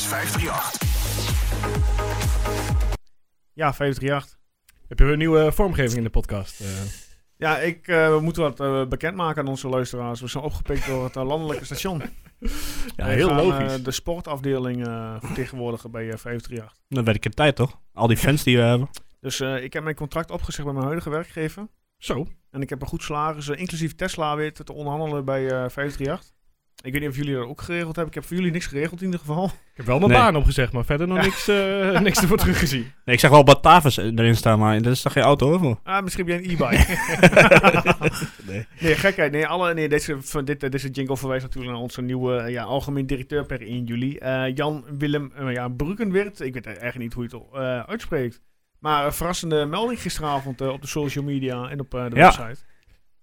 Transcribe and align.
is 0.00 0.06
538. 0.06 0.88
Ja, 3.52 3.74
538. 3.74 4.38
Heb 4.88 4.98
je 4.98 5.04
weer 5.04 5.12
een 5.12 5.18
nieuwe 5.18 5.52
vormgeving 5.52 5.96
in 5.96 6.02
de 6.02 6.10
podcast? 6.10 6.60
eh? 6.60 6.66
Ja, 7.36 7.58
ik, 7.58 7.88
eh, 7.88 8.08
we 8.08 8.20
moeten 8.20 8.42
wat 8.42 8.60
eh, 8.60 8.86
bekendmaken 8.86 9.42
aan 9.42 9.48
onze 9.48 9.68
luisteraars. 9.68 10.20
We 10.20 10.26
zijn 10.28 10.44
opgepikt 10.44 10.86
door 10.86 11.04
het 11.04 11.16
eh, 11.16 11.24
landelijke 11.26 11.64
station. 11.64 12.02
ja, 12.96 13.06
heel 13.06 13.28
gaan, 13.28 13.46
logisch. 13.46 13.72
eh, 13.78 13.84
de 13.84 13.90
sportafdeling 13.90 14.86
eh, 14.86 15.16
vertegenwoordigen 15.20 15.90
bij 15.90 16.02
eh, 16.02 16.16
538. 16.18 16.76
Dan 16.88 17.04
werd 17.04 17.16
ik 17.16 17.24
in 17.24 17.30
tijd, 17.30 17.56
toch? 17.56 17.80
Al 17.92 18.06
die 18.06 18.16
fans 18.16 18.42
die 18.42 18.56
we 18.56 18.62
hebben. 18.62 18.88
Dus 19.20 19.40
eh, 19.40 19.62
ik 19.64 19.72
heb 19.72 19.82
mijn 19.82 19.94
contract 19.96 20.30
opgezegd 20.30 20.64
bij 20.64 20.72
mijn 20.72 20.84
huidige 20.86 21.10
werkgever. 21.10 21.68
Zo. 21.98 22.26
En 22.50 22.60
ik 22.62 22.68
heb 22.70 22.80
een 22.82 22.88
goed 22.88 23.02
salaris, 23.02 23.48
eh, 23.48 23.58
inclusief 23.60 23.94
Tesla, 23.94 24.36
weer 24.36 24.52
te 24.52 24.64
te 24.64 24.72
onderhandelen 24.72 25.24
bij 25.24 25.44
eh 25.44 25.50
538. 25.50 26.30
Ik 26.82 26.92
weet 26.92 27.00
niet 27.00 27.10
of 27.10 27.16
jullie 27.16 27.34
dat 27.34 27.46
ook 27.46 27.60
geregeld 27.60 27.96
hebben. 27.96 28.06
Ik 28.06 28.14
heb 28.14 28.24
voor 28.24 28.36
jullie 28.36 28.52
niks 28.52 28.66
geregeld 28.66 28.98
in 29.00 29.04
ieder 29.04 29.20
geval. 29.20 29.44
Ik 29.44 29.52
heb 29.74 29.86
wel 29.86 29.98
mijn 29.98 30.10
Nee. 30.10 30.20
baan 30.20 30.36
opgezegd, 30.36 30.72
maar 30.72 30.84
verder 30.84 31.08
nog 31.08 31.20
niks, 31.22 31.48
eh, 31.48 32.00
niks 32.00 32.20
ervoor 32.20 32.36
teruggezien. 32.36 32.80
Nee, 33.04 33.14
ik 33.14 33.20
zag 33.20 33.30
wel 33.30 33.44
Batavus 33.44 33.96
erin 33.96 34.36
staan, 34.36 34.58
maar 34.58 34.82
dat 34.82 34.92
is 34.92 35.02
toch 35.02 35.12
geen 35.12 35.22
auto, 35.22 35.48
hoor? 35.48 35.58
voor? 35.58 35.80
Ah, 35.84 36.02
misschien 36.02 36.26
heb 36.28 36.40
jij 36.40 36.50
een 36.50 36.60
e-bike. 36.60 36.98
Nee. 38.46 38.66
nee, 38.80 38.94
gekheid. 38.94 39.32
Nee, 39.32 39.46
alle, 39.46 39.74
nee 39.74 39.88
deze, 39.88 40.16
van 40.20 40.44
dit, 40.44 40.62
eh, 40.62 40.70
deze 40.70 40.90
jingle 40.90 41.16
verwijst 41.16 41.44
natuurlijk 41.44 41.72
naar 41.72 41.82
onze 41.82 42.02
nieuwe 42.02 42.36
eh, 42.36 42.50
ja, 42.52 42.62
algemeen 42.62 43.06
directeur 43.06 43.46
per 43.46 43.60
1 43.62 43.84
juli. 43.84 44.16
Eh, 44.16 44.44
Jan 44.54 44.84
Willem 44.98 45.32
uh, 45.40 45.52
ja, 45.52 45.68
Brukenweert. 45.68 46.40
Ik 46.40 46.54
weet 46.54 46.66
eigenlijk 46.66 46.98
niet 46.98 47.12
hoe 47.12 47.26
je 47.30 47.36
het 47.36 47.46
eh, 47.52 47.80
uitspreekt. 47.90 48.40
Maar 48.78 49.04
een 49.06 49.12
verrassende 49.12 49.66
melding 49.66 50.00
gisteravond 50.00 50.60
op 50.60 50.80
de 50.80 50.86
social 50.88 51.24
media 51.24 51.68
en 51.68 51.80
op 51.80 51.94
eh, 51.94 52.04
de 52.10 52.16
Ja. 52.16 52.22
website. 52.22 52.68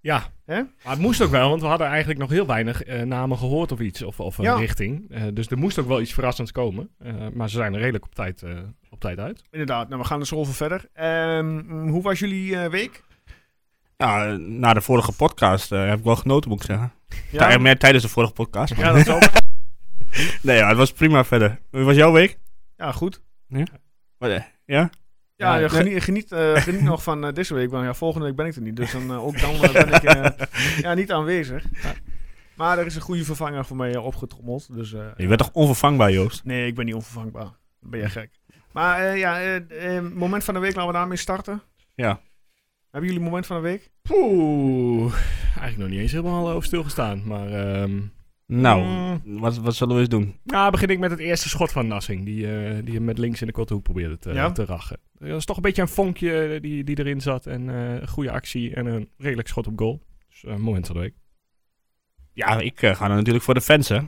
Ja, 0.07 0.23
Hè? 0.45 0.55
maar 0.83 0.93
het 0.93 0.99
moest 0.99 1.21
ook 1.21 1.29
wel, 1.31 1.49
want 1.49 1.61
we 1.61 1.67
hadden 1.67 1.87
eigenlijk 1.87 2.19
nog 2.19 2.29
heel 2.29 2.45
weinig 2.47 2.83
eh, 2.83 3.01
namen 3.01 3.37
gehoord 3.37 3.71
of 3.71 3.79
iets, 3.79 4.01
of, 4.03 4.19
of 4.19 4.37
een 4.37 4.43
Ja. 4.43 4.55
richting. 4.55 5.05
Eh, 5.11 5.23
dus 5.33 5.47
er 5.49 5.57
moest 5.57 5.79
ook 5.79 5.87
wel 5.87 6.01
iets 6.01 6.13
verrassends 6.13 6.51
komen. 6.51 6.89
Eh, 6.99 7.13
maar 7.33 7.49
ze 7.49 7.55
zijn 7.55 7.73
er 7.73 7.79
redelijk 7.79 8.05
op 8.05 8.15
tijd, 8.15 8.43
eh, 8.43 8.51
op 8.89 8.99
tijd 8.99 9.19
uit. 9.19 9.43
Inderdaad, 9.51 9.89
nou, 9.89 10.01
we 10.01 10.07
gaan 10.07 10.19
er 10.19 10.25
zo 10.25 10.35
over 10.35 10.53
verder. 10.53 10.89
Ehm, 10.93 11.87
hoe 11.89 12.01
was 12.01 12.19
jullie 12.19 12.57
eh, 12.57 12.69
week? 12.69 13.03
Ja, 13.97 14.35
na 14.37 14.73
de 14.73 14.81
vorige 14.81 15.11
podcast 15.11 15.71
eh, 15.71 15.87
heb 15.87 15.97
ik 15.97 16.03
wel 16.03 16.15
genoten, 16.15 16.49
moet 16.49 16.59
ik 16.59 16.65
zeggen. 16.65 16.91
Ja, 17.31 17.57
meer 17.57 17.77
tijdens 17.77 18.03
de 18.03 18.09
vorige 18.09 18.33
podcast. 18.33 18.75
maar- 18.75 18.85
ja 18.85 18.91
dat 18.91 19.01
is 19.07 19.09
ook. 19.13 19.29
nee, 20.41 20.57
ja, 20.57 20.67
het 20.67 20.77
was 20.77 20.91
prima 20.91 21.23
verder. 21.23 21.59
Hoe 21.71 21.83
was 21.83 21.95
jouw 21.95 22.11
week? 22.11 22.37
Ja, 22.77 22.91
goed. 22.91 23.21
Wat, 24.17 24.29
eh, 24.29 24.41
Ja? 24.65 24.89
Ja, 25.37 25.57
Ja, 25.57 25.67
geniet, 25.67 26.03
geniet, 26.03 26.31
eh, 26.31 26.55
geniet 26.67 26.81
nog 26.81 27.03
van 27.03 27.25
eh, 27.25 27.33
deze 27.33 27.53
week. 27.53 27.69
Want 27.69 27.85
ja, 27.85 27.93
volgende 27.93 28.25
week 28.25 28.35
ben 28.35 28.45
ik 28.45 28.55
er 28.55 28.61
niet. 28.61 28.75
Dus 28.75 28.91
dan, 28.91 29.09
eh, 29.11 29.25
ook 29.25 29.39
dan 29.39 29.59
ben 29.59 29.93
ik 29.93 30.01
ja, 30.85 30.93
niet 30.93 31.11
aanwezig. 31.11 31.65
Maar 32.55 32.77
er 32.77 32.85
is 32.85 32.95
een 32.95 33.01
goede 33.01 33.23
vervanger 33.23 33.65
voor 33.65 33.77
mij 33.77 33.97
opgetrommeld. 33.97 34.75
Dus, 34.75 34.89
Je 34.91 35.27
bent 35.27 35.37
toch 35.37 35.49
onvervangbaar, 35.53 36.11
Joost? 36.11 36.43
Nee, 36.43 36.67
ik 36.67 36.75
ben 36.75 36.85
niet 36.85 36.93
onvervangbaar. 36.93 37.49
Dan 37.81 37.89
ben 37.89 37.99
je 37.99 38.09
gek. 38.09 38.29
Maar 38.71 39.17
ja, 39.17 39.59
moment 40.13 40.43
van 40.43 40.53
de 40.53 40.59
week, 40.59 40.75
laten 40.75 40.91
we 40.91 40.97
daarmee 40.97 41.17
starten. 41.17 41.61
Ja. 41.95 42.21
Hebben 42.91 43.09
jullie 43.09 43.25
moment 43.25 43.45
van 43.45 43.55
de 43.55 43.61
week? 43.61 43.91
Poeh, 44.01 45.13
eigenlijk 45.45 45.77
nog 45.77 45.89
niet 45.89 45.99
eens 45.99 46.11
helemaal 46.11 46.49
over 46.49 46.63
stilgestaan. 46.63 47.21
Maar 47.25 47.51
ehm 47.51 47.99
Nou, 48.47 48.83
Mm. 48.83 49.39
wat, 49.39 49.57
wat 49.57 49.75
zullen 49.75 49.93
we 49.95 49.99
eens 49.99 50.09
doen? 50.09 50.35
nou, 50.43 50.71
begin 50.71 50.87
ik 50.89 50.99
met 50.99 51.11
het 51.11 51.19
eerste 51.19 51.49
schot 51.49 51.71
van 51.71 51.87
Nassing. 51.87 52.25
Die, 52.25 52.57
eh, 52.57 52.85
die 52.85 52.93
hem 52.93 53.03
met 53.03 53.17
links 53.17 53.41
in 53.41 53.47
de 53.47 53.53
korte 53.53 53.73
hoek 53.73 53.83
probeerde 53.83 54.17
te, 54.17 54.33
Ja? 54.33 54.51
te 54.51 54.65
rachen. 54.65 54.99
Dat 55.13 55.29
was 55.29 55.45
toch 55.45 55.55
een 55.55 55.61
beetje 55.61 55.81
een 55.81 55.87
vonkje 55.87 56.43
eh, 56.53 56.61
die, 56.61 56.83
die 56.83 56.99
erin 56.99 57.21
zat. 57.21 57.45
En 57.45 57.69
eh, 57.69 57.93
een 58.01 58.07
goede 58.07 58.31
actie 58.31 58.73
en 58.75 58.85
een 58.85 59.09
redelijk 59.17 59.47
schot 59.47 59.67
op 59.67 59.79
goal. 59.79 60.01
Dus 60.29 60.43
eh, 60.43 60.55
moment 60.55 60.85
van 60.85 60.95
de 60.95 61.01
week. 61.01 61.13
Ja, 62.33 62.59
ik 62.59 62.81
eh, 62.81 62.95
ga 62.95 63.09
er 63.09 63.15
natuurlijk 63.15 63.45
voor 63.45 63.53
de 63.53 63.61
fans, 63.61 63.89
hè. 63.89 63.99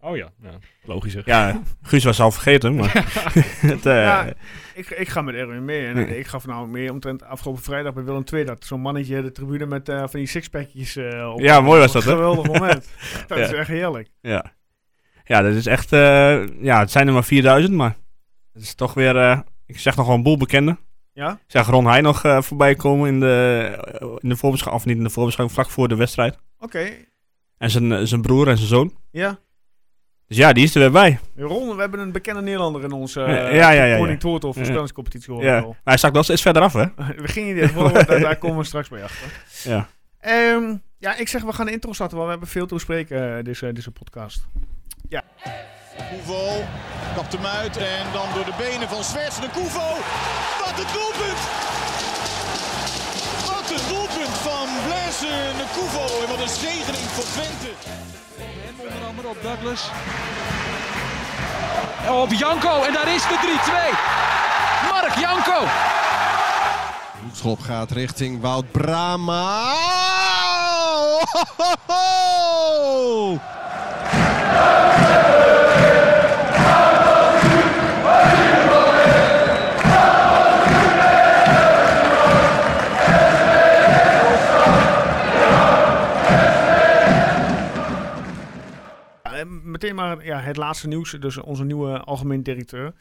Oh 0.00 0.16
ja, 0.16 0.28
ja. 0.42 0.50
logischer. 0.84 1.22
Ja, 1.26 1.60
Guus 1.82 2.04
was 2.04 2.20
al 2.20 2.30
vergeten, 2.30 2.74
maar... 2.74 2.92
het, 3.60 3.86
eh, 3.86 4.02
Ja, 4.02 4.32
ik, 4.74 4.90
ik 4.90 5.08
ga 5.08 5.22
met 5.22 5.34
Erwin 5.34 5.64
mee. 5.64 5.86
En 5.86 6.18
ik 6.18 6.26
gaf 6.26 6.46
nou 6.46 6.68
mee 6.68 6.92
omtrent 6.92 7.22
afgelopen 7.24 7.62
vrijdag 7.62 7.94
bij 7.94 8.04
Willem 8.04 8.22
II. 8.32 8.44
Dat 8.44 8.64
zo'n 8.64 8.80
mannetje 8.80 9.22
de 9.22 9.32
tribune 9.32 9.66
met 9.66 9.88
eh, 9.88 9.98
van 9.98 10.10
die 10.12 10.26
sixpackjes 10.26 10.96
eh 10.96 11.32
op. 11.34 11.40
Ja, 11.40 11.60
mooi 11.60 11.80
was 11.80 11.92
dat, 11.92 12.04
hè? 12.04 12.10
Een 12.10 12.16
geweldig 12.16 12.46
moment. 12.46 12.88
dat 13.26 13.38
Ja. 13.38 13.44
is 13.44 13.52
echt 13.52 13.68
heerlijk. 13.68 14.08
Ja. 14.20 14.52
Ja, 15.24 15.42
dat 15.42 15.54
is 15.54 15.66
echt... 15.66 15.92
eh, 15.92 16.46
ja, 16.62 16.78
het 16.80 16.90
zijn 16.90 17.06
er 17.06 17.12
maar 17.12 17.24
4000, 17.24 17.74
maar... 17.74 17.96
Het 18.52 18.62
is 18.62 18.74
toch 18.74 18.94
weer... 18.94 19.16
eh, 19.16 19.40
ik 19.66 19.78
zeg 19.78 19.96
nog 19.96 20.06
wel 20.06 20.14
een 20.16 20.22
boel 20.22 20.36
bekenden. 20.36 20.78
Ja? 21.12 21.30
Ik 21.32 21.38
zag 21.46 21.66
Ron 21.68 21.86
Heij 21.86 22.00
nog 22.00 22.24
eh, 22.24 22.42
voorbij 22.42 22.74
komen 22.74 23.08
in 23.08 23.20
de, 23.20 24.18
in 24.20 24.28
de 24.28 24.36
voorbeschouwing... 24.36 24.82
Of 24.82 24.88
niet 24.88 24.96
in 24.98 25.04
de 25.04 25.10
voorbeschouwing, 25.10 25.58
vlak 25.58 25.70
voor 25.70 25.88
de 25.88 25.96
wedstrijd. 25.96 26.38
Oké. 26.58 26.88
En 27.58 27.70
zijn, 27.70 28.06
zijn 28.08 28.22
broer 28.22 28.48
en 28.48 28.56
zijn 28.56 28.68
zoon. 28.68 28.96
Ja. 29.10 29.38
Dus 30.28 30.36
ja, 30.36 30.52
die 30.52 30.64
is 30.64 30.74
er 30.74 30.80
weer 30.80 30.90
bij. 30.90 31.18
Ron, 31.36 31.74
we 31.74 31.80
hebben 31.80 32.00
een 32.00 32.12
bekende 32.12 32.42
Nederlander 32.42 32.84
in 32.84 32.92
onze 32.92 33.20
Ja, 33.20 33.26
uh, 33.26 33.54
ja, 33.54 33.70
ja, 33.70 33.84
ja, 33.84 33.96
Koning 33.96 34.22
ja. 34.22 34.28
Toto 34.28 34.52
voorspellingscompetitie. 34.52 35.34
Ja. 35.34 35.60
Maar 35.60 35.74
hij 35.84 35.96
stak 35.96 36.12
wel 36.12 36.22
steeds 36.22 36.42
verder 36.42 36.62
af, 36.62 36.72
hè? 36.72 36.84
We 37.24 37.28
gingen 37.28 37.54
niet 37.54 37.70
voor, 37.70 37.92
daar, 37.92 38.20
daar 38.20 38.36
komen 38.36 38.58
we 38.58 38.64
straks 38.72 38.88
bij 38.88 39.02
achter. 39.02 39.28
Ja. 39.64 39.88
Ehm, 40.20 40.76
ja, 40.98 41.16
ik 41.16 41.28
zeg 41.28 41.42
we 41.42 41.52
gaan 41.52 41.66
de 41.66 41.72
intro 41.72 41.92
starten, 41.92 42.16
want 42.16 42.28
we 42.28 42.34
hebben 42.36 42.52
veel 42.52 42.66
te 42.66 42.74
bespreken 42.74 43.36
eh, 43.36 43.44
deze, 43.44 43.72
deze 43.72 43.90
podcast. 43.90 44.46
Koevo 46.10 46.64
kapt 47.14 47.32
hem 47.32 47.46
uit 47.46 47.76
en 47.76 48.04
dan 48.12 48.26
door 48.34 48.44
de 48.44 48.56
benen 48.58 48.88
van 48.88 49.04
Zwerts 49.04 49.40
de 49.40 49.48
Koevo. 49.52 49.88
Wat 50.62 50.78
een 50.82 50.92
doelpunt! 50.96 51.42
Wat 53.50 53.68
een 53.76 53.86
doelpunt 53.92 54.36
van 54.48 54.66
Blaise 54.86 55.34
de 55.60 55.66
Koevo 55.74 56.22
en 56.22 56.28
wat 56.28 56.40
een 56.40 56.54
zegening 56.66 57.06
voor 57.14 57.24
Twente. 57.24 57.72
Op 59.24 59.36
Douglas. 59.42 59.90
Op 62.08 62.32
Janko 62.32 62.82
en 62.82 62.92
daar 62.92 63.14
is 63.14 63.22
de 63.22 63.58
3-2. 64.84 64.90
Mark 64.90 65.14
Janko. 65.14 65.64
Schop 67.32 67.60
gaat 67.60 67.90
richting 67.90 68.40
Wout 68.40 68.72
Brama. 68.72 69.72
Oh! 71.86 73.40
Het 90.48 90.56
laatste 90.56 90.88
nieuws, 90.88 91.16
dus 91.20 91.38
onze 91.38 91.64
nieuwe 91.64 91.98
algemeen 91.98 92.42
directeur. 92.42 92.92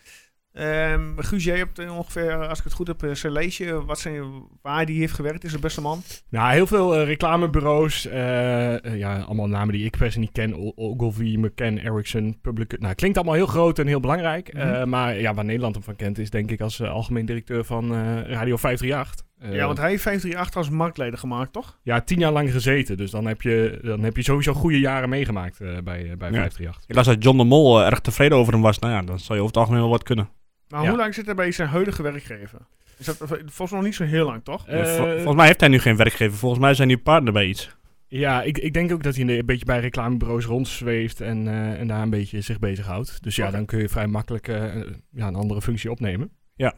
Guus, 1.18 1.44
jij 1.44 1.58
hebt 1.58 1.80
eh, 1.80 1.98
ongeveer, 1.98 2.48
als 2.48 2.58
ik 2.58 2.64
het 2.64 2.74
goed 2.74 2.88
heb, 2.88 3.04
eh, 3.04 3.14
zijn 3.14 3.34
lijstje. 3.34 3.86
Wat 3.86 4.00
zijn, 4.00 4.24
waar 4.62 4.86
die 4.86 5.00
heeft 5.00 5.14
gewerkt, 5.14 5.44
is 5.44 5.52
de 5.52 5.60
beste 5.60 5.82
man. 5.82 6.02
Nou, 6.30 6.54
heel 6.54 6.68
veel 6.68 6.96
eh, 6.96 7.06
reclamebureaus. 7.06 8.06
eh, 8.08 8.86
eh, 8.86 8.98
ja, 8.98 9.20
allemaal 9.20 9.48
namen 9.48 9.74
die 9.74 9.86
ik 9.86 9.98
per 9.98 10.12
se 10.12 10.20
niet 10.20 10.32
ken. 10.32 10.78
Ogilvy, 10.78 11.36
McCann, 11.40 11.78
Ericsson, 11.78 12.40
Public... 12.42 12.80
Nou, 12.80 12.94
klinkt 12.96 13.18
allemaal 13.18 13.36
heel 13.36 13.46
groot 13.46 13.80
en 13.80 13.88
heel 13.88 14.00
belangrijk. 14.00 14.54
Mhm. 14.54 14.62
eh, 14.68 14.84
maar 14.86 15.20
ja, 15.20 15.34
waar 15.34 15.46
Nederland 15.46 15.76
hem 15.76 15.84
van 15.84 15.96
kent 15.96 16.18
is 16.18 16.30
denk 16.30 16.52
ik 16.52 16.62
als 16.62 16.80
eh, 16.80 16.92
algemeen 16.92 17.26
directeur 17.26 17.64
van 17.64 17.84
eh, 17.84 18.22
Radio 18.22 18.58
538. 18.58 19.26
Eh, 19.40 19.54
ja, 19.54 19.66
want 19.66 19.78
hij 19.78 19.90
heeft 19.90 20.02
538 20.02 20.56
als 20.58 20.70
marktleider 20.70 21.20
gemaakt, 21.20 21.54
toch? 21.54 21.80
ja, 21.84 22.02
tien 22.02 22.20
jaar 22.20 22.32
lang 22.32 22.52
gezeten. 22.52 22.98
Dus 22.98 23.12
dan 23.12 23.26
heb 23.26 23.42
je, 23.42 23.80
dan 23.84 24.04
heb 24.04 24.16
je 24.16 24.24
sowieso 24.24 24.54
goede 24.54 24.80
jaren 24.80 25.10
meegemaakt 25.10 25.62
eh, 25.62 25.68
bij, 25.68 25.78
eh, 26.12 26.18
bij 26.18 26.32
Ja. 26.32 26.34
538. 26.34 26.84
Ik 26.88 26.96
las 26.96 27.06
dat 27.06 27.24
John 27.24 27.38
de 27.38 27.44
Mol 27.44 27.84
erg 27.86 28.00
tevreden 28.00 28.38
over 28.38 28.54
hem 28.54 28.62
was. 28.62 28.80
Nou 28.80 28.94
ja, 28.94 29.02
dan 29.02 29.20
zal 29.20 29.36
je 29.36 29.42
over 29.42 29.54
het 29.54 29.62
algemeen 29.64 29.82
wel 29.82 29.90
wat 29.92 30.04
kunnen. 30.04 30.30
Maar 30.70 30.84
Ja. 30.84 30.90
hoe 30.90 30.98
lang 30.98 31.14
zit 31.14 31.26
hij 31.26 31.36
bij 31.36 31.52
zijn 31.52 31.68
huidige 31.70 32.02
werkgever? 32.04 32.60
Is 32.98 33.06
dat 33.06 33.18
volgens 33.18 33.58
mij 33.58 33.68
nog 33.72 33.84
niet 33.84 33.96
zo 33.96 34.04
heel 34.04 34.26
lang, 34.26 34.44
toch? 34.44 34.68
Eh, 34.68 34.84
Vol- 34.86 35.06
volgens 35.06 35.36
mij 35.36 35.46
heeft 35.46 35.60
hij 35.60 35.70
nu 35.70 35.80
geen 35.80 35.96
werkgever. 35.96 36.38
Volgens 36.38 36.62
mij 36.62 36.74
zijn 36.74 36.88
die 36.88 36.98
partner 36.98 37.34
bij 37.34 37.46
iets. 37.48 37.76
Ja, 38.08 38.42
ik, 38.44 38.58
ik 38.58 38.74
denk 38.74 38.92
ook 38.92 39.04
dat 39.04 39.16
hij 39.16 39.28
een 39.38 39.46
beetje 39.46 39.66
bij 39.66 39.80
reclamebureaus 39.80 40.46
rondzweeft 40.46 41.22
en, 41.22 41.48
eh, 41.48 41.80
en 41.80 41.88
daar 41.88 42.02
een 42.02 42.10
beetje 42.10 42.42
zich 42.42 42.60
bezighoudt. 42.60 43.24
Dus 43.24 43.36
ja, 43.36 43.52
dan 43.52 43.66
kun 43.66 43.80
je 43.80 43.90
vrij 43.90 44.08
makkelijk 44.08 44.48
eh, 44.48 44.76
ja, 45.12 45.28
een 45.28 45.36
andere 45.36 45.62
functie 45.62 45.92
opnemen. 45.92 46.30
Ja. 46.56 46.74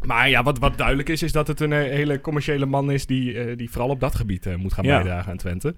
Maar 0.00 0.28
ja, 0.28 0.42
wat, 0.42 0.58
wat 0.58 0.78
duidelijk 0.78 1.08
is, 1.08 1.22
is 1.22 1.32
dat 1.32 1.46
het 1.46 1.60
een 1.60 1.72
eh, 1.72 1.78
hele 1.78 2.20
commerciële 2.20 2.66
man 2.66 2.90
is 2.90 3.06
die, 3.06 3.38
eh, 3.38 3.56
die 3.56 3.70
vooral 3.70 3.90
op 3.90 4.00
dat 4.00 4.14
gebied 4.14 4.46
eh, 4.46 4.54
moet 4.54 4.72
gaan 4.72 4.84
Ja. 4.84 4.94
bijdragen 4.96 5.30
aan 5.30 5.36
Twente. 5.38 5.74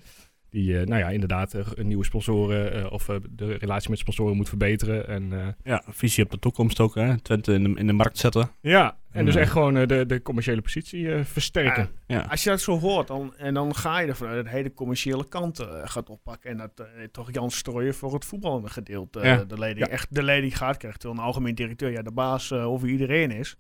Die, 0.51 0.79
eh, 0.81 0.87
nou 0.87 1.01
ja, 1.01 1.09
inderdaad, 1.09 1.55
een 1.75 1.87
nieuwe 1.87 2.05
sponsoren 2.05 2.73
eh, 2.85 2.93
of 2.93 3.09
eh, 3.09 3.17
de 3.31 3.53
relatie 3.55 3.91
met 3.91 3.99
sponsoren 3.99 4.37
moet 4.37 4.49
verbeteren. 4.49 5.09
En, 5.09 5.33
eh, 5.33 5.47
Ja, 5.63 5.83
visie 5.89 6.25
op 6.25 6.31
de 6.31 6.39
toekomst 6.39 6.81
ook. 6.81 6.95
Hè? 6.95 7.21
Twente 7.21 7.53
in 7.55 7.63
de, 7.65 7.73
in 7.81 7.87
de 7.87 7.93
markt 7.93 8.19
zetten. 8.19 8.51
ja, 8.61 8.97
en 9.11 9.25
dus 9.25 9.35
echt 9.35 9.51
gewoon 9.53 9.75
de, 9.87 10.07
de 10.07 10.23
commerciële 10.23 10.61
positie 10.61 11.09
versterken. 11.25 11.89
Ja. 12.07 12.21
Als 12.21 12.43
je 12.45 12.51
dat 12.51 12.61
zo 12.61 12.79
hoort, 12.79 13.07
dan, 13.07 13.35
en 13.37 13.55
dan 13.55 13.75
ga 13.75 13.99
je 13.99 14.07
ervan 14.09 14.29
uit 14.29 14.43
dat 14.45 14.53
hij 14.53 14.63
de 14.63 14.73
commerciële 14.75 15.29
kant 15.29 15.59
eh, 15.59 15.67
gaat 15.85 16.11
oppakken. 16.11 16.51
En 16.51 16.57
dat 16.57 16.89
toch 17.13 17.33
Jan 17.33 17.51
Strooijen 17.51 17.95
voor 17.95 18.15
het 18.15 18.25
voetballende 18.25 18.69
gedeelte 18.69 19.21
Ja. 19.21 19.45
de, 19.45 19.59
leiding, 19.59 19.87
Ja. 19.87 19.93
echt 19.93 20.15
de 20.15 20.23
leiding 20.23 20.57
gaat 20.57 20.77
krijgen. 20.77 21.01
Terwijl 21.01 21.21
een 21.21 21.27
algemeen 21.27 21.55
directeur 21.55 21.91
ja, 21.91 22.03
de 22.03 22.13
baas 22.13 22.53
over 22.53 22.89
iedereen 22.89 23.31
is. 23.31 23.57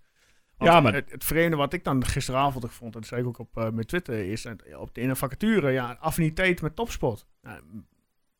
Want 0.58 0.70
Ja, 0.70 0.80
maar- 0.80 0.94
het, 0.94 1.10
het 1.10 1.24
vreemde 1.24 1.56
wat 1.56 1.72
ik 1.72 1.84
dan 1.84 2.04
gisteravond 2.04 2.64
ook 2.64 2.70
vond, 2.70 2.94
en 2.94 3.00
dat 3.00 3.08
zei 3.08 3.20
ik 3.20 3.26
ook 3.26 3.38
op 3.38 3.56
eh, 3.56 3.70
mijn 3.70 3.86
Twitter, 3.86 4.30
is 4.30 4.46
op 4.76 4.94
de 4.94 5.00
ene 5.00 5.16
vacature, 5.16 5.70
ja, 5.70 5.96
affiniteit 6.00 6.62
met 6.62 6.76
topsport. 6.76 7.26
Ja, 7.42 7.60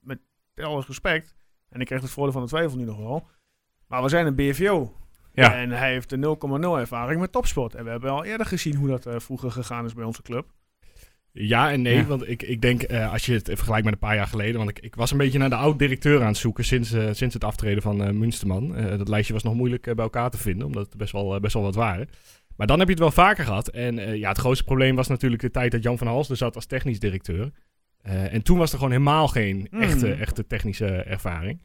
met 0.00 0.19
alles 0.55 0.87
respect, 0.87 1.35
en 1.69 1.81
ik 1.81 1.87
kreeg 1.87 2.00
het 2.00 2.11
voordeel 2.11 2.32
van 2.32 2.43
de 2.43 2.49
twijfel 2.49 2.79
nu 2.79 2.85
nog 2.85 2.99
wel. 2.99 3.29
Maar 3.87 4.03
we 4.03 4.09
zijn 4.09 4.26
een 4.26 4.35
BVO. 4.35 4.97
Ja. 5.32 5.55
En 5.55 5.70
hij 5.70 5.93
heeft 5.93 6.11
de 6.11 6.17
0,0 6.17 6.79
ervaring 6.79 7.20
met 7.20 7.32
topsport. 7.32 7.75
En 7.75 7.85
we 7.85 7.91
hebben 7.91 8.11
al 8.11 8.25
eerder 8.25 8.47
gezien 8.47 8.75
hoe 8.75 8.88
dat 8.88 9.06
eh, 9.06 9.19
vroeger 9.19 9.50
gegaan 9.50 9.85
is 9.85 9.94
bij 9.94 10.05
onze 10.05 10.23
club. 10.23 10.53
Ja 11.40 11.70
en 11.73 11.82
nee, 11.82 11.94
Ja. 11.96 12.05
want 12.05 12.29
ik, 12.29 12.43
ik 12.43 12.61
denk, 12.61 12.82
eh, 12.82 13.12
als 13.12 13.26
je 13.26 13.32
het 13.32 13.44
vergelijkt 13.52 13.85
met 13.85 13.93
een 13.93 13.99
paar 13.99 14.14
jaar 14.14 14.26
geleden, 14.26 14.56
want 14.56 14.70
ik, 14.70 14.79
ik 14.79 14.94
was 14.94 15.11
een 15.11 15.19
beetje 15.19 15.38
naar 15.38 15.49
de 15.50 15.56
oud-directeur 15.56 16.20
aan 16.20 16.26
het 16.26 16.37
zoeken 16.37 16.64
sinds, 16.64 16.93
eh, 16.93 17.08
sinds 17.12 17.35
het 17.35 17.44
aftreden 17.44 17.82
van 17.82 18.19
Münsterman. 18.19 18.76
Eh, 18.76 18.99
dat 18.99 19.08
lijstje 19.08 19.32
was 19.32 19.43
nog 19.43 19.55
moeilijk 19.55 19.82
bij 19.82 19.94
elkaar 20.05 20.31
te 20.31 20.38
vinden, 20.38 20.67
omdat 20.67 20.90
er 20.93 20.99
best 20.99 21.12
wel, 21.12 21.40
best 21.40 21.55
wel 21.55 21.62
wat 21.62 21.75
waren. 21.75 22.08
Maar 22.56 22.67
dan 22.67 22.79
heb 22.79 22.87
je 22.87 22.93
het 22.94 23.02
wel 23.02 23.12
vaker 23.12 23.44
gehad. 23.44 23.69
En 23.69 24.19
ja, 24.19 24.29
het 24.29 24.38
grootste 24.38 24.64
probleem 24.64 24.96
was 24.96 25.08
natuurlijk 25.08 25.43
de 25.43 25.50
tijd 25.50 25.73
dat 25.73 25.82
Jan 25.82 25.99
van 25.99 26.06
Hals 26.06 26.31
er 26.31 26.37
zat 26.37 26.55
als 26.55 26.67
technisch 26.67 26.99
directeur. 26.99 27.50
En 28.02 28.43
toen 28.43 28.58
was 28.58 28.70
er 28.73 28.76
gewoon 28.79 28.93
helemaal 28.93 29.29
geen 29.29 29.67
Mm. 29.70 29.81
echte, 29.81 30.12
echte 30.12 30.46
technische 30.46 30.87
ervaring. 30.87 31.62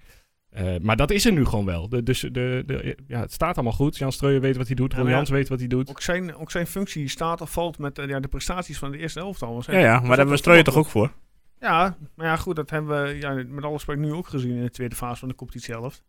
Eh, 0.53 0.75
maar 0.81 0.95
dat 0.95 1.11
is 1.11 1.25
er 1.25 1.31
nu 1.31 1.45
gewoon 1.45 1.65
wel. 1.65 1.89
De, 1.89 2.03
dus 2.03 2.19
de, 2.19 2.63
de, 2.65 2.97
ja, 3.07 3.19
het 3.19 3.31
staat 3.31 3.55
allemaal 3.55 3.73
goed. 3.73 3.97
Jan 3.97 4.11
Streuer 4.11 4.41
weet 4.41 4.57
wat 4.57 4.67
hij 4.67 4.75
doet. 4.75 4.91
Ja, 4.91 4.95
Ron 4.95 5.03
maar 5.05 5.13
ja, 5.13 5.19
Jans 5.19 5.29
weet 5.31 5.49
wat 5.49 5.59
hij 5.59 5.67
doet. 5.67 5.89
Ook 5.89 6.01
zijn, 6.01 6.35
ook 6.35 6.51
zijn 6.51 6.67
functie 6.67 7.07
staat 7.09 7.41
of 7.41 7.51
valt 7.51 7.77
met 7.77 7.99
eh, 7.99 8.07
ja, 8.07 8.19
de 8.19 8.27
prestaties 8.27 8.77
van 8.77 8.91
de 8.91 8.97
eerste 8.97 9.19
elftal. 9.19 9.63
Ja, 9.67 9.77
ja, 9.77 9.93
maar 9.93 10.07
daar 10.07 10.09
hebben 10.17 10.27
we 10.35 10.37
Streuer 10.37 10.63
toch 10.63 10.75
ook 10.75 10.87
voor? 10.87 11.11
Ja, 11.59 11.97
maar 12.15 12.25
ja, 12.25 12.35
goed, 12.35 12.55
dat 12.55 12.69
hebben 12.69 13.03
we 13.03 13.17
ja, 13.17 13.33
met 13.47 13.63
alle 13.63 13.73
respect 13.73 13.99
nu 13.99 14.13
ook 14.13 14.27
gezien 14.27 14.55
in 14.55 14.61
de 14.63 14.69
tweede 14.69 14.95
fase 14.95 15.19
van 15.19 15.27
de 15.29 15.35
competitie 15.35 15.73
zelf. 15.73 16.03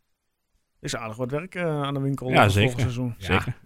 Er 0.80 0.90
is 0.90 0.96
aardig 0.96 1.16
wat 1.16 1.30
werk 1.30 1.54
eh, 1.54 1.82
aan 1.82 1.94
de 1.94 2.00
winkel 2.00 2.30
Ja, 2.30 2.48
zeker. 2.48 2.60
volgend 2.60 2.80
seizoen. 2.80 3.14
Ja, 3.18 3.26
Zeker. 3.26 3.56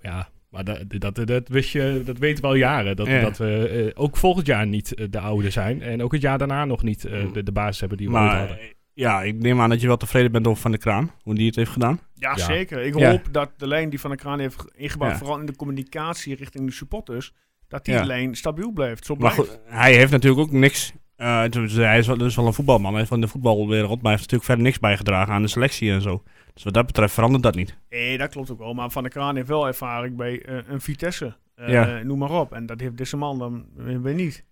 ja, 0.00 0.28
maar 0.48 0.64
dat, 0.64 0.78
dat, 0.88 1.26
dat, 1.26 1.48
wist 1.48 1.70
je, 1.70 2.02
dat 2.04 2.18
weten 2.18 2.42
we 2.42 2.48
al 2.48 2.54
jaren. 2.54 2.96
Dat, 2.96 3.06
Ja. 3.06 3.20
dat 3.20 3.38
we 3.38 3.68
eh, 3.94 4.02
ook 4.02 4.16
volgend 4.16 4.46
jaar 4.46 4.66
niet 4.66 5.06
de 5.10 5.18
oude 5.18 5.50
zijn. 5.50 5.82
En 5.82 6.02
ook 6.02 6.12
het 6.12 6.20
jaar 6.22 6.38
daarna 6.38 6.64
nog 6.64 6.82
niet 6.82 7.04
eh, 7.04 7.32
de, 7.32 7.42
de 7.42 7.52
basis 7.52 7.80
hebben 7.80 7.98
die 7.98 8.08
we 8.08 8.14
ooit 8.14 8.24
Maar 8.24 8.38
hadden. 8.38 8.58
Ja, 8.94 9.22
ik 9.22 9.38
neem 9.38 9.60
aan 9.60 9.68
dat 9.68 9.80
je 9.80 9.86
wel 9.86 9.96
tevreden 9.96 10.32
bent 10.32 10.46
over 10.46 10.62
Van 10.62 10.70
de 10.70 10.78
Kraan. 10.78 11.10
Hoe 11.22 11.34
die 11.34 11.46
het 11.46 11.56
heeft 11.56 11.70
gedaan. 11.70 12.00
Ja, 12.14 12.30
Ja. 12.36 12.44
zeker. 12.44 12.82
Ik 12.82 12.98
Ja. 12.98 13.10
hoop 13.10 13.28
dat 13.30 13.50
de 13.56 13.66
lijn 13.66 13.90
die 13.90 14.00
Van 14.00 14.10
der 14.10 14.18
Kraan 14.18 14.38
heeft 14.38 14.64
ingebouwd, 14.74 15.10
Ja. 15.12 15.18
vooral 15.18 15.38
in 15.40 15.46
de 15.46 15.56
communicatie 15.56 16.34
richting 16.36 16.66
de 16.66 16.72
supporters, 16.72 17.34
dat 17.68 17.84
die 17.84 17.94
Ja. 17.94 18.04
lijn 18.04 18.34
stabiel 18.34 18.70
blijft. 18.72 19.04
Zo 19.06 19.14
Maar 19.14 19.34
blijft. 19.34 19.50
goed, 19.52 19.60
hij 19.66 19.94
heeft 19.96 20.10
natuurlijk 20.12 20.42
ook 20.42 20.52
niks... 20.52 20.92
eh, 21.16 21.44
dus 21.50 21.72
hij 21.72 21.98
is 21.98 22.06
wel, 22.06 22.16
dus 22.18 22.36
wel 22.36 22.46
een 22.46 22.52
voetbalman, 22.52 22.92
hij 22.92 23.02
is 23.02 23.08
van 23.08 23.20
de 23.20 23.28
voetbalwereld, 23.28 23.88
maar 23.88 24.00
hij 24.00 24.10
heeft 24.10 24.20
natuurlijk 24.22 24.44
verder 24.44 24.64
niks 24.64 24.78
bijgedragen 24.78 25.32
aan 25.34 25.42
de 25.42 25.48
selectie 25.48 25.90
en 25.92 26.02
zo. 26.02 26.22
Dus 26.54 26.62
wat 26.64 26.74
dat 26.74 26.86
betreft 26.86 27.14
verandert 27.14 27.42
dat 27.42 27.54
niet. 27.54 27.78
Nee, 27.90 28.18
dat 28.18 28.30
klopt 28.30 28.50
ook 28.50 28.58
wel. 28.58 28.74
Maar 28.74 28.90
Van 28.90 29.02
der 29.02 29.12
Kraan 29.12 29.36
heeft 29.36 29.48
wel 29.48 29.66
ervaring 29.66 30.16
bij 30.16 30.42
eh, 30.42 30.56
een 30.68 30.80
Vitesse. 30.80 31.36
Eh, 31.54 31.68
Ja. 31.68 32.02
Noem 32.02 32.18
maar 32.18 32.30
op. 32.40 32.52
En 32.52 32.66
dat 32.66 32.80
heeft 32.80 32.96
deze 32.96 33.16
man 33.16 33.38
dan 33.38 33.64
weer 33.74 34.14
niet. 34.14 34.44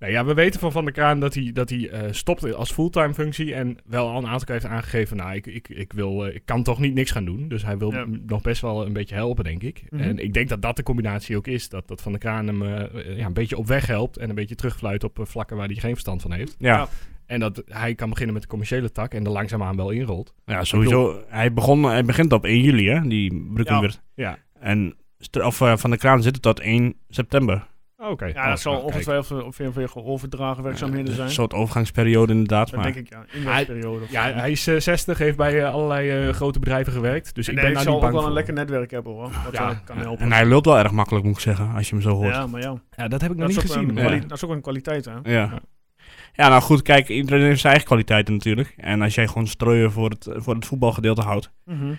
Nou 0.00 0.12
ja, 0.12 0.24
we 0.24 0.34
weten 0.34 0.60
van 0.60 0.72
Van 0.72 0.84
der 0.84 0.92
Kraan 0.92 1.20
dat 1.20 1.34
hij, 1.34 1.50
dat 1.52 1.70
hij 1.70 1.88
eh, 1.90 2.12
stopt 2.12 2.54
als 2.54 2.72
fulltime 2.72 3.14
functie. 3.14 3.54
En 3.54 3.76
wel 3.86 4.08
al 4.08 4.18
een 4.18 4.26
aantal 4.26 4.44
keer 4.44 4.54
heeft 4.54 4.66
aangegeven, 4.66 5.16
nou, 5.16 5.34
ik, 5.34 5.46
ik, 5.46 5.68
ik, 5.68 5.92
wil, 5.92 6.26
eh, 6.26 6.34
ik 6.34 6.42
kan 6.44 6.62
toch 6.62 6.78
niet 6.78 6.94
niks 6.94 7.10
gaan 7.10 7.24
doen. 7.24 7.48
Dus 7.48 7.64
hij 7.64 7.78
wil 7.78 7.92
Ja. 7.92 8.04
nog 8.26 8.42
best 8.42 8.62
wel 8.62 8.86
een 8.86 8.92
beetje 8.92 9.14
helpen, 9.14 9.44
denk 9.44 9.62
ik. 9.62 9.82
Mhm. 9.90 10.02
En 10.02 10.18
ik 10.18 10.32
denk 10.32 10.48
dat 10.48 10.62
dat 10.62 10.76
de 10.76 10.82
combinatie 10.82 11.36
ook 11.36 11.46
is. 11.46 11.68
Dat, 11.68 11.88
dat 11.88 12.02
Van 12.02 12.12
der 12.12 12.20
Kraan 12.20 12.46
hem 12.46 12.62
eh, 12.62 13.16
ja, 13.16 13.26
een 13.26 13.32
beetje 13.32 13.56
op 13.56 13.66
weg 13.66 13.86
helpt. 13.86 14.16
En 14.16 14.28
een 14.28 14.34
beetje 14.34 14.54
terugfluit 14.54 15.04
op 15.04 15.18
vlakken 15.22 15.56
waar 15.56 15.66
hij 15.66 15.76
geen 15.76 15.90
verstand 15.92 16.22
van 16.22 16.32
heeft. 16.32 16.54
Ja, 16.58 16.74
Ja. 16.76 16.88
En 17.26 17.40
dat 17.40 17.62
hij 17.66 17.94
kan 17.94 18.08
beginnen 18.08 18.34
met 18.34 18.42
de 18.42 18.48
commerciële 18.48 18.92
tak 18.92 19.14
en 19.14 19.24
er 19.24 19.30
langzaamaan 19.30 19.76
wel 19.76 19.90
inrolt. 19.90 20.34
ja 20.46 20.64
sowieso. 20.64 21.22
Hij, 21.28 21.52
begon, 21.52 21.82
hij 21.82 22.04
begint 22.04 22.32
op 22.32 22.44
1 22.44 22.60
juli, 22.60 22.88
hè, 22.88 23.00
die 23.08 23.48
Brukkenweert. 23.52 24.00
Ja. 24.14 24.38
En 24.60 24.94
Str- 25.18 25.40
of, 25.42 25.56
Van 25.56 25.90
de 25.90 25.96
Kraan 25.96 26.22
zit 26.22 26.34
er 26.34 26.40
tot 26.40 26.60
1 26.60 26.94
september. 27.08 27.66
Oké. 28.08 28.24
Ja, 28.26 28.42
Oh, 28.42 28.48
dat 28.48 28.60
zal 28.60 28.72
nou, 28.72 28.84
ongetwijfeld 28.84 29.42
op 29.42 29.54
veel, 29.54 29.88
overdragen 29.94 30.62
werkzaamheden 30.62 31.14
zijn. 31.14 31.26
Een 31.26 31.32
soort 31.32 31.54
overgangsperiode 31.54 32.32
inderdaad. 32.32 32.70
Dat 32.70 32.80
Maar 32.80 32.92
denk 32.92 33.06
ik, 33.06 33.12
ja. 33.12 33.24
In 33.32 33.44
deze 33.44 33.64
periode. 33.66 34.04
Ja, 34.10 34.32
hij 34.32 34.50
is 34.50 34.66
eh, 34.66 34.76
60, 34.80 35.18
heeft 35.18 35.36
bij 35.36 35.62
eh, 35.64 35.72
allerlei 35.74 36.10
eh, 36.28 36.34
grote 36.34 36.58
bedrijven 36.58 36.92
gewerkt. 36.92 37.34
Dus 37.34 37.48
En 37.48 37.54
ik 37.56 37.60
ben 37.62 37.72
daar 37.72 37.82
zal 37.82 37.92
niet 37.94 38.02
ook 38.02 38.08
bang 38.10 38.18
wel 38.20 38.26
een 38.28 38.32
lekker 38.36 38.54
netwerk 38.54 38.90
hebben 38.90 39.12
hoor. 39.12 39.30
Dat 39.44 39.52
Ja. 39.52 39.70
eh, 39.70 39.76
kan 39.84 39.96
helpen. 39.98 40.24
en 40.24 40.32
hij 40.32 40.46
lult 40.46 40.64
wel 40.64 40.78
erg 40.78 40.90
makkelijk, 40.90 41.24
moet 41.24 41.34
ik 41.34 41.40
zeggen, 41.40 41.74
als 41.74 41.88
je 41.88 41.94
hem 41.94 42.02
zo 42.02 42.10
hoort. 42.10 42.34
ja, 42.34 42.46
maar 42.46 42.60
ja. 42.60 42.74
Ja, 42.96 43.08
dat 43.08 43.20
heb 43.20 43.30
ik 43.30 43.36
nog 43.36 43.46
Dat 43.46 43.56
niet 43.62 43.70
ook 43.70 43.76
gezien. 43.76 43.98
een 43.98 44.20
dat 44.28 44.36
is 44.36 44.44
ook 44.44 44.50
een 44.50 44.60
kwaliteit 44.62 45.04
hè. 45.04 45.32
Ja. 45.34 45.50
Ja, 46.32 46.48
nou 46.48 46.62
goed, 46.62 46.82
kijk, 46.82 47.08
iedereen 47.08 47.44
heeft 47.44 47.60
zijn 47.60 47.72
eigen 47.72 47.88
kwaliteiten 47.90 48.34
natuurlijk. 48.34 48.74
En 48.76 49.02
als 49.02 49.14
jij 49.14 49.26
gewoon 49.26 49.46
strooien 49.46 49.92
voor 49.92 50.10
het, 50.10 50.28
voor 50.36 50.54
het 50.54 50.66
voetbalgedeelte 50.66 51.20
houdt, 51.22 51.50
Mhm. 51.64 51.92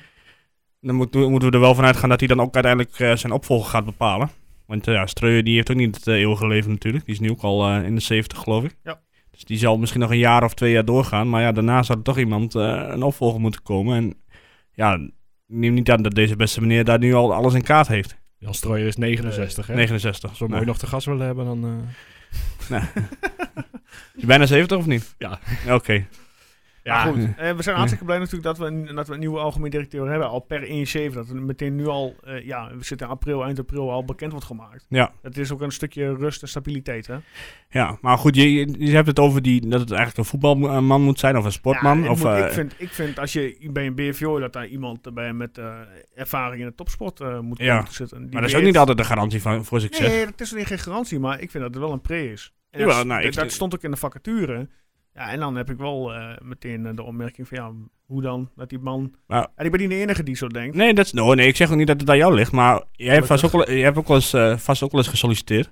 dan 0.80 0.96
moet- 0.96 1.14
moeten 1.14 1.50
we 1.50 1.56
er 1.56 1.62
wel 1.62 1.76
vanuit 1.76 1.98
gaan 1.98 2.10
dat 2.10 2.20
hij 2.20 2.28
dan 2.28 2.42
ook 2.42 2.54
uiteindelijk 2.54 3.00
eh, 3.00 3.16
zijn 3.16 3.32
opvolger 3.34 3.70
gaat 3.70 3.86
bepalen. 3.86 4.30
Want 4.72 4.88
eh, 4.88 4.94
ja, 4.94 5.06
Streuer 5.06 5.44
die 5.44 5.56
heeft 5.56 5.72
ook 5.72 5.78
niet 5.78 5.96
het 5.96 6.08
eh, 6.08 6.16
eeuwige 6.16 6.48
leven 6.48 6.72
natuurlijk. 6.72 7.06
Die 7.06 7.14
is 7.14 7.20
nu 7.20 7.30
ook 7.30 7.42
al 7.42 7.68
eh, 7.68 7.84
in 7.84 7.96
de 7.96 8.02
70 8.02 8.38
geloof 8.38 8.64
ik. 8.64 8.76
Ja. 8.84 9.02
Dus 9.32 9.44
die 9.44 9.58
zal 9.58 9.78
misschien 9.78 10.02
nog 10.02 10.12
een 10.12 10.18
jaar 10.18 10.44
of 10.44 10.54
twee 10.54 10.72
jaar 10.72 10.86
doorgaan. 10.86 11.30
Maar 11.30 11.42
ja, 11.42 11.52
daarna 11.52 11.84
zou 11.84 11.98
er 11.98 12.04
toch 12.04 12.18
iemand 12.18 12.56
eh, 12.56 12.86
een 12.88 13.04
opvolger 13.04 13.40
moeten 13.40 13.62
komen. 13.62 13.96
En 13.96 14.14
ja, 14.74 15.08
neem 15.48 15.74
niet 15.74 15.92
aan 15.92 16.02
dat 16.02 16.16
deze 16.16 16.36
beste 16.36 16.62
meneer 16.62 16.84
daar 16.84 17.00
nu 17.00 17.14
al 17.14 17.34
alles 17.34 17.54
in 17.54 17.64
kaart 17.64 17.88
heeft. 17.88 18.18
Jan 18.38 18.54
Strooijer 18.54 18.88
is 18.88 18.96
69, 18.96 19.68
hè? 19.68 19.76
69. 19.76 20.30
Als 20.30 20.40
we 20.40 20.46
hem 20.46 20.54
Nou, 20.54 20.66
ooit 20.66 20.72
nog 20.72 20.82
te 20.82 20.88
gast 20.88 21.06
willen 21.06 21.26
hebben, 21.26 21.46
dan... 21.46 21.66
eh, 22.70 22.84
Is 24.16 24.22
je 24.22 24.26
bijna 24.26 24.46
70 24.46 24.78
of 24.78 24.86
niet? 24.86 25.16
Ja. 25.18 25.40
Oké. 25.70 26.08
Ja, 26.84 27.06
Ja. 27.06 27.12
goed. 27.12 27.18
Eh, 27.38 27.52
we 27.56 27.64
zijn 27.64 27.76
hartstikke 27.76 28.06
blij 28.06 28.18
natuurlijk 28.18 28.44
dat 28.44 28.58
we, 28.58 28.66
een, 28.66 28.96
dat 28.96 29.08
we 29.08 29.14
een 29.14 29.20
nieuwe 29.20 29.40
algemeen 29.40 29.70
directeur 29.72 30.10
hebben. 30.10 30.30
Al 30.30 30.40
per 30.40 30.62
1-7. 31.12 31.14
Dat 31.14 31.30
er 31.30 31.42
meteen 31.42 31.76
nu 31.76 31.88
al, 31.88 32.16
eh, 32.24 32.46
ja, 32.46 32.70
we 32.78 32.84
zitten 32.84 33.08
in 33.08 33.14
april, 33.14 33.44
eind 33.44 33.60
april 33.60 33.92
al 33.92 34.06
bekend 34.06 34.32
wordt 34.32 34.46
gemaakt. 34.48 34.86
Ja. 34.90 35.12
Dat 35.22 35.38
is 35.38 35.52
ook 35.52 35.62
een 35.62 35.72
stukje 35.72 36.16
rust 36.16 36.42
en 36.42 36.48
stabiliteit, 36.48 37.08
hè? 37.08 37.16
Ja, 37.70 37.98
maar 38.02 38.18
goed, 38.18 38.36
je, 38.36 38.76
je, 38.86 38.92
hebt 38.92 39.08
het 39.08 39.20
over 39.20 39.42
die, 39.42 39.68
dat 39.70 39.80
het 39.80 39.90
eigenlijk 39.92 40.18
een 40.20 40.26
voetbalman 40.40 41.02
moet 41.02 41.20
zijn 41.20 41.38
of 41.38 41.46
een 41.46 41.52
sportman. 41.52 41.98
Ja, 41.98 42.02
het 42.04 42.12
of, 42.12 42.24
moet- 42.24 42.28
eh, 42.34 42.46
ik, 42.46 42.52
vind, 42.52 42.74
ik 42.78 42.90
vind 42.90 43.20
als 43.20 43.34
je 43.34 43.70
bij 43.72 43.86
een 43.86 43.96
BVO 43.96 44.40
dat 44.40 44.54
daar 44.54 44.68
iemand 44.68 45.06
erbij 45.06 45.34
met 45.34 45.58
eh, 45.58 45.74
ervaring 46.16 46.62
in 46.62 46.68
de 46.68 46.76
topsport 46.76 47.20
eh, 47.20 47.40
moet 47.40 47.58
Ja. 47.58 47.86
zitten. 47.90 48.22
Die 48.22 48.32
maar 48.32 48.42
dat 48.42 48.50
is 48.50 48.56
ook 48.58 48.64
niet 48.64 48.78
altijd 48.78 48.98
de 48.98 49.04
garantie 49.04 49.42
van, 49.42 49.66
voor 49.66 49.80
succes. 49.82 50.08
Nee, 50.08 50.26
dat 50.26 50.42
is 50.42 50.52
alleen 50.54 50.66
geen 50.66 50.80
garantie, 50.80 51.20
maar 51.20 51.42
ik 51.42 51.52
vind 51.52 51.64
dat 51.64 51.74
het 51.74 51.84
wel 51.84 51.92
een 51.92 52.02
pre 52.02 52.32
is. 52.32 52.54
En 52.70 52.88
dat, 52.88 53.06
nou, 53.06 53.08
dat- 53.22 53.24
ik- 53.32 53.34
dat 53.40 53.52
stond 53.52 53.74
ook 53.76 53.84
in 53.84 53.92
de 53.92 53.98
vacature. 53.98 54.68
Ja, 55.14 55.30
en 55.32 55.40
dan 55.40 55.56
heb 55.56 55.70
ik 55.70 55.78
wel 55.78 56.14
eh, 56.14 56.38
meteen 56.42 56.86
eh, 56.86 56.96
de 56.96 57.04
opmerking 57.04 57.48
van 57.48 57.58
ja, 57.58 57.72
hoe 58.06 58.22
dan? 58.22 58.50
Dat 58.56 58.70
die 58.70 58.80
man... 58.80 59.16
Maar- 59.28 59.48
en 59.56 59.66
ik 59.66 59.72
ben 59.72 59.80
niet 59.80 59.90
de 59.90 59.96
enige 59.96 60.24
die 60.24 60.36
zo 60.36 60.48
denkt. 60.48 60.76
Nee, 60.76 60.94
dat 60.94 61.06
is, 61.06 61.14
oh, 61.14 61.36
nee, 61.36 61.48
ik 61.48 61.56
zeg 61.56 61.72
ook 61.72 61.78
niet 61.78 61.88
dat 61.88 62.00
het 62.00 62.10
aan 62.10 62.18
jou 62.18 62.34
ligt, 62.36 62.52
maar 62.52 62.84
jij 62.92 63.14
hebt 63.14 63.28
vast 63.28 63.44
ook 63.46 63.52
wel, 63.52 63.72
je 63.72 63.84
hebt 63.84 63.98
ook 63.98 64.08
wel 64.08 64.16
eens, 64.18 64.34
eh, 64.34 64.58
vast 64.58 64.84
ook 64.84 64.92
wel 64.92 65.00
eens 65.02 65.10
gesolliciteerd. 65.10 65.72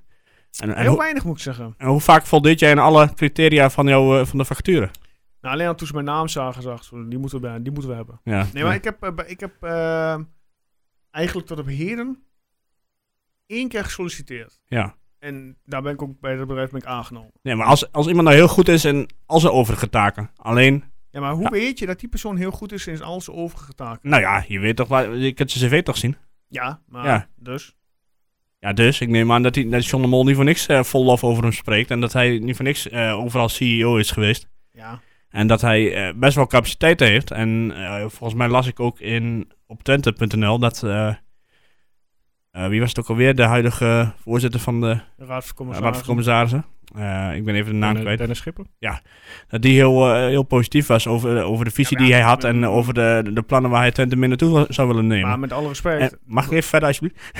En, 0.59 0.69
en, 0.75 0.81
Heel 0.81 0.89
hoe, 0.89 0.97
weinig 0.99 1.23
moet 1.23 1.35
ik 1.35 1.41
zeggen. 1.41 1.73
en 1.77 1.87
hoe 1.87 1.99
vaak 2.01 2.25
voldeed 2.25 2.59
jij 2.59 2.71
aan 2.71 2.77
alle 2.79 3.13
criteria 3.13 3.69
van, 3.69 3.87
jou, 3.87 4.19
eh, 4.19 4.25
van 4.25 4.37
de 4.37 4.45
vacature? 4.45 4.89
Nou, 5.41 5.53
alleen 5.53 5.67
al 5.67 5.75
toen 5.75 5.87
ze 5.87 5.93
mijn 5.93 6.05
naam 6.05 6.27
zagen, 6.27 6.61
zag 6.61 6.83
ze, 6.83 7.05
die 7.07 7.19
moeten 7.19 7.41
we, 7.41 7.61
die 7.61 7.71
moeten 7.71 7.89
we 7.91 7.95
hebben. 7.97 8.19
Ja, 8.23 8.47
Nee, 8.53 8.63
maar 8.63 8.75
ik 8.75 8.83
heb, 8.83 9.23
ik 9.27 9.39
heb 9.39 9.63
eh, 9.63 10.17
eigenlijk 11.11 11.47
tot 11.47 11.59
op 11.59 11.65
heden 11.67 12.23
één 13.45 13.67
keer 13.67 13.83
gesolliciteerd. 13.83 14.59
ja. 14.65 14.97
En 15.19 15.57
daar 15.65 15.81
ben 15.81 15.93
ik 15.93 16.01
ook 16.01 16.19
bij 16.19 16.35
het 16.35 16.47
bedrijf 16.47 16.69
ben 16.69 16.81
ik 16.81 16.87
aangenomen. 16.87 17.31
Nee, 17.41 17.55
maar 17.55 17.65
als, 17.67 17.91
als 17.91 18.07
iemand 18.07 18.25
nou 18.27 18.37
heel 18.39 18.47
goed 18.47 18.67
is 18.67 18.85
in 18.85 19.09
al 19.25 19.39
zijn 19.39 19.53
overige 19.53 19.89
taken, 19.89 20.29
alleen, 20.35 20.83
Ja, 21.11 21.19
maar 21.19 21.33
hoe 21.33 21.43
Ja. 21.43 21.49
weet 21.49 21.79
je 21.79 21.85
dat 21.85 21.99
die 21.99 22.09
persoon 22.09 22.37
heel 22.37 22.51
goed 22.51 22.71
is 22.71 22.87
in 22.87 23.01
al 23.01 23.21
zijn 23.21 23.37
overige 23.37 23.73
taken? 23.73 24.09
nou 24.09 24.21
ja, 24.21 24.43
je 24.47 24.59
weet 24.59 24.75
toch, 24.75 24.87
waar, 24.87 25.15
je 25.15 25.33
kunt 25.33 25.51
zijn 25.51 25.71
cv 25.71 25.83
toch 25.83 25.97
zien? 25.97 26.15
Ja, 26.47 26.81
maar 26.87 27.05
Ja. 27.05 27.27
dus. 27.35 27.75
Ja, 28.59 28.73
dus 28.73 29.01
ik 29.01 29.09
neem 29.09 29.31
aan 29.31 29.43
dat, 29.43 29.55
hij, 29.55 29.69
dat 29.69 29.85
John 29.85 30.03
de 30.03 30.09
Mol 30.09 30.23
niet 30.23 30.35
voor 30.35 30.43
niks 30.43 30.65
eh, 30.67 30.83
vol 30.83 31.03
lof 31.03 31.23
over 31.23 31.43
hem 31.43 31.51
spreekt 31.51 31.91
en 31.91 31.99
dat 31.99 32.13
hij 32.13 32.39
niet 32.39 32.55
voor 32.55 32.65
niks 32.65 32.89
eh, 32.89 33.19
overal 33.19 33.49
CEO 33.49 33.97
is 33.97 34.11
geweest. 34.11 34.47
Ja. 34.71 34.99
En 35.29 35.47
dat 35.47 35.61
hij 35.61 35.93
eh, 36.07 36.13
best 36.15 36.35
wel 36.35 36.47
capaciteiten 36.47 37.07
heeft. 37.07 37.31
En 37.31 37.73
volgens 37.99 38.33
mij 38.33 38.47
las 38.47 38.67
ik 38.67 38.79
ook 38.79 38.99
in, 38.99 39.51
op 39.67 39.83
Twente.nl 39.83 40.59
dat... 40.59 40.83
eh, 42.63 42.69
wie 42.69 42.79
was 42.79 42.89
het 42.89 42.99
ook 42.99 43.09
alweer? 43.09 43.35
De 43.35 43.43
huidige 43.43 44.11
voorzitter 44.23 44.59
van 44.59 44.81
de 44.81 44.99
Raad 45.17 45.53
van 45.55 45.73
Raad 45.73 45.97
van 45.97 46.05
Commissarissen. 46.05 46.65
Eh, 46.95 47.35
ik 47.35 47.45
ben 47.45 47.55
even 47.55 47.71
de 47.71 47.77
naam 47.77 47.81
Dennis- 47.81 48.01
kwijt. 48.01 48.17
Dennis 48.17 48.37
Schipper? 48.37 48.65
Dat 49.47 49.61
die 49.61 49.73
heel, 49.73 50.13
eh, 50.13 50.27
heel 50.27 50.43
positief 50.43 50.87
was 50.87 51.07
over, 51.07 51.43
over 51.43 51.65
de 51.65 51.71
visie 51.71 51.97
Ja, 51.97 52.03
die 52.03 52.13
ja, 52.13 52.19
hij 52.19 52.27
had. 52.29 52.43
En 52.43 52.65
over 52.65 52.93
de, 52.93 53.29
de 53.33 53.41
plannen 53.41 53.71
waar 53.71 53.81
hij 53.81 53.91
Twente 53.91 54.15
meer 54.15 54.27
naartoe 54.27 54.65
zou 54.69 54.87
willen 54.87 55.07
nemen. 55.07 55.27
Maar 55.27 55.39
met 55.39 55.53
alle 55.53 55.67
respect. 55.67 56.11
En, 56.11 56.19
mag 56.25 56.45
ik 56.45 56.51
even 56.51 56.69
verder 56.69 56.87
alsjeblieft? 56.87 57.31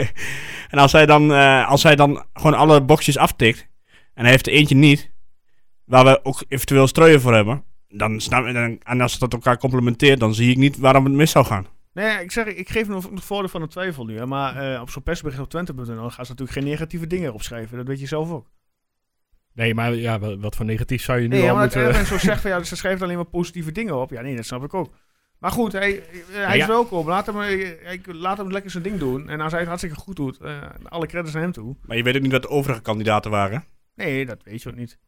en 0.70 0.78
als 0.78 0.92
hij, 0.92 1.06
dan, 1.06 1.30
als 1.66 1.82
hij 1.82 1.96
dan 1.96 2.24
gewoon 2.32 2.54
alle 2.54 2.82
boxjes 2.82 3.18
aftikt. 3.18 3.68
En 4.14 4.22
hij 4.22 4.30
heeft 4.30 4.46
er 4.46 4.52
eentje 4.52 4.74
niet. 4.74 5.10
Waar 5.84 6.04
we 6.04 6.20
ook 6.22 6.44
eventueel 6.48 6.86
strooien 6.86 7.20
voor 7.20 7.34
hebben. 7.34 7.64
Dan 7.88 8.20
snap, 8.20 8.52
dan, 8.52 8.78
en 8.82 9.00
als 9.00 9.18
dat 9.18 9.32
elkaar 9.32 9.58
complementeert. 9.58 10.20
Dan 10.20 10.34
zie 10.34 10.50
ik 10.50 10.56
niet 10.56 10.78
waarom 10.78 11.04
het 11.04 11.12
mis 11.12 11.30
zou 11.30 11.44
gaan. 11.44 11.66
Nee, 11.92 12.22
ik 12.22 12.30
zeg, 12.32 12.46
ik 12.46 12.68
geef 12.68 12.88
nog 12.88 13.10
nog 13.10 13.24
voordeel 13.24 13.48
van 13.48 13.60
de 13.60 13.66
twijfel 13.68 14.04
nu. 14.04 14.16
Hè, 14.18 14.26
maar 14.26 14.74
eh, 14.74 14.80
op 14.80 14.90
zo'n 14.90 15.02
persbericht 15.02 15.40
op 15.40 15.50
Twente.nl 15.50 15.84
gaan 16.10 16.24
ze 16.24 16.30
natuurlijk 16.30 16.50
geen 16.50 16.64
negatieve 16.64 17.06
dingen 17.06 17.32
opschrijven. 17.34 17.76
Dat 17.76 17.86
weet 17.86 18.00
je 18.00 18.06
zelf 18.06 18.30
ook. 18.30 18.50
Nee, 19.52 19.74
maar 19.74 19.94
ja, 19.94 20.18
wa- 20.18 20.36
wat 20.38 20.56
voor 20.56 20.64
negatief 20.64 21.02
zou 21.02 21.20
je 21.20 21.28
nu 21.28 21.36
Nee, 21.36 21.48
al 21.50 21.56
maar 21.56 21.68
dat 21.68 21.74
moeten... 21.74 21.92
men 21.92 22.06
zo 22.06 22.18
zegt 22.18 22.40
van 22.40 22.50
ja, 22.50 22.62
ze 22.62 22.76
schrijft 22.76 23.02
alleen 23.02 23.16
maar 23.16 23.24
positieve 23.24 23.72
dingen 23.72 23.96
op. 24.00 24.10
Ja, 24.10 24.20
nee, 24.20 24.36
dat 24.36 24.44
snap 24.44 24.64
ik 24.64 24.74
ook. 24.74 24.92
Maar 25.38 25.50
goed, 25.50 25.72
hij, 25.72 25.98
eh, 26.00 26.06
hij 26.30 26.56
ja. 26.56 26.62
is 26.62 26.66
welkom. 26.66 27.08
Laat 27.08 27.26
hem, 27.26 27.40
eh, 27.40 27.92
ik- 27.92 28.06
laat 28.12 28.38
hem 28.38 28.50
lekker 28.52 28.70
zijn 28.70 28.82
ding 28.82 28.98
doen. 28.98 29.28
En 29.28 29.40
als 29.40 29.50
hij 29.50 29.60
het 29.60 29.68
hartstikke 29.68 29.98
goed 30.00 30.16
doet, 30.16 30.38
eh, 30.40 30.62
alle 30.82 31.06
credits 31.06 31.32
naar 31.34 31.42
hem 31.42 31.52
toe. 31.52 31.76
Maar 31.86 31.96
je 31.96 32.02
weet 32.02 32.16
ook 32.16 32.22
niet 32.22 32.32
wat 32.32 32.42
de 32.42 32.48
overige 32.48 32.80
kandidaten 32.82 33.30
waren. 33.30 33.64
Nee, 33.94 34.26
dat 34.26 34.42
weet 34.44 34.62
je 34.62 34.68
ook 34.68 34.76
niet. 34.76 34.98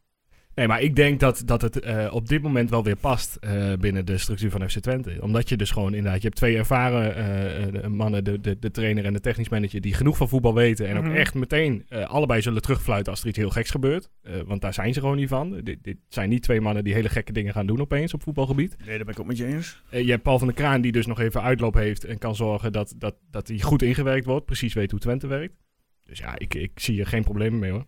Nee, 0.55 0.67
maar 0.67 0.81
ik 0.81 0.97
denk 0.97 1.21
dat, 1.21 1.43
dat 1.45 1.63
het 1.63 1.81
eh, 1.81 2.09
op 2.15 2.29
dit 2.29 2.43
moment 2.43 2.71
wel 2.71 2.83
weer 2.85 2.97
past 2.97 3.37
eh, 3.37 3.73
binnen 3.81 4.07
de 4.07 4.19
structuur 4.19 4.51
van 4.51 4.71
FC 4.71 4.79
Twente. 4.79 5.19
Omdat 5.21 5.49
je 5.49 5.57
dus 5.57 5.71
gewoon 5.71 5.95
inderdaad, 5.95 6.21
je 6.21 6.27
hebt 6.27 6.37
twee 6.37 6.57
ervaren 6.57 7.17
eh, 7.17 7.83
de 7.83 7.89
mannen, 7.89 8.25
de, 8.25 8.41
de, 8.41 8.59
de 8.59 8.71
trainer 8.71 9.05
en 9.05 9.13
de 9.13 9.21
technisch 9.21 9.49
manager, 9.49 9.81
die 9.81 9.95
genoeg 9.95 10.17
van 10.17 10.29
voetbal 10.29 10.55
weten. 10.55 10.89
En 10.89 10.97
Mhm. 10.97 11.07
ook 11.09 11.15
echt 11.15 11.35
meteen 11.35 11.85
eh, 11.89 12.05
allebei 12.05 12.43
zullen 12.43 12.63
terugfluiten 12.63 13.13
als 13.13 13.23
er 13.23 13.29
iets 13.29 13.39
heel 13.39 13.51
geks 13.51 13.71
gebeurt. 13.71 14.11
Eh, 14.23 14.33
want 14.47 14.61
daar 14.61 14.75
zijn 14.75 14.95
ze 14.95 15.01
gewoon 15.01 15.17
niet 15.17 15.29
van. 15.29 15.61
Dit, 15.61 15.79
dit 15.83 15.97
zijn 16.09 16.29
niet 16.29 16.43
twee 16.43 16.61
mannen 16.61 16.85
die 16.85 16.95
hele 16.95 17.09
gekke 17.09 17.33
dingen 17.33 17.53
gaan 17.53 17.67
doen 17.67 17.81
opeens 17.81 18.15
op 18.15 18.23
voetbalgebied. 18.23 18.77
Nee, 18.79 18.97
daar 18.97 19.05
ben 19.05 19.15
ik 19.15 19.21
ook 19.21 19.27
met 19.27 19.37
je 19.37 19.47
eens. 19.47 19.83
Je 19.91 20.11
hebt 20.11 20.23
Paul 20.23 20.39
van 20.39 20.47
der 20.47 20.57
Kraan 20.57 20.81
die 20.81 20.93
dus 20.93 21.07
nog 21.07 21.21
even 21.21 21.43
uitloop 21.43 21.75
heeft 21.75 22.05
en 22.05 22.19
kan 22.19 22.35
zorgen 22.35 22.73
dat, 22.73 22.95
dat, 22.99 23.15
dat 23.31 23.49
hij 23.49 23.59
goed 23.59 23.83
ingewerkt 23.83 24.27
wordt. 24.27 24.45
Precies 24.47 24.75
weet 24.75 24.91
hoe 24.91 25.01
Twente 25.01 25.27
werkt. 25.27 25.55
Dus 26.05 26.19
ja, 26.19 26.39
ik, 26.39 26.55
ik 26.55 26.71
zie 26.75 27.01
er 27.01 27.07
geen 27.07 27.25
problemen 27.25 27.59
mee 27.59 27.71
hoor. 27.71 27.87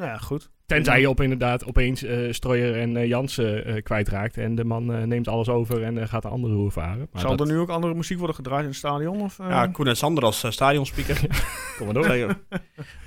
Nou 0.00 0.12
ja, 0.12 0.18
goed. 0.18 0.50
Tenzij 0.66 1.00
je 1.00 1.08
op 1.08 1.20
inderdaad 1.20 1.64
opeens 1.66 2.02
eh 2.02 2.32
Strooier 2.32 2.80
en 2.80 2.96
eh, 2.96 3.06
Jansen 3.06 3.64
eh, 3.64 3.82
kwijtraakt. 3.82 4.36
En 4.36 4.54
de 4.54 4.64
man 4.64 4.92
eh, 4.94 5.02
neemt 5.02 5.28
alles 5.28 5.48
over 5.48 5.82
en 5.82 5.98
eh, 5.98 6.08
gaat 6.08 6.22
de 6.22 6.28
andere 6.28 6.54
roer 6.54 6.72
varen. 6.72 7.08
Maar 7.12 7.20
Zal 7.20 7.36
dat, 7.36 7.46
er 7.48 7.52
nu 7.54 7.58
ook 7.60 7.68
andere 7.68 7.94
muziek 7.94 8.18
worden 8.18 8.36
gedraaid 8.36 8.62
in 8.62 8.68
het 8.68 8.76
stadion? 8.76 9.20
Of, 9.20 9.38
eh? 9.38 9.48
Ja, 9.48 9.66
Koen 9.66 9.86
en 9.86 9.96
Sander 9.96 10.24
als 10.24 10.44
uh, 10.44 10.50
stadionspeaker. 10.50 11.20
Kom 11.76 11.84
maar 11.86 11.94
door. 11.94 12.16
Joh. 12.16 12.30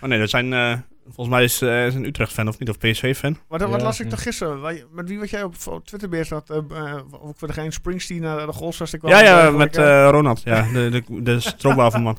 oh 0.01 0.09
nee, 0.09 0.19
dat 0.19 0.29
zijn... 0.29 0.53
eh, 0.53 0.73
volgens 1.05 1.35
mij 1.35 1.43
is, 1.43 1.61
eh, 1.61 1.85
is 1.85 1.95
een 1.95 2.05
Utrecht-fan 2.05 2.47
of 2.47 2.59
niet, 2.59 2.69
of 2.69 2.77
PSV-fan. 2.77 3.37
Wat, 3.47 3.61
wat 3.61 3.69
Ja, 3.79 3.85
las 3.85 3.99
ik 3.99 4.05
ja. 4.05 4.11
toch 4.11 4.21
gisteren? 4.23 4.61
Wij- 4.61 4.83
Met 4.91 5.09
wie 5.09 5.19
wat 5.19 5.29
jij 5.29 5.43
op, 5.43 5.55
op 5.69 5.85
Twitter 5.85 6.09
bezig 6.09 6.29
had? 6.29 6.49
eh, 6.49 6.57
eh, 6.57 6.95
of 7.21 7.37
voor 7.37 7.47
degene 7.47 7.71
Springsteen 7.71 8.21
naar 8.21 8.45
de 8.45 8.53
golfsvesten 8.53 8.99
kwam? 8.99 9.11
Ja, 9.11 9.21
ja, 9.21 9.49
met 9.49 9.75
Ronald. 10.11 10.41
Ja, 10.43 10.67
de, 10.73 10.89
de, 10.89 11.21
de 11.23 11.39
stroopwafelman. 11.49 12.17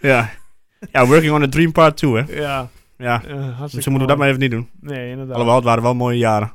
ja. 0.00 0.30
ja, 0.92 1.06
working 1.06 1.32
on 1.32 1.42
a 1.42 1.48
dream 1.48 1.72
part 1.72 1.96
2, 1.96 2.12
hè. 2.14 2.32
ja, 2.40 2.68
Ja, 3.02 3.24
eh, 3.24 3.34
hartstikke 3.34 3.76
dus 3.76 3.86
moeten 3.86 3.92
we 4.00 4.06
dat 4.06 4.16
maar 4.18 4.28
even 4.28 4.40
niet 4.40 4.50
doen. 4.50 4.70
Nee, 4.80 5.10
inderdaad. 5.10 5.34
Alhoewel, 5.34 5.56
het 5.56 5.64
waren 5.64 5.82
wel 5.82 5.94
mooie 5.94 6.18
jaren. 6.18 6.52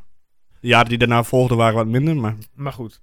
De 0.60 0.68
jaren 0.68 0.90
die 0.90 0.98
daarna 0.98 1.24
volgden 1.24 1.58
waren 1.58 1.76
wat 1.76 1.88
minder, 1.88 2.16
maar... 2.16 2.36
Maar 2.54 2.74
goed. 2.74 3.02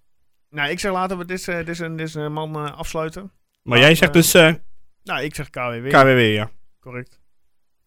Nou, 0.51 0.71
ik 0.71 0.81
zeg 0.81 0.93
laten 0.93 1.19
we 1.19 1.25
dit, 1.25 1.49
eh, 1.49 1.65
dit, 1.65 1.79
dit, 1.79 1.97
dit 1.99 2.29
man 2.29 2.55
eh, 2.57 2.77
afsluiten. 2.77 3.33
Maar 3.63 3.79
jij 3.79 3.95
zegt 3.95 4.13
dus 4.13 4.35
eh, 4.35 4.55
Nou, 5.03 5.23
ik 5.23 5.35
zeg 5.35 5.51
KWW. 5.51 5.89
KWW, 5.89 6.33
ja. 6.33 6.51
Correct. 6.81 7.21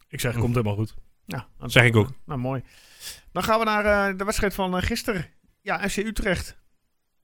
Ik 0.08 0.20
zeg, 0.20 0.38
komt 0.38 0.56
helemaal 0.56 0.76
goed. 0.76 0.96
Ja, 1.26 1.48
dat- 1.58 1.72
Zeg 1.72 1.84
ik 1.84 1.96
ook. 1.96 2.10
Nou, 2.26 2.40
mooi. 2.40 2.64
Dan 3.32 3.44
gaan 3.44 3.60
we 3.60 3.66
naar 3.66 3.86
eh, 4.10 4.18
de 4.18 4.24
wedstrijd 4.24 4.54
van 4.54 4.82
gisteren. 4.84 5.26
Ja, 5.62 5.90
FC 5.90 5.98
Utrecht. 5.98 6.58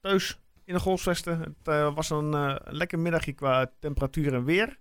Thuis 0.02 0.40
in 0.66 0.74
de 0.74 0.80
golfsvesten. 0.80 1.40
Het 1.40 1.68
eh, 1.68 1.96
was 1.96 2.10
een 2.10 2.60
lekker 2.63 3.00
middagje 3.00 3.34
qua 3.34 3.72
temperatuur 3.80 4.34
en 4.34 4.44
weer. 4.44 4.78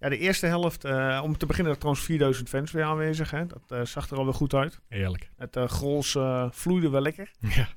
Ja, 0.00 0.08
de 0.08 0.18
eerste 0.18 0.46
helft, 0.46 0.84
eh, 0.84 1.20
om 1.22 1.36
te 1.36 1.46
beginnen, 1.46 1.78
trouwens 1.78 2.04
4000 2.04 2.48
fans 2.48 2.70
weer 2.70 2.84
aanwezig. 2.84 3.30
Hè. 3.30 3.46
Dat 3.46 3.62
eh, 3.68 3.84
zag 3.84 4.10
er 4.10 4.16
alweer 4.16 4.34
goed 4.34 4.54
uit. 4.54 4.80
Heerlijk. 4.88 5.30
Het 5.36 5.56
eh 5.56 5.68
grols 5.68 6.18
vloeide 6.50 6.90
wel 6.90 7.00
lekker. 7.00 7.30
Ja. 7.56 7.68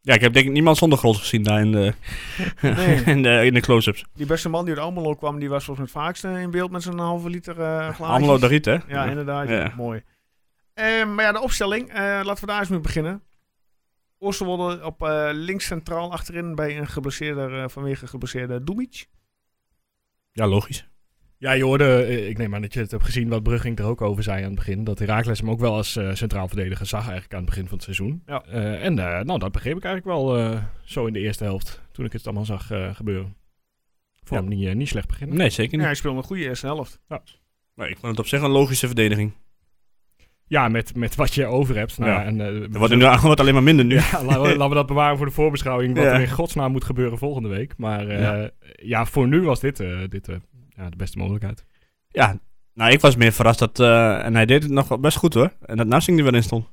Ja, 0.00 0.14
ik 0.14 0.20
heb 0.20 0.32
denk 0.32 0.46
ik 0.46 0.52
niemand 0.52 0.76
zonder 0.76 0.98
grols 0.98 1.18
gezien 1.18 1.42
daar 1.42 1.60
in 1.60 1.72
de, 1.72 1.92
Nee. 2.60 3.02
in 3.04 3.22
de, 3.22 3.44
in 3.44 3.54
de 3.54 3.60
close-ups. 3.60 4.04
Die 4.14 4.26
beste 4.26 4.48
man 4.48 4.64
die 4.64 4.74
uit 4.74 4.82
Almelo 4.82 5.14
kwam, 5.14 5.38
die 5.38 5.48
was 5.48 5.64
volgens 5.64 5.92
mij 5.92 6.02
het 6.02 6.10
vaakste 6.12 6.40
in 6.40 6.50
beeld 6.50 6.70
met 6.70 6.82
zijn 6.82 6.98
halve 6.98 7.30
liter 7.30 7.54
glaasjes. 7.54 8.06
Almelo 8.06 8.38
de 8.38 8.46
Riet, 8.46 8.64
hè? 8.64 8.76
Ja, 8.88 9.04
inderdaad. 9.04 9.48
Ja. 9.48 9.72
Mooi. 9.76 10.02
Maar 10.74 11.24
ja, 11.24 11.32
de 11.32 11.40
opstelling. 11.40 11.92
laten 11.94 12.40
we 12.40 12.46
daar 12.46 12.60
eens 12.60 12.68
mee 12.68 12.80
beginnen. 12.80 13.22
Oosterwolde 14.18 14.84
op 14.84 15.28
links 15.32 15.66
centraal 15.66 16.12
achterin 16.12 16.54
bij 16.54 16.78
een 16.78 16.88
geblesseerde, 16.88 17.68
vanwege 17.68 18.06
geblesseerde 18.06 18.64
Dumic. 18.64 19.06
Ja, 20.32 20.46
logisch. 20.46 20.88
Ja, 21.38 21.52
je 21.52 21.64
hoorde, 21.64 22.02
eh, 22.02 22.28
ik 22.28 22.38
neem 22.38 22.54
aan 22.54 22.62
dat 22.62 22.72
je 22.74 22.80
het 22.80 22.90
hebt 22.90 23.04
gezien 23.04 23.28
wat 23.28 23.42
Brugging 23.42 23.78
er 23.78 23.84
ook 23.84 24.00
over 24.02 24.22
zei 24.22 24.38
aan 24.38 24.44
het 24.46 24.54
begin. 24.54 24.84
Dat 24.84 24.98
Herakles 24.98 25.38
hem 25.40 25.50
ook 25.50 25.60
wel 25.60 25.74
als 25.74 25.96
eh, 25.96 26.14
centraal 26.14 26.48
verdediger 26.48 26.86
zag 26.86 27.02
eigenlijk 27.02 27.32
aan 27.32 27.40
het 27.40 27.48
begin 27.48 27.64
van 27.66 27.74
het 27.74 27.82
seizoen. 27.82 28.22
Ja. 28.26 28.42
Eh, 28.44 28.84
en 28.84 28.94
nou, 28.94 29.38
dat 29.38 29.52
begreep 29.52 29.76
ik 29.76 29.84
eigenlijk 29.84 30.16
wel 30.16 30.38
eh, 30.38 30.62
zo 30.84 31.06
in 31.06 31.12
de 31.12 31.18
eerste 31.20 31.44
helft. 31.44 31.82
Toen 31.92 32.04
ik 32.04 32.12
het 32.12 32.24
allemaal 32.26 32.44
zag 32.44 32.66
gebeuren. 32.92 33.36
Vond 34.24 34.40
Ja. 34.42 34.46
hem 34.48 34.58
niet, 34.58 34.68
eh, 34.68 34.74
niet 34.74 34.88
slecht 34.88 35.06
beginnen. 35.08 35.36
Nee, 35.36 35.50
zeker 35.50 35.70
Ja, 35.70 35.76
niet. 35.76 35.86
hij 35.86 35.94
speelde 35.94 36.18
een 36.18 36.24
goede 36.24 36.42
eerste 36.42 36.66
helft. 36.66 37.00
Maar 37.74 37.88
ik 37.88 37.96
vond 37.98 38.10
het 38.10 38.18
op 38.18 38.26
zich 38.26 38.42
een 38.42 38.50
logische 38.50 38.86
verdediging. 38.86 39.32
Ja, 40.46 40.68
met, 40.68 40.96
met 40.96 41.14
wat 41.14 41.34
je 41.34 41.46
over 41.46 41.76
hebt. 41.76 41.98
Nou, 41.98 42.10
Ja. 42.10 42.20
ja. 42.20 42.26
en, 42.26 42.72
wordt, 42.78 42.94
nu, 42.94 43.04
wordt 43.20 43.40
alleen 43.40 43.54
maar 43.54 43.62
minder 43.62 43.84
nu. 43.84 43.94
Ja, 43.94 44.24
laten 44.24 44.42
we, 44.42 44.48
laten 44.48 44.68
we 44.68 44.74
dat 44.74 44.86
bewaren 44.86 45.16
voor 45.16 45.26
de 45.26 45.32
voorbeschouwing. 45.32 45.94
Wat 45.96 46.04
Ja. 46.04 46.12
er 46.12 46.20
in 46.20 46.30
godsnaam 46.30 46.72
moet 46.72 46.84
gebeuren 46.84 47.18
volgende 47.18 47.48
week. 47.48 47.74
Maar 47.76 48.08
eh, 48.08 48.20
Ja. 48.20 48.50
ja. 48.82 49.04
voor 49.06 49.28
nu 49.28 49.40
was 49.42 49.60
dit, 49.60 49.80
eh, 49.80 49.98
dit 50.08 50.28
eh, 50.28 50.36
ja, 50.78 50.90
de 50.90 50.96
beste 50.96 51.18
mogelijkheid. 51.18 51.64
Ja, 52.08 52.38
nou, 52.74 52.92
ik 52.92 53.00
was 53.00 53.16
meer 53.16 53.32
verrast 53.32 53.58
dat... 53.58 53.80
eh, 53.80 54.24
en 54.24 54.34
hij 54.34 54.46
deed 54.46 54.62
het 54.62 54.72
nog 54.72 54.88
wel 54.88 54.98
best 55.00 55.16
goed, 55.16 55.34
hoor. 55.34 55.52
En 55.60 55.76
dat 55.76 55.86
Nassing 55.86 56.18
er 56.18 56.24
wel 56.24 56.34
in 56.34 56.42
stond. 56.42 56.66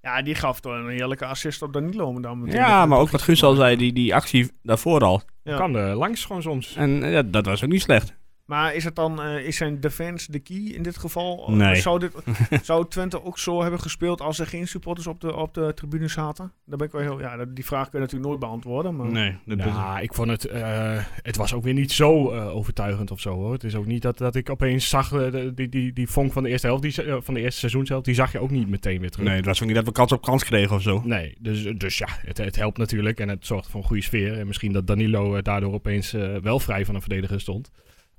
Ja, 0.00 0.22
die 0.22 0.34
gaf 0.34 0.60
toch 0.60 0.72
een 0.72 0.88
heerlijke 0.88 1.24
assist 1.26 1.62
op 1.62 1.72
Danilo. 1.72 2.12
maar 2.12 2.22
Dan 2.22 2.40
meteen 2.40 2.60
Ja, 2.60 2.80
met- 2.80 2.88
maar 2.88 2.98
ook 2.98 3.10
wat 3.10 3.22
Guus 3.22 3.42
al 3.42 3.54
zei, 3.54 3.76
die, 3.76 3.92
die 3.92 4.14
actie 4.14 4.50
daarvoor 4.62 5.00
al. 5.04 5.22
Ja. 5.42 5.56
Kan 5.56 5.74
er 5.74 5.94
langs 5.94 6.24
gewoon 6.24 6.42
soms. 6.42 6.76
En 6.76 7.02
eh, 7.02 7.12
ja, 7.12 7.22
dat 7.22 7.46
was 7.46 7.64
ook 7.64 7.70
niet 7.70 7.82
slecht. 7.82 8.18
Maar 8.50 8.74
is 8.74 8.84
het 8.84 8.94
dan, 8.94 9.22
eh, 9.22 9.46
is 9.46 9.56
zijn 9.56 9.80
defense 9.80 10.30
de 10.32 10.38
key 10.38 10.56
in 10.56 10.82
dit 10.82 10.96
geval? 10.96 11.50
Nee. 11.50 11.74
Zou, 11.76 11.98
dit, 11.98 12.12
zou 12.62 12.88
Twente 12.88 13.24
ook 13.24 13.38
zo 13.38 13.62
hebben 13.62 13.80
gespeeld 13.80 14.20
als 14.20 14.38
er 14.38 14.46
geen 14.46 14.68
supporters 14.68 15.06
op 15.06 15.20
de, 15.20 15.36
op 15.36 15.54
de 15.54 15.72
tribune 15.74 16.08
zaten? 16.08 16.52
Daar 16.66 16.76
ben 16.78 16.86
ik 16.86 16.92
wel 16.92 17.02
heel, 17.02 17.20
ja, 17.20 17.36
dat- 17.36 17.54
die 17.56 17.64
vraag 17.64 17.82
kun 17.90 17.98
je 17.98 18.04
natuurlijk 18.04 18.28
nooit 18.28 18.40
beantwoorden. 18.40 18.96
Maar 18.96 19.06
Nee, 19.10 19.36
dat 19.44 19.56
Nou, 19.58 20.00
ik 20.02 20.14
vond 20.14 20.30
het, 20.30 20.44
eh, 20.44 21.04
het 21.22 21.36
was 21.36 21.54
ook 21.54 21.62
weer 21.62 21.74
niet 21.74 21.92
zo 21.92 22.30
eh, 22.30 22.56
overtuigend 22.56 23.10
of 23.10 23.20
zo 23.20 23.34
hoor. 23.34 23.52
Het 23.52 23.64
is 23.64 23.74
ook 23.74 23.86
niet 23.86 24.02
dat, 24.02 24.18
dat 24.18 24.34
ik 24.34 24.50
opeens 24.50 24.88
zag, 24.88 25.12
eh, 25.12 25.32
die, 25.54 25.68
die, 25.68 25.92
die 25.92 26.08
vonk 26.08 26.32
van 26.32 26.42
de 26.42 26.48
eerste 26.48 26.66
helft, 26.66 26.82
die, 26.82 27.02
eh, 27.04 27.16
van 27.20 27.34
de 27.34 27.40
eerste 27.40 27.58
seizoenshelft, 27.58 28.04
die 28.04 28.14
zag 28.14 28.32
je 28.32 28.38
ook 28.40 28.50
niet 28.50 28.68
meteen 28.68 29.00
weer 29.00 29.10
terug. 29.10 29.26
Nee, 29.26 29.36
het 29.36 29.46
was 29.46 29.60
ook 29.60 29.66
niet 29.66 29.76
dat 29.76 29.84
we 29.86 29.92
kans 29.92 30.12
op 30.12 30.22
kans 30.22 30.44
kregen 30.44 30.76
of 30.76 30.82
zo. 30.82 31.02
Nee, 31.04 31.36
dus, 31.40 31.66
dus 31.76 31.98
ja, 31.98 32.08
het, 32.26 32.38
het 32.38 32.56
helpt 32.56 32.78
natuurlijk 32.78 33.20
en 33.20 33.28
het 33.28 33.46
zorgt 33.46 33.68
voor 33.70 33.80
een 33.80 33.86
goede 33.86 34.02
sfeer. 34.02 34.38
En 34.38 34.46
misschien 34.46 34.72
dat 34.72 34.86
Danilo 34.86 35.34
eh, 35.36 35.42
daardoor 35.42 35.72
opeens 35.72 36.12
eh, 36.12 36.36
wel 36.36 36.58
vrij 36.60 36.84
van 36.84 36.94
een 36.94 37.00
verdediger 37.00 37.40
stond. 37.40 37.70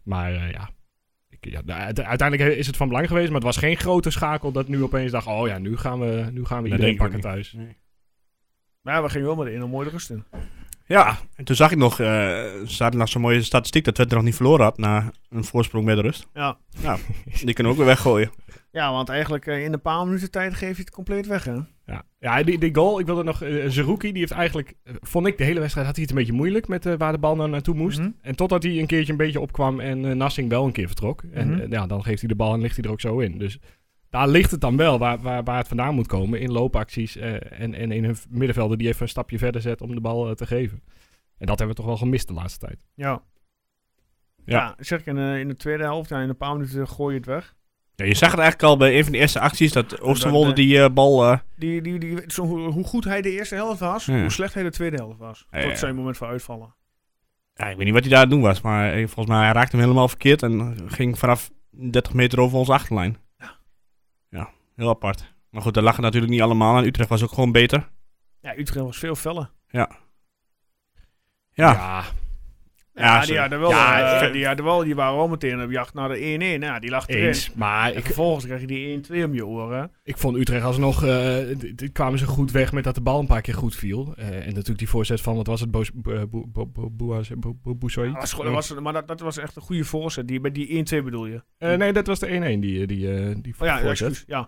Maar 0.04 0.34
eh, 0.34 0.52
ja, 0.52 0.70
ik, 1.30 1.38
ja 1.52 1.62
de- 1.62 1.74
uite- 1.74 2.06
uiteindelijk 2.06 2.58
is 2.58 2.68
het 2.68 2.78
van 2.78 2.88
belang 2.88 3.08
geweest, 3.08 3.26
maar 3.28 3.36
het 3.36 3.44
was 3.44 3.58
geen 3.58 3.78
grote 3.78 4.10
schakel 4.10 4.52
dat 4.52 4.68
nu 4.68 4.84
opeens 4.84 5.12
dacht, 5.12 5.28
oh 5.28 5.48
ja, 5.48 5.58
nu 5.58 5.78
gaan 5.78 6.00
we, 6.00 6.28
nu 6.32 6.46
gaan 6.46 6.64
we 6.64 6.70
iedereen 6.70 6.98
pakken 6.98 7.20
thuis. 7.22 7.54
Maar 8.82 8.94
ja, 8.96 9.02
we 9.04 9.10
gingen 9.10 9.28
wel 9.28 9.36
met 9.36 9.54
een 9.54 9.70
mooie 9.70 9.90
rust 9.90 10.10
in. 10.10 10.24
Ja, 10.86 11.18
en 11.36 11.44
toen 11.46 11.56
zag 11.56 11.72
ik 11.72 11.78
nog, 11.78 12.00
eh 12.00 12.44
staat 12.64 12.94
nog 12.94 13.10
zo'n 13.10 13.22
mooie 13.22 13.42
statistiek 13.44 13.84
dat 13.86 13.96
Twente 13.96 14.16
nog 14.16 14.24
niet 14.24 14.36
verloren 14.36 14.64
had 14.66 14.78
na 14.78 15.12
een 15.30 15.44
voorsprong 15.44 15.86
met 15.86 15.96
de 15.96 16.02
rust. 16.02 16.28
Ja, 16.82 16.98
Die 17.44 17.54
kunnen 17.54 17.64
we 17.64 17.70
ook 17.80 17.86
weer 17.86 17.86
weggooien. 17.96 18.32
ja 18.72 18.92
want 18.92 19.10
eigenlijk 19.10 19.48
eh, 19.48 19.64
in 19.64 19.74
een 19.74 19.82
paar 19.82 20.06
minuten 20.06 20.32
tijd 20.32 20.54
geef 20.54 20.76
je 20.76 20.82
het 20.82 20.92
compleet 20.92 21.28
weg, 21.28 21.44
hè? 21.44 21.58
Ja, 21.92 22.04
ja 22.20 22.44
die, 22.44 22.58
die 22.60 22.76
goal, 22.76 23.00
ik 23.00 23.06
wilde 23.06 23.24
nog, 23.24 23.44
uh, 23.44 23.70
Zerouki, 23.70 24.10
die 24.12 24.20
heeft 24.20 24.32
eigenlijk, 24.32 24.74
eh, 24.84 24.94
vond 25.02 25.28
ik 25.28 25.38
de 25.38 25.44
hele 25.44 25.60
wedstrijd, 25.60 25.86
had 25.88 25.96
hij 25.96 26.06
het 26.06 26.14
een 26.14 26.20
beetje 26.20 26.34
moeilijk 26.38 26.68
met 26.68 26.86
eh, 26.86 26.94
waar 26.98 27.12
de 27.12 27.18
bal 27.18 27.36
nou 27.36 27.50
naartoe 27.50 27.76
moest. 27.76 28.00
Mhm. 28.00 28.10
En 28.22 28.36
totdat 28.36 28.64
hij 28.64 28.80
een 28.80 28.86
keertje 28.86 29.12
een 29.12 29.18
beetje 29.18 29.40
opkwam 29.40 29.80
en 29.80 30.18
Nassing 30.18 30.50
wel 30.50 30.66
een 30.66 30.72
keer 30.72 30.88
vertrok. 30.88 31.24
En 31.32 31.50
Mhm. 31.50 31.72
ja, 31.72 31.88
dan 31.88 32.04
geeft 32.04 32.20
hij 32.20 32.30
de 32.30 32.36
bal 32.36 32.54
en 32.54 32.62
ligt 32.62 32.76
hij 32.76 32.86
er 32.86 32.92
ook 32.92 33.02
zo 33.02 33.20
in. 33.20 33.38
Dus 33.38 33.60
daar 34.10 34.28
ligt 34.28 34.52
het 34.52 34.62
dan 34.62 34.78
wel, 34.78 35.00
waar, 35.00 35.20
waar, 35.20 35.44
waar 35.44 35.58
het 35.58 35.68
vandaan 35.68 35.96
moet 35.96 36.08
komen, 36.08 36.40
in 36.40 36.52
loopacties 36.52 37.16
en, 37.18 37.74
en 37.74 37.92
in 37.92 38.04
een 38.04 38.16
middenvelder 38.30 38.78
die 38.78 38.88
even 38.88 39.02
een 39.02 39.08
stapje 39.10 39.38
verder 39.38 39.62
zet 39.62 39.82
om 39.82 39.96
de 39.96 40.02
bal 40.02 40.36
te 40.36 40.46
geven. 40.48 40.84
En 41.38 41.48
dat 41.48 41.58
hebben 41.60 41.68
we 41.68 41.82
toch 41.82 41.86
wel 41.92 41.98
gemist 42.02 42.28
de 42.28 42.34
laatste 42.34 42.66
tijd. 42.66 42.86
Ja. 42.96 43.24
Ja. 44.46 44.58
Ja, 44.58 44.76
zeg 44.80 45.00
ik 45.00 45.06
in, 45.06 45.16
de- 45.16 45.38
in 45.40 45.48
de 45.48 45.56
tweede 45.56 45.84
helft, 45.84 46.10
ja, 46.10 46.22
in 46.22 46.30
een 46.30 46.38
paar 46.38 46.54
minuten 46.54 46.88
gooi 46.88 47.12
je 47.14 47.18
het 47.20 47.28
weg. 47.30 47.56
Ja, 47.96 48.06
je 48.06 48.16
zag 48.16 48.32
het 48.32 48.40
eigenlijk 48.40 48.70
al 48.70 48.78
bij 48.78 48.98
een 48.98 49.04
van 49.04 49.12
de 49.12 49.18
eerste 49.18 49.40
acties 49.40 49.72
dat 49.72 50.00
Oosterwolde 50.02 50.50
eh, 50.50 50.56
die 50.56 50.84
eh, 50.84 50.90
bal... 50.94 51.24
eh, 51.32 51.38
Die, 51.56 51.82
die, 51.82 52.00
die, 52.00 52.24
zo, 52.28 52.44
hoe, 52.46 52.60
hoe 52.72 52.84
goed 52.84 53.04
hij 53.04 53.22
de 53.22 53.32
eerste 53.32 53.56
helft 53.56 53.80
was, 53.80 54.06
Ja. 54.06 54.20
hoe 54.22 54.30
slecht 54.30 54.54
hij 54.54 54.64
de 54.64 54.72
tweede 54.72 54.96
helft 54.96 55.18
was. 55.20 55.46
Ja, 55.52 55.62
Tot 55.62 55.70
ja. 55.70 55.76
zijn 55.78 55.96
moment 55.96 56.18
van 56.18 56.28
uitvallen. 56.28 56.76
ja, 57.54 57.66
ik 57.70 57.76
weet 57.76 57.86
niet 57.86 57.94
wat 57.94 58.02
hij 58.04 58.12
daar 58.12 58.22
aan 58.22 58.26
het 58.28 58.34
doen 58.36 58.44
was, 58.44 58.62
maar 58.62 58.92
eh, 58.94 58.98
volgens 59.08 59.26
mij 59.28 59.44
hij 59.44 59.52
raakte 59.54 59.76
hem 59.76 59.86
helemaal 59.86 60.08
verkeerd 60.08 60.44
en 60.44 60.78
ging 60.86 61.20
vanaf 61.20 61.52
30 61.70 62.14
meter 62.14 62.40
over 62.40 62.58
onze 62.58 62.74
achterlijn. 62.74 63.18
Ja. 63.38 63.58
Ja, 64.30 64.50
heel 64.76 64.90
apart. 64.90 65.34
Maar 65.50 65.62
goed, 65.62 65.74
dat 65.74 65.84
lag 65.84 65.94
het 65.96 66.02
natuurlijk 66.06 66.32
niet 66.32 66.42
allemaal 66.42 66.78
en 66.78 66.86
Utrecht 66.86 67.10
was 67.10 67.24
ook 67.24 67.32
gewoon 67.34 67.52
beter. 67.52 67.90
Ja, 68.42 68.58
Utrecht 68.58 68.86
was 68.86 68.98
veel 68.98 69.16
feller. 69.16 69.52
Ja, 69.68 69.90
ja 71.54 72.04
Ja, 72.94 73.04
Ja, 73.20 73.26
die, 73.26 73.38
hadden 73.40 73.60
wel, 73.60 73.70
Ja, 73.70 74.22
eh, 74.22 74.34
die, 74.34 74.46
hadden 74.46 74.66
wel, 74.66 74.84
die 74.84 74.96
waren 74.96 75.20
al 75.20 75.28
meteen 75.28 75.64
op 75.64 75.72
jacht 75.72 75.94
naar 75.94 76.10
de 76.10 76.18
1-1. 76.18 76.60
Nou, 76.60 76.80
die 76.80 76.90
lag 76.90 77.08
erin. 77.08 77.28
eens. 77.28 77.54
Maar 77.54 77.94
ik, 77.94 78.06
vervolgens 78.06 78.46
krijg 78.46 78.62
je 78.62 78.68
die 78.68 79.02
1-2 79.22 79.24
om 79.26 79.34
je 79.34 79.46
oren. 79.46 79.92
Ik 80.04 80.18
vond 80.18 80.38
Utrecht 80.38 80.64
alsnog, 80.66 81.04
eh 81.04 81.38
d- 81.76 81.92
kwamen 81.92 82.20
ze 82.20 82.26
goed 82.26 82.52
weg 82.52 82.72
met 82.72 82.84
dat 82.84 82.96
de 82.96 83.02
bal 83.02 83.20
een 83.20 83.28
paar 83.28 83.42
keer 83.42 83.54
goed 83.54 83.76
viel. 83.76 84.14
Eh, 84.18 84.28
en 84.36 84.46
natuurlijk 84.48 84.80
die 84.80 84.90
voorzet 84.90 85.22
van, 85.22 85.36
wat 85.36 85.48
was 85.48 85.60
het, 85.62 85.72
Boos- 85.72 85.92
Bo- 85.94 86.28
Bo- 86.28 86.48
Bo- 86.48 86.66
Bo- 86.68 86.90
Boaz- 86.90 87.30
Bo- 87.38 87.54
Bo- 87.64 87.76
Boussoui? 87.76 88.12
Dat 88.12 88.20
was, 88.22 88.32
gewoon- 88.34 88.54
dat 88.54 88.68
was, 88.70 88.80
maar 88.80 88.94
dat, 88.94 89.08
dat 89.08 89.20
was 89.20 89.38
echt 89.38 89.56
een 89.56 89.62
goede 89.62 89.84
voorzet. 89.84 90.28
Die, 90.28 90.40
bij 90.40 90.52
die 90.52 90.68
1-2 90.68 91.04
bedoel 91.04 91.26
je? 91.26 91.44
Eh, 91.58 91.76
nee, 91.78 91.94
dat 91.94 92.08
was 92.08 92.20
de 92.20 92.28
1-1 92.28 92.60
die, 92.60 92.88
die, 92.88 93.14
eh, 93.14 93.36
die 93.42 93.56
Oh 93.60 93.66
ja, 93.68 93.80
voorzet. 93.82 94.24
Ja. 94.28 94.48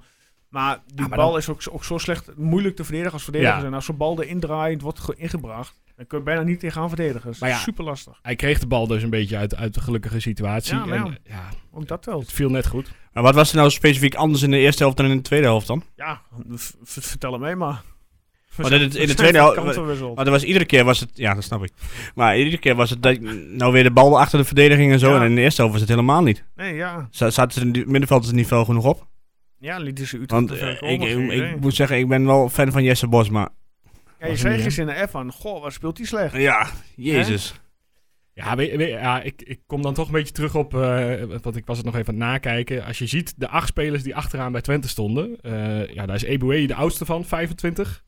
Maar 0.54 0.80
die 0.88 1.02
Ja, 1.02 1.08
maar 1.08 1.18
bal 1.18 1.30
dan- 1.30 1.38
is 1.40 1.50
ook, 1.50 1.62
ook 1.72 1.84
zo 1.84 1.98
slecht 1.98 2.32
moeilijk 2.38 2.76
te 2.76 2.84
verdedigen 2.84 3.14
als 3.14 3.24
verdediger. 3.24 3.60
Ja. 3.60 3.66
En 3.66 3.74
als 3.74 3.86
zo'n 3.86 3.98
bal 3.98 4.22
erin 4.24 4.40
draait, 4.40 4.82
wordt 4.82 5.00
ge- 5.00 5.16
ingebracht. 5.18 5.82
Dan 5.96 6.08
kun 6.08 6.18
je 6.18 6.24
bijna 6.24 6.42
niet 6.42 6.60
tegen 6.60 6.80
gaan 6.80 6.88
verdedigen. 6.90 7.22
Dat 7.24 7.34
is 7.34 7.40
Maar 7.40 7.50
ja. 7.50 7.58
super 7.58 7.84
lastig. 7.84 8.20
Hij 8.22 8.36
kreeg 8.36 8.60
de 8.60 8.68
bal 8.68 8.88
dus 8.88 9.04
een 9.04 9.10
beetje 9.10 9.38
uit, 9.38 9.56
uit 9.56 9.74
de 9.74 9.82
gelukkige 9.82 10.20
situatie. 10.20 10.76
Ja, 10.76 10.86
maar 10.86 10.98
en, 10.98 11.06
ja. 11.06 11.18
ja, 11.24 11.50
Ook 11.72 11.88
dat 11.88 12.04
telt. 12.04 12.22
het 12.22 12.32
viel 12.32 12.50
net 12.50 12.68
goed. 12.68 12.92
Maar 13.14 13.24
wat 13.24 13.36
was 13.36 13.50
er 13.52 13.56
nou 13.58 13.70
specifiek 13.70 14.16
anders 14.16 14.42
in 14.42 14.52
de 14.52 14.58
eerste 14.58 14.84
helft 14.84 14.98
dan 14.98 15.06
in 15.06 15.16
de 15.16 15.22
tweede 15.22 15.46
helft 15.46 15.68
dan? 15.68 15.84
Ja, 15.96 16.22
vertel 16.84 17.32
het 17.32 17.42
mij 17.42 17.56
maar. 17.56 17.82
Want 18.56 18.72
in, 18.74 18.82
het- 18.82 18.96
in 18.96 19.08
de 19.08 19.14
tweede 19.24 19.38
helft... 19.38 19.76
er 20.18 20.32
was 20.32 20.44
iedere 20.44 20.66
keer 20.66 20.84
was 20.84 21.00
het... 21.00 21.10
Ja, 21.14 21.34
dat 21.34 21.44
snap 21.44 21.64
ik. 21.64 21.72
Maar 22.16 22.38
iedere 22.38 22.58
keer 22.58 22.76
was 22.76 22.90
het 22.90 23.02
dat, 23.04 23.20
nou 23.48 23.72
weer 23.72 23.84
de 23.84 23.92
bal 23.92 24.20
achter 24.20 24.38
de 24.40 24.46
verdediging 24.46 24.92
en 24.92 25.00
zo. 25.00 25.10
Ja. 25.10 25.20
En 25.20 25.26
in 25.30 25.36
de 25.36 25.42
eerste 25.42 25.62
helft 25.62 25.74
was 25.74 25.82
het 25.88 25.96
helemaal 25.96 26.22
niet. 26.24 26.44
Nee, 26.56 26.74
ja. 26.76 27.08
Zaten 27.12 27.52
ze 27.52 27.62
in 27.62 27.68
het 27.76 27.88
middenveld 27.88 28.28
er 28.28 28.34
niet 28.34 28.48
veel 28.48 28.66
genoeg 28.66 28.86
op? 28.86 29.08
Ja, 29.64 29.78
lieten 29.78 30.08
ze 30.08 30.18
Utrecht 30.18 30.32
Want 30.32 30.48
te 30.60 30.78
eh, 30.80 30.92
ik, 30.92 31.32
ik, 31.54 31.60
moet 31.60 31.76
zeggen, 31.76 31.98
ik 31.98 32.08
ben 32.08 32.26
wel 32.26 32.50
fan 32.50 32.72
van 32.72 32.84
Jesse 32.84 33.08
Bos, 33.08 33.30
maar... 33.30 33.50
Ja, 34.20 34.28
je 34.28 34.36
zei 34.36 34.62
gisteren 34.62 34.96
in 34.96 35.02
de 35.02 35.08
F 35.08 35.12
van, 35.12 35.32
goh, 35.32 35.62
wat 35.62 35.74
speelt 35.74 35.98
hij 35.98 36.08
slecht? 36.08 36.36
Ja, 36.36 36.70
jezus. 36.96 37.54
Ja, 38.34 38.56
weet, 38.56 38.76
weet- 38.76 38.90
ja 38.90 39.22
ik, 39.22 39.42
ik 39.42 39.60
kom 39.66 39.82
dan 39.82 39.94
toch 39.94 40.06
een 40.08 40.14
beetje 40.14 40.34
terug 40.34 40.56
op, 40.56 40.74
eh, 40.76 41.24
want 41.42 41.56
ik 41.56 41.66
was 41.66 41.78
het 41.78 41.86
nog 41.86 41.96
even 41.96 42.08
aan 42.14 42.20
het 42.20 42.30
nakijken. 42.30 42.86
Als 42.86 42.98
je 42.98 43.06
ziet 43.08 43.34
de 43.38 43.48
acht 43.48 43.68
spelers 43.68 44.04
die 44.04 44.16
achteraan 44.16 44.52
bij 44.52 44.62
Twente 44.62 44.88
stonden. 44.88 45.42
eh, 45.42 45.88
ja, 45.88 46.06
daar 46.06 46.16
is 46.16 46.24
Eboué 46.24 46.66
de 46.66 46.76
oudste 46.76 47.06
van, 47.06 47.26
25. 47.26 48.04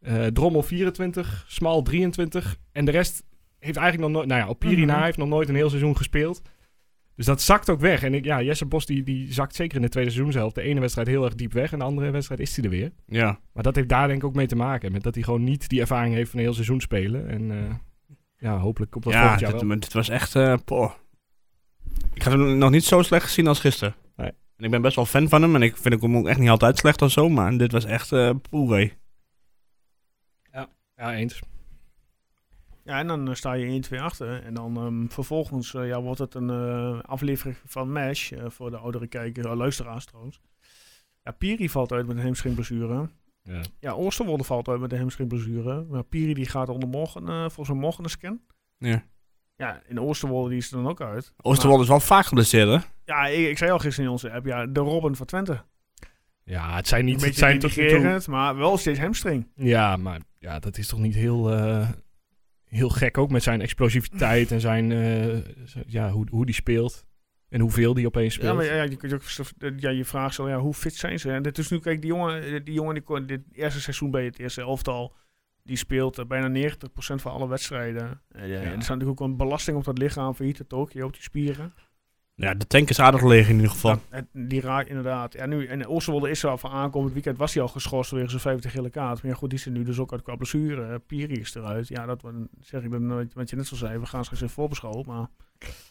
eh, 0.00 0.26
Drommel 0.26 0.62
24, 0.62 1.44
Smal 1.48 1.82
23. 1.82 2.56
En 2.72 2.84
de 2.84 2.90
rest 2.90 3.22
heeft 3.58 3.76
eigenlijk 3.76 4.08
nog 4.08 4.16
nooit, 4.16 4.28
nou 4.32 4.40
ja, 4.40 4.48
op 4.48 4.58
Pirina 4.58 4.94
Mhm. 4.94 5.04
heeft 5.04 5.18
nog 5.18 5.28
nooit 5.28 5.48
een 5.48 5.54
heel 5.54 5.68
seizoen 5.68 5.96
gespeeld. 5.96 6.42
Dus 7.16 7.26
dat 7.26 7.42
zakt 7.42 7.70
ook 7.70 7.80
weg. 7.80 8.02
En 8.02 8.14
ik, 8.14 8.24
ja, 8.24 8.42
Jesse 8.42 8.66
Bos 8.66 8.86
die, 8.86 9.02
die 9.02 9.32
zakt 9.32 9.54
zeker 9.54 9.76
in 9.76 9.82
de 9.82 9.88
tweede 9.88 10.10
seizoenshelft. 10.10 10.54
De 10.54 10.62
ene 10.62 10.80
wedstrijd 10.80 11.08
heel 11.08 11.24
erg 11.24 11.34
diep 11.34 11.52
weg 11.52 11.72
en 11.72 11.78
de 11.78 11.84
andere 11.84 12.10
wedstrijd 12.10 12.40
is 12.40 12.56
hij 12.56 12.64
er 12.64 12.70
weer. 12.70 12.92
Ja. 13.06 13.38
Maar 13.52 13.62
dat 13.62 13.74
heeft 13.74 13.88
daar 13.88 14.06
denk 14.06 14.22
ik 14.22 14.28
ook 14.28 14.34
mee 14.34 14.46
te 14.46 14.56
maken. 14.56 14.92
Met 14.92 15.02
dat 15.02 15.14
hij 15.14 15.24
gewoon 15.24 15.44
niet 15.44 15.68
die 15.68 15.80
ervaring 15.80 16.14
heeft 16.14 16.30
van 16.30 16.38
een 16.38 16.44
heel 16.44 16.54
seizoen 16.54 16.80
spelen. 16.80 17.28
En 17.28 17.50
eh, 17.50 17.74
ja, 18.38 18.58
hopelijk 18.58 18.90
komt 18.90 19.04
dat 19.04 19.12
Ja, 19.12 19.20
volgend 19.20 19.40
jaar 19.40 19.50
dit, 19.50 19.60
wel. 19.60 19.68
maar 19.68 19.78
dit 19.78 19.92
was 19.92 20.08
echt... 20.08 20.64
poh. 20.64 20.92
Ik 22.14 22.22
had 22.22 22.32
hem 22.32 22.58
nog 22.58 22.70
niet 22.70 22.84
zo 22.84 23.02
slecht 23.02 23.24
gezien 23.24 23.46
als 23.46 23.60
gisteren. 23.60 23.94
Nee. 24.16 24.32
En 24.56 24.64
ik 24.64 24.70
ben 24.70 24.82
best 24.82 24.96
wel 24.96 25.06
fan 25.06 25.28
van 25.28 25.42
hem. 25.42 25.54
En 25.54 25.62
ik 25.62 25.76
vind 25.76 26.02
hem 26.02 26.16
ook 26.16 26.26
echt 26.26 26.38
niet 26.38 26.48
altijd 26.48 26.78
slecht 26.78 27.02
of 27.02 27.10
zo. 27.10 27.28
Maar 27.28 27.58
dit 27.58 27.72
was 27.72 27.84
echt... 27.84 28.12
eh 28.12 28.30
poeh, 28.50 28.70
hé. 28.70 28.90
Ja, 30.96 31.14
eens. 31.14 31.40
Ja, 32.84 32.98
en 32.98 33.06
dan 33.06 33.28
eh, 33.28 33.34
sta 33.34 33.52
je 33.52 33.82
1-2 33.90 33.98
achter. 33.98 34.42
En 34.42 34.54
dan 34.54 34.76
ehm, 34.76 35.06
vervolgens 35.08 35.74
eh, 35.74 35.86
ja, 35.86 36.00
wordt 36.02 36.18
het 36.18 36.34
een 36.34 36.50
eh, 36.50 37.00
aflevering 37.00 37.56
van 37.64 37.92
MASH. 37.92 38.32
voor 38.46 38.70
de 38.70 38.76
oudere 38.76 39.06
kijkers, 39.06 39.46
uh, 39.46 39.56
luisteraars 39.56 40.04
trouwens. 40.04 40.40
Ja, 41.22 41.30
Piri 41.30 41.70
valt 41.70 41.92
uit 41.92 42.06
met 42.06 42.16
een 42.16 42.22
hamstringblessure. 42.22 43.08
Ja. 43.42 43.60
Ja, 43.80 43.90
Oosterwolde 43.90 44.44
valt 44.44 44.68
uit 44.68 44.80
met 44.80 44.92
een 44.92 44.98
hamstringblessure. 44.98 45.84
Maar 45.90 46.04
Piri 46.04 46.34
die 46.34 46.48
gaat 46.48 46.68
onder 46.68 46.88
morgen, 46.88 47.28
eh, 47.28 47.40
volgens 47.40 47.68
mij 47.68 47.78
morgen 47.78 48.04
een 48.04 48.10
scan. 48.10 48.40
Ja. 48.78 49.04
Ja, 49.56 49.82
in 49.86 50.00
Oosterwolde 50.00 50.48
die 50.48 50.58
is 50.58 50.70
er 50.70 50.76
dan 50.76 50.88
ook 50.88 51.00
uit. 51.00 51.32
Oosterwolde 51.42 51.82
is 51.82 51.88
wel 51.88 52.00
vaak 52.00 52.26
geblesseerd, 52.26 52.68
hè? 52.68 52.78
Ja, 53.04 53.26
ik, 53.26 53.48
ik 53.48 53.58
zei 53.58 53.70
al 53.70 53.78
gisteren 53.78 54.04
in 54.04 54.10
onze 54.10 54.32
app, 54.32 54.46
ja, 54.46 54.66
de 54.66 54.80
Robin 54.80 55.16
van 55.16 55.26
Twente. 55.26 55.64
Ja, 56.44 56.76
het 56.76 56.88
zijn 56.88 57.00
Een 57.00 57.06
niet... 57.06 57.14
Het 57.14 57.24
beetje 57.24 57.38
zijn 57.38 57.58
tot 57.58 57.72
toe, 57.72 57.82
denigrerend, 57.82 58.26
maar 58.26 58.56
wel 58.56 58.76
steeds 58.76 58.98
hamstring. 58.98 59.48
ja, 59.54 59.96
maar 59.96 60.20
ja, 60.38 60.58
dat 60.58 60.78
is 60.78 60.86
toch 60.86 60.98
niet 60.98 61.14
heel, 61.14 61.50
heel 62.74 62.88
gek 62.88 63.18
ook 63.18 63.30
met 63.30 63.42
zijn 63.42 63.60
explosiviteit 63.60 64.50
en 64.50 64.60
zijn... 64.60 64.92
eh, 64.92 65.36
ja, 65.86 66.10
hoe, 66.10 66.26
hoe 66.30 66.46
die 66.46 66.54
speelt. 66.54 67.04
En 67.48 67.60
hoeveel 67.60 67.94
die 67.94 68.06
opeens 68.06 68.34
speelt. 68.34 68.48
Ja, 68.48 68.54
maar 68.54 68.64
ja, 68.64 68.82
je 68.82 68.96
kunt 68.96 69.12
je 69.12 69.16
ook 69.16 69.80
ja, 69.80 69.90
je 69.90 70.04
vraagt 70.04 70.34
zo, 70.34 70.48
ja, 70.48 70.58
hoe 70.58 70.74
fit 70.74 70.94
zijn 70.94 71.18
ze? 71.18 71.30
En 71.30 71.42
dit 71.42 71.58
is 71.58 71.70
nu, 71.70 71.78
kijk, 71.78 72.00
die 72.00 72.10
jongen, 72.10 72.64
die 72.64 72.74
jongen 72.74 72.94
die 72.94 73.02
kon 73.02 73.26
dit 73.26 73.40
eerste 73.52 73.80
seizoen 73.80 74.10
bij 74.10 74.24
het 74.24 74.38
eerste 74.38 74.60
elftal, 74.60 75.14
die 75.62 75.76
speelt 75.76 76.18
eh, 76.18 76.24
bijna 76.26 76.70
90% 76.70 76.74
van 76.96 77.32
alle 77.32 77.48
wedstrijden. 77.48 78.22
Eh, 78.28 78.48
ja, 78.48 78.54
Ja. 78.54 78.60
Er 78.60 78.70
staat 78.82 78.88
natuurlijk 78.88 79.20
ook 79.20 79.28
een 79.28 79.36
belasting 79.36 79.76
op 79.76 79.84
dat 79.84 79.98
lichaam, 79.98 80.34
verhiet 80.34 80.58
het 80.58 80.72
ook, 80.72 80.92
je 80.92 81.04
op 81.04 81.12
die 81.12 81.22
spieren. 81.22 81.74
Ja, 82.36 82.54
de 82.54 82.66
tank 82.66 82.88
is 82.90 83.00
aardig 83.00 83.22
leeg 83.22 83.48
in 83.48 83.54
ieder 83.54 83.70
geval. 83.70 83.90
Dat, 83.90 84.00
het- 84.10 84.26
die 84.48 84.60
raakt 84.60 84.88
inderdaad. 84.88 85.32
Ja, 85.32 85.46
nu, 85.46 85.66
en 85.66 85.86
Oosterwolde 85.86 86.30
is 86.30 86.42
er 86.42 86.50
al 86.50 86.58
van 86.58 86.70
aankomend 86.70 87.12
weekend, 87.12 87.38
was 87.38 87.54
hij 87.54 87.62
al 87.62 87.68
geschorst 87.68 88.10
wegens 88.10 88.30
zijn 88.30 88.42
50 88.42 88.72
gele 88.72 88.90
kaart. 88.90 89.22
Maar 89.22 89.30
ja, 89.32 89.36
goed, 89.38 89.50
die 89.50 89.60
er 89.64 89.70
nu 89.70 89.82
dus 89.82 89.98
ook 89.98 90.12
uit 90.12 90.22
qua 90.22 90.34
blessure. 90.36 90.82
Eh, 90.86 90.94
Piri 91.06 91.34
is 91.34 91.54
eruit. 91.54 91.88
Ja, 91.88 92.06
dat 92.06 92.22
zeg 92.60 92.82
ik 92.82 92.90
dan 92.90 93.06
nooit, 93.06 93.34
wat 93.34 93.50
je 93.50 93.56
net 93.56 93.66
zo 93.66 93.76
zei, 93.76 93.98
we 93.98 94.06
gaan 94.06 94.24
straks 94.24 94.42
in 94.42 94.48
voorbeschouw. 94.48 95.02
Maar 95.06 95.26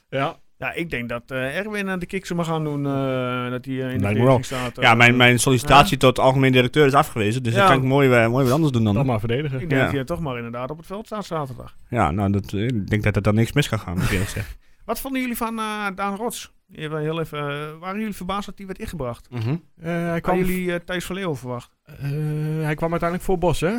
ja. 0.09 0.35
ja, 0.57 0.73
ik 0.73 0.89
denk 0.89 1.09
dat 1.09 1.23
eh 1.27 1.57
Erwin 1.57 1.89
aan 1.89 1.99
de 1.99 2.05
kiksen 2.05 2.35
mag 2.35 2.45
gaan 2.47 2.63
doen, 2.63 2.85
eh, 2.85 3.49
dat 3.49 3.65
hij 3.65 3.75
in 3.75 3.97
de 3.99 4.05
verdediging 4.05 4.45
staat. 4.45 4.75
Ja, 4.81 4.93
mijn, 4.93 5.15
mijn 5.15 5.39
sollicitatie 5.39 5.97
tot 5.97 6.19
algemeen 6.19 6.51
directeur 6.51 6.85
is 6.85 6.93
afgewezen. 6.93 7.43
Dus 7.43 7.53
Ja. 7.53 7.59
dat 7.59 7.67
kan 7.67 7.77
ik 7.77 7.83
mooi, 7.83 8.27
mooi 8.27 8.43
wat 8.45 8.53
anders 8.53 8.71
doen 8.71 8.83
dan. 8.83 8.93
Dan 8.93 9.05
maar 9.05 9.19
verdedigen. 9.19 9.59
Ik 9.61 9.69
denk 9.69 9.81
Ja. 9.81 9.85
dat 9.87 9.95
hij 9.95 10.03
toch 10.03 10.19
maar 10.19 10.35
inderdaad 10.35 10.71
op 10.71 10.77
het 10.77 10.85
veld 10.85 11.05
staat 11.05 11.25
zaterdag. 11.25 11.75
Ja, 11.89 12.11
nou, 12.11 12.31
dat, 12.31 12.53
ik 12.53 12.89
denk 12.89 13.03
dat 13.03 13.15
er 13.15 13.21
dan 13.21 13.35
niks 13.35 13.51
mis 13.53 13.69
kan 13.69 13.79
gaan. 13.79 13.93
moet 13.93 14.03
ik 14.03 14.11
eerlijk 14.11 14.29
zeggen. 14.29 14.55
Wat 14.85 14.99
vonden 14.99 15.21
jullie 15.21 15.37
van 15.37 15.59
eh, 15.59 15.87
Daan 15.95 16.15
Rots? 16.15 16.53
Even 16.71 16.99
heel 16.99 17.19
even, 17.19 17.39
eh, 17.39 17.77
waren 17.79 17.99
jullie 17.99 18.13
verbaasd 18.15 18.45
dat 18.45 18.57
hij 18.57 18.67
werd 18.67 18.79
ingebracht? 18.79 19.29
Mhm. 19.29 19.49
Eh, 19.49 19.57
hij, 19.83 20.01
Hadden 20.03 20.21
kwam, 20.21 20.37
jullie 20.37 20.73
eh, 20.73 20.79
Thijs 20.79 21.05
van 21.05 21.15
Leeuwen 21.15 21.37
verwacht? 21.37 21.75
eh, 21.83 21.95
hij 22.61 22.75
kwam 22.75 22.91
uiteindelijk 22.91 23.21
voor 23.29 23.37
Bos, 23.37 23.59
hè? 23.59 23.75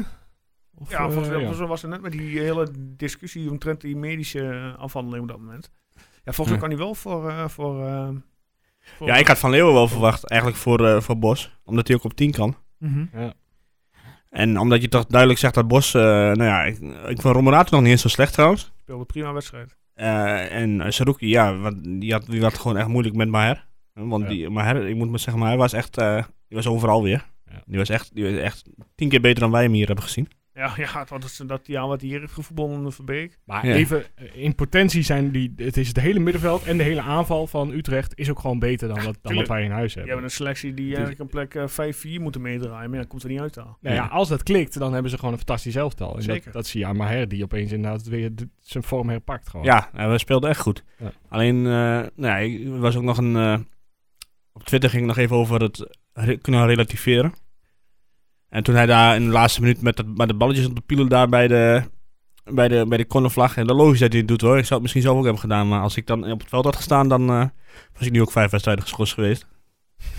Of, 0.76 0.90
ja, 0.90 1.10
volgens 1.10 1.28
mij 1.28 1.40
ja. 1.40 1.66
was 1.66 1.82
er 1.82 1.88
net 1.88 2.00
met 2.00 2.12
die 2.12 2.38
hele 2.40 2.68
discussie 2.96 3.50
omtrent 3.50 3.80
die 3.80 3.96
medische 3.96 4.74
afhandeling 4.78 5.22
op 5.22 5.28
dat 5.28 5.38
moment. 5.38 5.70
Ja, 6.24 6.32
volgens 6.32 6.48
mij 6.48 6.58
kan 6.58 6.68
hij 6.68 6.78
wel 6.78 6.94
voor... 6.94 7.28
eh, 7.28 7.48
voor, 7.48 7.86
eh, 7.86 8.08
voor 8.80 9.06
Ja, 9.06 9.16
ik 9.16 9.26
had 9.26 9.38
Van 9.38 9.50
Leeuwen 9.50 9.72
wel 9.74 9.88
verwacht, 9.88 10.28
eigenlijk 10.28 10.60
voor, 10.60 10.86
eh, 10.86 11.00
voor 11.00 11.18
Bos. 11.18 11.56
Omdat 11.64 11.86
hij 11.88 11.96
ook 11.96 12.04
op 12.04 12.14
10 12.14 12.30
kan. 12.30 12.56
Mhm. 12.78 13.06
Ja. 13.12 13.32
En 14.28 14.58
omdat 14.58 14.82
je 14.82 14.88
toch 14.88 15.06
duidelijk 15.06 15.40
zegt 15.40 15.54
dat 15.54 15.68
Bos... 15.68 15.94
eh, 15.94 16.02
nou 16.02 16.44
ja, 16.44 16.62
ik, 16.64 16.78
ik 17.08 17.20
vond 17.20 17.34
Romerato 17.34 17.70
nog 17.70 17.80
niet 17.80 17.90
eens 17.90 18.02
zo 18.02 18.08
slecht 18.08 18.32
trouwens. 18.32 18.72
Speelde 18.80 19.04
prima 19.04 19.32
wedstrijd. 19.32 19.76
Eh, 19.94 20.52
en 20.60 20.70
uh, 20.80 20.86
Saruki, 20.88 21.28
ja, 21.28 21.56
want 21.56 21.84
die 22.00 22.12
had, 22.12 22.26
die 22.26 22.42
had 22.42 22.58
gewoon 22.58 22.76
echt 22.76 22.88
moeilijk 22.88 23.16
met 23.16 23.28
Maher. 23.28 23.66
Want 23.92 24.22
Ja. 24.22 24.28
die, 24.28 24.50
Maher, 24.50 24.86
ik 24.88 24.96
moet 24.96 25.10
maar 25.10 25.18
zeggen, 25.18 25.42
Maher 25.42 25.56
was 25.56 25.72
echt... 25.72 25.96
eh, 25.98 26.14
die 26.48 26.56
was 26.56 26.66
overal 26.66 27.02
weer. 27.02 27.24
Ja. 27.50 27.62
Die, 27.66 27.78
was 27.78 27.88
echt, 27.88 28.14
die 28.14 28.24
was 28.24 28.40
echt 28.40 28.68
tien 28.94 29.08
keer 29.08 29.20
beter 29.20 29.40
dan 29.40 29.50
wij 29.50 29.62
hem 29.62 29.72
hier 29.72 29.86
hebben 29.86 30.04
gezien. 30.04 30.28
Ja, 30.54 30.72
ja 30.76 30.98
het 30.98 31.10
was 31.10 31.36
dat 31.46 31.66
jaar 31.66 31.86
wat 31.86 32.00
hier 32.00 32.20
heeft 32.20 32.32
Verbeek. 32.94 33.38
Maar 33.44 33.66
Ja. 33.66 33.74
even, 33.74 34.04
eh, 34.14 34.24
in 34.34 34.54
potentie 34.54 35.02
zijn 35.02 35.30
die... 35.30 35.52
Het 35.56 35.76
is 35.76 35.88
het 35.88 36.00
hele 36.00 36.18
middenveld 36.18 36.64
en 36.64 36.76
de 36.76 36.82
hele 36.82 37.00
aanval 37.00 37.46
van 37.46 37.70
Utrecht 37.70 38.18
is 38.18 38.30
ook 38.30 38.38
gewoon 38.38 38.58
beter 38.58 38.88
dan 38.88 39.04
wat, 39.04 39.18
dan 39.22 39.34
wat 39.34 39.48
wij 39.48 39.64
in 39.64 39.70
huis 39.70 39.94
hebben. 39.94 40.12
hebben 40.12 40.30
een 40.30 40.36
selectie 40.36 40.74
die 40.74 40.86
eigenlijk 40.96 41.18
een 41.18 41.26
plek 41.48 41.54
eh, 41.54 42.18
5-4 42.18 42.20
moeten 42.20 42.40
meedraaien. 42.40 42.90
Maar 42.90 42.98
ja, 42.98 43.04
komt 43.08 43.22
er 43.22 43.28
niet 43.28 43.40
uit 43.40 43.58
al. 43.58 43.76
Nou 43.80 43.94
ja, 43.94 44.02
Ja. 44.02 44.08
als 44.08 44.28
dat 44.28 44.42
klikt, 44.42 44.78
dan 44.78 44.92
hebben 44.92 45.10
ze 45.10 45.16
gewoon 45.16 45.32
een 45.32 45.38
fantastisch 45.38 45.74
elftal. 45.74 46.16
En 46.16 46.22
Zeker. 46.22 46.44
Dat, 46.44 46.52
dat 46.52 46.66
zie 46.66 46.80
je 46.80 46.86
aan 46.86 46.96
Maher, 46.96 47.28
die 47.28 47.42
opeens 47.44 47.72
inderdaad 47.72 48.04
weer 48.06 48.34
de- 48.34 48.48
zijn 48.60 48.82
vorm 48.84 49.08
herpakt. 49.08 49.48
Gewoon. 49.48 49.66
Ja, 49.66 49.88
hij 49.92 50.08
we 50.10 50.18
speelden 50.18 50.50
echt 50.50 50.60
goed. 50.60 50.84
Ja. 50.98 51.12
Alleen, 51.28 51.56
eh, 51.56 51.62
nou 51.72 52.10
ja, 52.16 52.36
ik- 52.36 52.64
er 52.64 52.78
was 52.80 52.96
ook 52.96 53.02
nog 53.02 53.18
een... 53.18 53.36
eh, 53.36 53.58
op 54.52 54.62
Twitter 54.64 54.90
ging 54.90 55.06
het 55.06 55.16
nog 55.16 55.24
even 55.24 55.36
over 55.36 55.62
het 55.62 55.96
re- 56.12 56.36
kunnen 56.36 56.66
relativeren. 56.66 57.32
En 58.54 58.62
toen 58.62 58.74
hij 58.74 58.86
daar 58.86 59.16
in 59.16 59.24
de 59.24 59.32
laatste 59.32 59.60
minuut 59.60 59.82
met, 59.82 59.96
dat, 59.96 60.06
met 60.16 60.28
de 60.28 60.34
balletjes 60.34 60.66
op 60.66 60.74
de 60.74 60.80
pielen 60.86 61.08
daar 61.08 61.28
bij 61.28 61.48
de, 61.48 61.82
bij 62.44 62.68
de, 62.68 62.84
bij 62.88 62.98
de 62.98 63.06
cornervlag... 63.06 63.56
En 63.56 63.66
de 63.66 63.74
logisch 63.74 63.98
dat 63.98 64.10
hij 64.10 64.18
het 64.18 64.28
doet 64.28 64.40
hoor. 64.40 64.58
Ik 64.58 64.62
zou 64.62 64.72
het 64.72 64.82
misschien 64.82 65.02
zelf 65.02 65.16
ook 65.16 65.22
hebben 65.22 65.40
gedaan. 65.40 65.68
Maar 65.68 65.80
als 65.80 65.96
ik 65.96 66.06
dan 66.06 66.30
op 66.32 66.40
het 66.40 66.48
veld 66.48 66.64
had 66.64 66.76
gestaan, 66.76 67.08
dan 67.08 67.30
eh, 67.30 67.44
was 67.98 68.06
ik 68.06 68.12
nu 68.12 68.20
ook 68.20 68.32
vijf 68.32 68.50
wedstrijden 68.50 68.84
geschorst 68.84 69.14
geweest. 69.14 69.46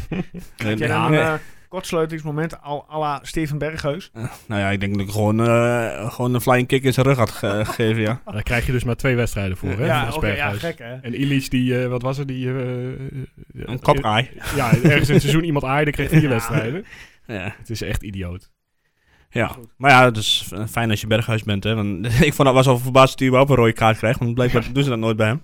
Heb 0.56 0.78
jij 0.78 0.88
dan 0.88 1.14
een 1.14 1.20
eh, 1.20 1.34
kortsluitingsmoment 1.70 2.62
al 2.62 2.86
à 2.92 3.00
la 3.00 3.20
Steven 3.22 3.58
Berghuis? 3.58 4.12
nou 4.48 4.62
ja, 4.62 4.70
ik 4.70 4.80
denk 4.80 4.94
dat 4.94 5.02
ik 5.02 5.12
gewoon, 5.12 5.40
eh, 5.48 6.12
gewoon 6.14 6.34
een 6.34 6.42
flying 6.42 6.68
kick 6.68 6.84
in 6.84 6.94
zijn 6.94 7.06
rug 7.06 7.18
had 7.18 7.32
ge- 7.32 7.62
gegeven, 7.66 8.02
ja. 8.02 8.22
Daar 8.32 8.44
krijg 8.44 8.66
je 8.66 8.72
dus 8.72 8.84
maar 8.84 8.96
twee 8.96 9.16
wedstrijden 9.16 9.58
voor, 9.58 9.70
hè? 9.70 9.86
ja, 9.86 10.52
gek 10.52 10.78
hè. 10.78 10.94
En 10.96 11.14
Illich, 11.14 11.48
die, 11.48 11.82
eh, 11.82 11.88
wat 11.88 12.02
was 12.02 12.18
er? 12.18 12.26
Die, 12.26 12.48
eh, 12.48 12.88
eh, 12.88 12.96
Een 13.54 13.80
kopaai. 13.80 14.30
Ja, 14.56 14.70
ergens 14.72 15.08
in 15.08 15.14
het 15.14 15.22
seizoen 15.24 15.44
iemand 15.44 15.66
aaide, 15.66 15.92
kreeg 15.92 16.10
vier 16.10 16.22
Ja. 16.22 16.30
wedstrijden. 16.30 16.86
Ja. 17.28 17.56
Het 17.58 17.70
is 17.70 17.82
echt 17.82 18.04
idioot. 18.04 18.52
Ja, 19.30 19.56
maar 19.78 19.92
ja, 19.92 20.06
het 20.06 20.18
is 20.18 20.50
fijn 20.70 20.90
als 20.90 21.02
je 21.02 21.08
Berghuis 21.08 21.44
bent. 21.44 21.64
Hè? 21.64 21.76
Want 21.76 22.06
ik 22.22 22.34
vond 22.34 22.48
dat 22.48 22.54
was 22.54 22.68
al 22.68 22.78
verbaasd 22.78 23.10
dat 23.10 23.20
hij 23.20 23.28
überhaupt 23.28 23.52
een 23.52 23.64
rode 23.64 23.74
kaart 23.74 23.98
krijgt. 23.98 24.20
Want 24.20 24.34
blijkbaar 24.34 24.74
doen 24.74 24.84
ze 24.84 24.90
dat 24.90 25.00
nooit 25.00 25.18
bij 25.18 25.28
hem. 25.28 25.42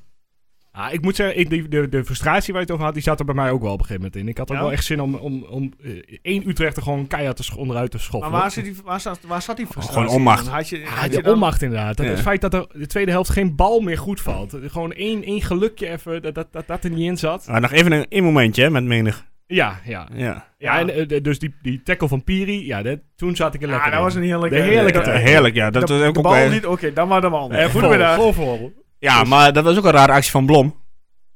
Ah, 0.74 0.94
ik 0.94 1.02
moet 1.02 1.16
zeggen, 1.16 1.40
ik, 1.40 1.50
die, 1.50 1.68
de, 1.68 1.90
de 1.90 2.06
frustratie 2.06 2.54
waar 2.54 2.62
je 2.62 2.68
het 2.68 2.72
over 2.72 2.86
had, 2.86 2.94
die 2.94 3.04
zat 3.04 3.20
er 3.20 3.26
bij 3.26 3.36
mij 3.36 3.52
ook 3.52 3.62
wel 3.62 3.72
op 3.72 3.80
een 3.80 3.86
gegeven 3.86 4.02
moment 4.04 4.22
in. 4.22 4.28
Ik 4.30 4.38
had 4.38 4.50
ook 4.52 4.56
Ja? 4.58 4.62
wel 4.64 4.72
echt 4.72 4.86
zin 4.86 5.02
om, 5.02 5.16
om, 5.16 5.44
om 5.44 5.74
eh, 5.84 5.92
één 6.22 6.50
Utrecht 6.50 6.78
er 6.78 6.84
gewoon 6.84 7.08
keihard 7.08 7.36
te 7.48 7.58
onderuit 7.58 7.92
te 7.92 7.98
Maar 7.98 8.06
schoppen. 8.06 8.32
waar, 8.32 8.52
zit 8.52 8.64
die, 8.64 8.76
waar, 8.84 9.00
zat, 9.02 9.20
waar 9.28 9.42
zat 9.42 9.58
die 9.58 9.66
frustratie? 9.66 10.02
Gewoon 10.02 10.16
onmacht. 10.16 10.48
Had 10.48 10.70
je, 10.70 10.78
de 11.10 11.22
dan- 11.22 11.34
onmacht 11.34 11.62
inderdaad. 11.62 11.98
Dat 11.98 12.06
Ja. 12.06 12.12
Het 12.12 12.22
feit 12.22 12.42
dat 12.42 12.54
er 12.54 12.68
de 12.74 12.88
tweede 12.88 13.12
helft 13.12 13.30
geen 13.30 13.56
bal 13.56 13.80
meer 13.80 13.98
goed 13.98 14.22
valt. 14.22 14.58
Gewoon 14.66 14.92
één, 14.94 15.24
één 15.24 15.42
gelukje 15.42 15.90
even, 15.90 16.22
dat, 16.22 16.36
dat, 16.36 16.48
dat 16.52 16.68
dat 16.68 16.84
er 16.84 16.90
niet 16.90 17.00
in 17.10 17.18
zat. 17.18 17.48
Maar 17.48 17.62
nog 17.62 17.72
even 17.72 17.92
een, 17.92 18.06
één 18.10 18.24
momentje 18.24 18.62
hè, 18.64 18.70
met 18.70 18.84
menig. 18.84 19.26
Ja, 19.54 19.80
ja. 19.86 20.08
Ja. 20.14 20.48
Ja, 20.58 20.80
en 20.80 21.10
eh, 21.10 21.22
dus 21.24 21.40
die, 21.40 21.54
die 21.62 21.82
tackle 21.84 22.08
van 22.08 22.24
Piri, 22.24 22.66
ja, 22.66 22.82
dat, 22.82 23.00
toen 23.16 23.36
zat 23.36 23.54
ik 23.54 23.62
er 23.62 23.68
Ja, 23.68 23.74
lekker 23.74 23.92
dat 23.92 24.00
in. 24.00 24.06
was 24.06 24.16
een 24.16 24.24
heerlijke... 24.24 24.56
De 24.56 24.62
heerlijke 24.62 25.00
dat-. 25.00 25.14
Heerlijk, 25.14 25.56
ja. 25.56 25.70
Dat 25.70 25.88
de, 25.88 25.94
was 25.98 26.08
ook 26.08 26.14
de 26.14 26.20
ook, 26.20 26.26
bal 26.26 26.36
eh, 26.36 26.52
niet, 26.52 26.66
oké, 26.66 26.94
dan 26.94 27.08
maar 27.08 27.22
de 27.22 27.30
bal. 27.30 27.52
Eh, 27.52 27.64
Goed 27.70 27.80
vol, 27.82 27.90
middag. 27.90 28.16
vol 28.16 28.34
voor. 28.34 28.72
Ja, 29.00 29.24
maar 29.24 29.54
dat 29.54 29.64
was 29.64 29.78
ook 29.78 29.86
een 29.86 29.92
rare 29.92 30.12
actie 30.12 30.32
van 30.32 30.46
Blom. 30.46 30.80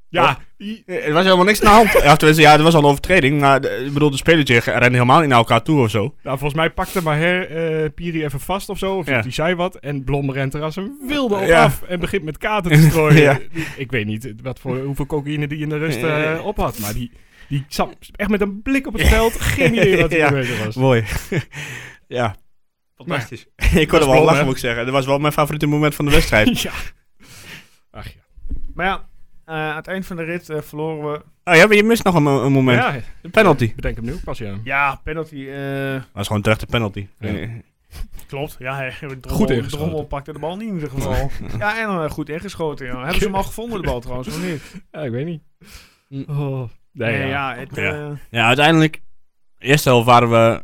Ja, 0.10 0.38
die- 0.58 0.84
Eh, 0.86 1.08
Er 1.08 1.14
was 1.14 1.24
helemaal 1.24 1.46
niks 1.46 1.62
aan 1.64 1.70
de 1.70 1.90
hand. 1.92 2.04
Ja, 2.06 2.16
tenminste, 2.16 2.44
ja, 2.44 2.54
er 2.58 2.64
was 2.64 2.74
al 2.74 2.80
een 2.80 2.86
overtreding. 2.90 3.40
Maar 3.40 3.62
de, 3.62 3.84
ik 3.86 3.94
bedoel, 3.94 4.10
de 4.10 4.18
spelers 4.18 4.66
rennen 4.66 4.94
helemaal 4.94 5.20
niet 5.20 5.30
naar 5.30 5.38
elkaar 5.38 5.62
toe 5.62 5.82
of 5.82 5.90
zo. 5.90 6.00
nou, 6.24 6.38
volgens 6.38 6.54
mij 6.54 6.70
pakte 6.70 7.04
Maher 7.04 7.50
eh 7.50 7.90
Piri 7.96 8.24
even 8.24 8.40
vast 8.40 8.70
of 8.70 8.78
zo. 8.78 8.96
Of 8.96 9.08
Ja. 9.08 9.22
die 9.22 9.32
zei 9.32 9.56
wat. 9.56 9.76
En 9.76 10.04
Blom 10.04 10.32
rent 10.32 10.54
er 10.54 10.62
als 10.62 10.76
een 10.76 10.98
wilde 11.08 11.36
op 11.36 11.46
Ja. 11.48 11.64
af. 11.64 11.82
En 11.82 12.00
begint 12.00 12.24
met 12.24 12.38
kaarten 12.38 12.72
te 12.72 12.82
strooien. 12.90 13.22
Ja. 13.22 13.40
Ik 13.78 13.92
weet 13.92 14.06
niet 14.06 14.34
wat 14.44 14.60
voor, 14.60 14.78
hoeveel 14.80 15.06
cocaïne 15.06 15.48
die 15.48 15.60
in 15.60 15.70
de 15.70 15.78
rust 15.78 15.98
eh, 16.04 16.24
Ja. 16.24 16.40
op 16.40 16.58
had. 16.58 16.80
Maar 16.80 16.94
die, 16.94 17.12
die 17.48 17.66
zat 17.68 17.96
echt 18.16 18.30
met 18.30 18.42
een 18.42 18.62
blik 18.62 18.88
op 18.88 18.94
het 18.94 19.08
veld. 19.18 19.40
Geen 19.42 19.74
idee 19.74 20.02
wat 20.02 20.12
hij 20.12 20.30
bezig 20.32 20.66
was. 20.66 20.76
Mooi. 20.76 21.04
ja. 22.08 22.36
Fantastisch. 22.96 23.46
ik 23.82 23.88
kon 23.88 24.00
er 24.00 24.06
wel 24.06 24.14
Blom, 24.14 24.26
lachen, 24.26 24.46
moet 24.46 24.54
ik 24.54 24.60
zeggen. 24.60 24.84
Dat 24.86 24.94
was 24.94 25.06
wel 25.06 25.20
mijn 25.20 25.34
favoriete 25.34 25.66
moment 25.66 25.96
van 25.96 26.06
de 26.06 26.12
wedstrijd. 26.12 26.62
ja. 26.62 26.72
Ach 27.92 28.06
ja. 28.08 28.20
Maar 28.74 28.86
ja, 28.86 29.08
eh, 29.46 29.56
aan 29.56 29.76
het 29.76 29.88
eind 29.88 30.06
van 30.06 30.16
de 30.16 30.24
rit 30.24 30.50
eh, 30.50 30.62
verloren 30.62 31.12
we. 31.12 31.22
Oh 31.52 31.56
ja, 31.56 31.66
maar 31.68 31.76
je 31.76 31.84
mist 31.84 32.04
nog 32.04 32.16
een, 32.16 32.26
een 32.26 32.52
moment. 32.52 32.80
Ja, 32.80 32.96
Een 33.22 33.32
penalty. 33.32 33.76
bedenk 33.76 33.96
hem 33.96 34.06
nu 34.06 34.16
pas, 34.24 34.38
ja. 34.38 34.54
Ja, 34.64 35.02
penalty. 35.04 35.48
eh, 35.50 35.94
Dat 35.94 36.04
was 36.14 36.28
gewoon 36.28 36.42
terecht 36.42 36.62
een 36.62 36.68
penalty. 36.68 37.08
Ja. 37.20 37.48
Klopt. 38.28 38.56
Ja, 38.60 38.76
hij, 38.76 38.94
Goed 38.94 39.22
Drommel, 39.22 39.50
ingeschoten. 39.50 39.78
Drommel 39.78 40.04
pakte 40.06 40.34
de 40.34 40.40
bal 40.40 40.56
niet 40.58 40.68
in 40.68 40.74
ieder 40.74 40.90
geval. 40.90 41.32
ja, 41.60 42.02
en 42.04 42.10
goed 42.10 42.30
ingeschoten. 42.30 42.86
Ja. 42.86 42.98
Hebben 42.98 43.16
ze 43.20 43.24
hem 43.26 43.36
al 43.36 43.44
gevonden, 43.44 43.82
de 43.82 43.88
bal 43.88 44.00
trouwens, 44.00 44.28
of 44.28 44.44
niet? 44.44 44.62
Ja, 44.92 45.00
ik 45.02 45.12
weet 45.12 45.26
niet. 45.26 45.42
Hm. 46.08 46.24
Oh. 46.28 46.70
Nee, 46.96 47.18
Nee, 47.18 47.28
ja. 47.28 47.54
ja, 47.54 47.60
het, 47.60 47.76
Ja. 47.76 47.92
eh, 48.10 48.12
Ja, 48.30 48.48
uiteindelijk. 48.48 49.02
De 49.58 49.66
eerste 49.66 49.90
helft 49.90 50.06
waren 50.06 50.30
we 50.30 50.64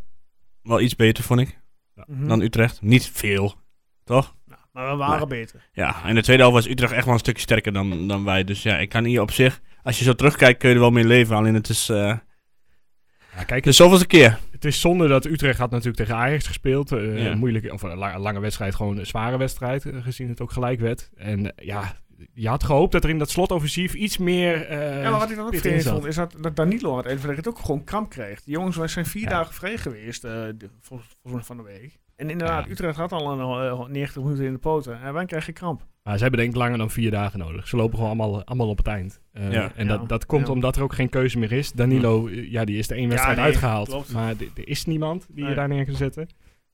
wel 0.63 0.81
iets 0.81 0.95
beter, 0.95 1.23
vond 1.23 1.39
ik, 1.39 1.59
mhm. 2.05 2.27
dan 2.27 2.41
Utrecht. 2.41 2.81
Niet 2.81 3.09
veel, 3.13 3.55
toch? 4.03 4.35
Nou, 4.45 4.59
maar 4.71 4.89
we 4.91 4.95
waren 4.95 5.27
Nee. 5.29 5.39
beter. 5.39 5.69
Ja, 5.73 6.05
in 6.05 6.15
de 6.15 6.21
tweede 6.23 6.41
helft 6.43 6.57
was 6.57 6.67
Utrecht 6.73 6.91
echt 6.93 7.05
wel 7.05 7.13
een 7.13 7.19
stukje 7.19 7.41
sterker 7.41 7.73
dan, 7.73 8.07
dan 8.07 8.23
wij. 8.23 8.43
Dus 8.43 8.63
ja, 8.63 8.77
ik 8.77 8.89
kan 8.89 9.03
hier 9.03 9.21
op 9.21 9.31
zich, 9.31 9.61
als 9.83 9.97
je 9.97 10.03
zo 10.03 10.13
terugkijkt, 10.13 10.59
kun 10.59 10.69
je 10.69 10.75
er 10.75 10.81
wel 10.81 10.91
mee 10.91 11.05
leven. 11.05 11.35
Alleen 11.35 11.53
het 11.53 11.69
is, 11.69 11.89
eh 11.89 12.17
Ja, 13.35 13.43
kijk, 13.43 13.49
het 13.49 13.67
is 13.67 13.75
zoveelste 13.75 14.07
keer. 14.07 14.39
Het 14.51 14.65
is 14.65 14.79
zonde 14.81 15.07
dat 15.07 15.25
Utrecht 15.25 15.59
had 15.59 15.69
natuurlijk 15.71 15.97
tegen 15.97 16.15
Ajax 16.15 16.47
gespeeld. 16.47 16.91
eh 16.91 17.23
Ja. 17.23 17.35
Moeilijk, 17.35 17.71
of 17.73 17.81
een 17.81 17.97
la- 17.97 18.19
lange 18.19 18.39
wedstrijd, 18.39 18.75
gewoon 18.75 18.97
een 18.97 19.05
zware 19.05 19.37
wedstrijd, 19.37 19.85
gezien 20.01 20.29
het 20.29 20.41
ook 20.41 20.51
gelijk 20.51 20.79
werd. 20.79 21.09
En 21.15 21.53
ja, 21.55 21.95
je 22.33 22.47
had 22.47 22.63
gehoopt 22.63 22.91
dat 22.91 23.03
er 23.03 23.09
in 23.09 23.17
dat 23.17 23.29
slotoffensief 23.29 23.93
iets 23.93 24.17
meer. 24.17 24.65
eh, 24.67 25.01
Ja, 25.03 25.09
maar 25.09 25.19
wat 25.19 25.29
ik 25.29 25.35
dan 25.35 25.45
ook 25.45 25.55
vreemd 25.55 25.83
vond, 25.83 26.05
is 26.05 26.15
dat, 26.15 26.35
dat 26.41 26.55
Danilo 26.55 26.91
aan 26.91 26.97
het 26.97 27.05
einde 27.05 27.21
van 27.21 27.29
de 27.29 27.35
rit 27.35 27.47
ook 27.47 27.59
gewoon 27.59 27.83
kramp 27.83 28.09
kreeg. 28.09 28.43
Die 28.43 28.53
jongens 28.53 28.77
wij 28.77 28.87
zijn 28.87 29.05
vier 29.05 29.21
Ja. 29.23 29.29
dagen 29.29 29.53
vrij 29.53 29.77
geweest, 29.77 30.23
eh, 30.23 30.31
de, 30.31 30.69
vol- 30.81 30.99
volgens 31.21 31.33
mij 31.33 31.43
van 31.43 31.57
de 31.57 31.63
week. 31.63 31.99
En 32.15 32.29
inderdaad, 32.29 32.65
Ja. 32.65 32.71
Utrecht 32.71 32.97
had 32.97 33.11
al 33.11 33.31
een, 33.31 33.69
eh, 33.69 33.85
90 33.87 34.23
minuten 34.23 34.45
in 34.45 34.51
de 34.53 34.57
poten. 34.59 35.01
En 35.01 35.13
wij 35.13 35.25
krijgen 35.25 35.53
kramp. 35.53 35.85
Maar 36.03 36.15
ze 36.15 36.21
hebben 36.21 36.39
denk 36.39 36.51
ik 36.53 36.57
langer 36.59 36.77
dan 36.77 36.89
vier 36.91 37.11
dagen 37.11 37.39
nodig. 37.39 37.67
Ze 37.67 37.75
lopen 37.75 37.97
gewoon 37.97 38.19
allemaal, 38.19 38.45
allemaal 38.45 38.67
op 38.69 38.77
het 38.77 38.87
eind. 38.87 39.21
Eh, 39.31 39.51
Ja. 39.51 39.71
en 39.75 39.87
Ja. 39.87 39.97
dat, 39.97 40.09
dat 40.09 40.25
komt 40.25 40.47
Ja. 40.47 40.53
omdat 40.53 40.75
er 40.75 40.83
ook 40.83 40.93
geen 40.93 41.09
keuze 41.09 41.39
meer 41.39 41.51
is. 41.51 41.71
Danilo, 41.71 42.27
eh, 42.27 42.51
ja, 42.51 42.65
die 42.65 42.77
is 42.77 42.87
de 42.87 42.95
één 42.95 43.09
wedstrijd 43.09 43.37
nee, 43.37 43.45
uitgehaald. 43.45 43.87
klopt. 43.87 44.11
Maar 44.13 44.29
er 44.55 44.67
is 44.67 44.85
niemand 44.85 45.25
die 45.29 45.45
je 45.45 45.53
daar 45.55 45.67
neer 45.67 45.85
kan 45.85 45.95
zetten. 45.95 46.27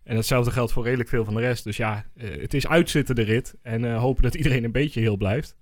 En 0.07 0.15
hetzelfde 0.15 0.51
geldt 0.51 0.71
voor 0.71 0.83
redelijk 0.83 1.09
veel 1.09 1.25
van 1.25 1.33
de 1.33 1.39
rest. 1.39 1.63
Dus 1.63 1.77
ja, 1.77 2.05
eh, 2.15 2.29
het 2.41 2.53
is 2.53 2.67
uitzitten 2.67 3.15
de 3.15 3.21
rit. 3.21 3.55
En 3.61 3.85
eh, 3.85 3.99
hopen 3.99 4.23
dat 4.23 4.35
iedereen 4.35 4.63
een 4.63 4.71
beetje 4.71 4.99
heel 4.99 5.17
blijft. 5.17 5.55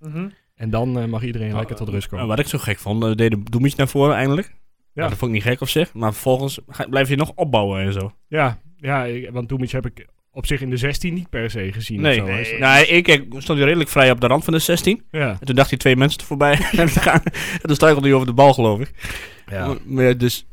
En 0.54 0.70
dan 0.70 0.98
eh, 0.98 1.04
mag 1.04 1.22
iedereen 1.22 1.54
lekker 1.56 1.76
tot 1.76 1.88
rust 1.88 2.08
komen. 2.08 2.24
Nou, 2.26 2.36
wat 2.36 2.44
ik 2.46 2.50
zo 2.50 2.58
gek 2.58 2.78
vond, 2.78 3.04
we 3.04 3.14
deden 3.16 3.44
Doemic 3.44 3.76
naar 3.76 3.88
voren 3.88 4.14
eindelijk. 4.16 4.46
Ja. 4.92 5.02
Ja. 5.02 5.08
dat 5.08 5.18
vond 5.18 5.30
ik 5.30 5.36
niet 5.36 5.46
gek 5.46 5.60
op 5.60 5.68
zich. 5.68 5.94
Maar 5.94 6.12
vervolgens 6.12 6.58
ga- 6.68 6.86
blijf 6.88 7.08
je 7.08 7.16
nog 7.16 7.32
opbouwen 7.34 7.80
en 7.80 7.92
zo. 7.92 8.12
Ja, 8.28 8.60
ja 8.76 9.04
ik- 9.04 9.30
want 9.30 9.48
Doemic 9.48 9.70
heb 9.70 9.86
ik 9.86 10.06
op 10.30 10.46
zich 10.46 10.60
in 10.60 10.70
de 10.70 10.76
16 10.76 11.14
niet 11.14 11.30
per 11.30 11.50
se 11.50 11.72
gezien. 11.72 12.00
Nee, 12.00 12.22
of 12.22 12.28
zo, 12.28 12.34
nee. 12.34 12.58
Nou, 12.58 12.84
ik 12.84 13.08
ik 13.08 13.24
stond 13.28 13.58
hij 13.58 13.66
redelijk 13.66 13.90
vrij 13.90 14.10
op 14.10 14.20
de 14.20 14.26
rand 14.26 14.44
van 14.44 14.52
de 14.52 14.58
16. 14.58 15.02
Ja. 15.10 15.36
En 15.40 15.46
toen 15.46 15.54
dacht 15.54 15.70
hij 15.70 15.78
twee 15.78 15.96
mensen 15.96 16.18
te 16.18 16.24
voorbij 16.24 16.56
te 16.76 17.00
gaan. 17.00 17.20
En 17.24 17.60
toen 17.62 17.74
struikelde 17.74 18.06
hij 18.06 18.14
over 18.16 18.26
de 18.28 18.34
bal, 18.34 18.52
geloof 18.54 18.80
ik. 18.80 18.90
ja. 19.50 19.74
Maar, 19.84 20.18
dus, 20.18 20.46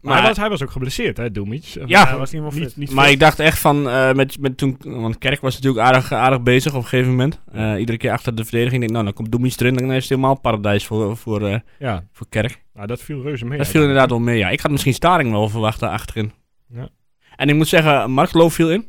Maar, 0.00 0.18
hij, 0.18 0.28
was, 0.28 0.36
hij 0.36 0.48
was 0.48 0.62
ook 0.62 0.70
geblesseerd, 0.70 1.16
hè, 1.16 1.30
Doemic. 1.30 1.64
Ja, 1.86 2.06
hij 2.06 2.18
was 2.18 2.30
niet 2.30 2.42
meer 2.42 2.52
fit. 2.52 2.76
niet 2.76 2.90
maar 2.90 3.04
fit. 3.04 3.12
ik 3.12 3.20
dacht 3.20 3.38
echt 3.38 3.58
van, 3.58 3.88
eh, 3.88 4.12
met, 4.12 4.38
met 4.40 4.56
toen, 4.56 4.76
want 4.82 5.18
Kerk 5.18 5.40
was 5.40 5.54
natuurlijk 5.54 5.86
aardig, 5.86 6.12
aardig 6.12 6.42
bezig 6.42 6.72
op 6.72 6.82
een 6.82 6.88
gegeven 6.88 7.10
moment. 7.10 7.40
Eh, 7.52 7.74
iedere 7.78 7.98
keer 7.98 8.10
achter 8.12 8.34
de 8.34 8.42
verdediging. 8.44 8.74
Ik 8.74 8.80
denk, 8.80 8.92
nou, 8.92 9.04
dan 9.04 9.14
komt 9.14 9.32
Doemic 9.32 9.60
erin. 9.60 9.74
Dan 9.74 9.92
is 9.92 10.00
het 10.00 10.08
helemaal 10.08 10.40
paradijs 10.40 10.86
voor, 10.86 11.16
voor, 11.16 11.46
eh, 11.46 11.58
Ja, 11.78 12.04
voor 12.12 12.26
Kerk. 12.28 12.62
nou, 12.74 12.86
dat 12.86 13.02
viel 13.02 13.22
reuze 13.22 13.44
mee. 13.44 13.58
dat 13.58 13.68
viel 13.68 13.80
inderdaad 13.80 14.10
wel 14.10 14.18
mee, 14.20 14.38
ja. 14.38 14.48
Ik 14.48 14.60
had 14.60 14.70
misschien 14.70 14.94
Staring 14.94 15.30
wel 15.30 15.48
verwacht 15.48 15.80
daar 15.80 15.90
achterin. 15.90 16.32
Ja. 16.68 16.88
En 17.36 17.48
ik 17.48 17.54
moet 17.54 17.68
zeggen, 17.68 18.10
Mark 18.10 18.32
Loof 18.32 18.54
viel 18.54 18.70
in. 18.70 18.88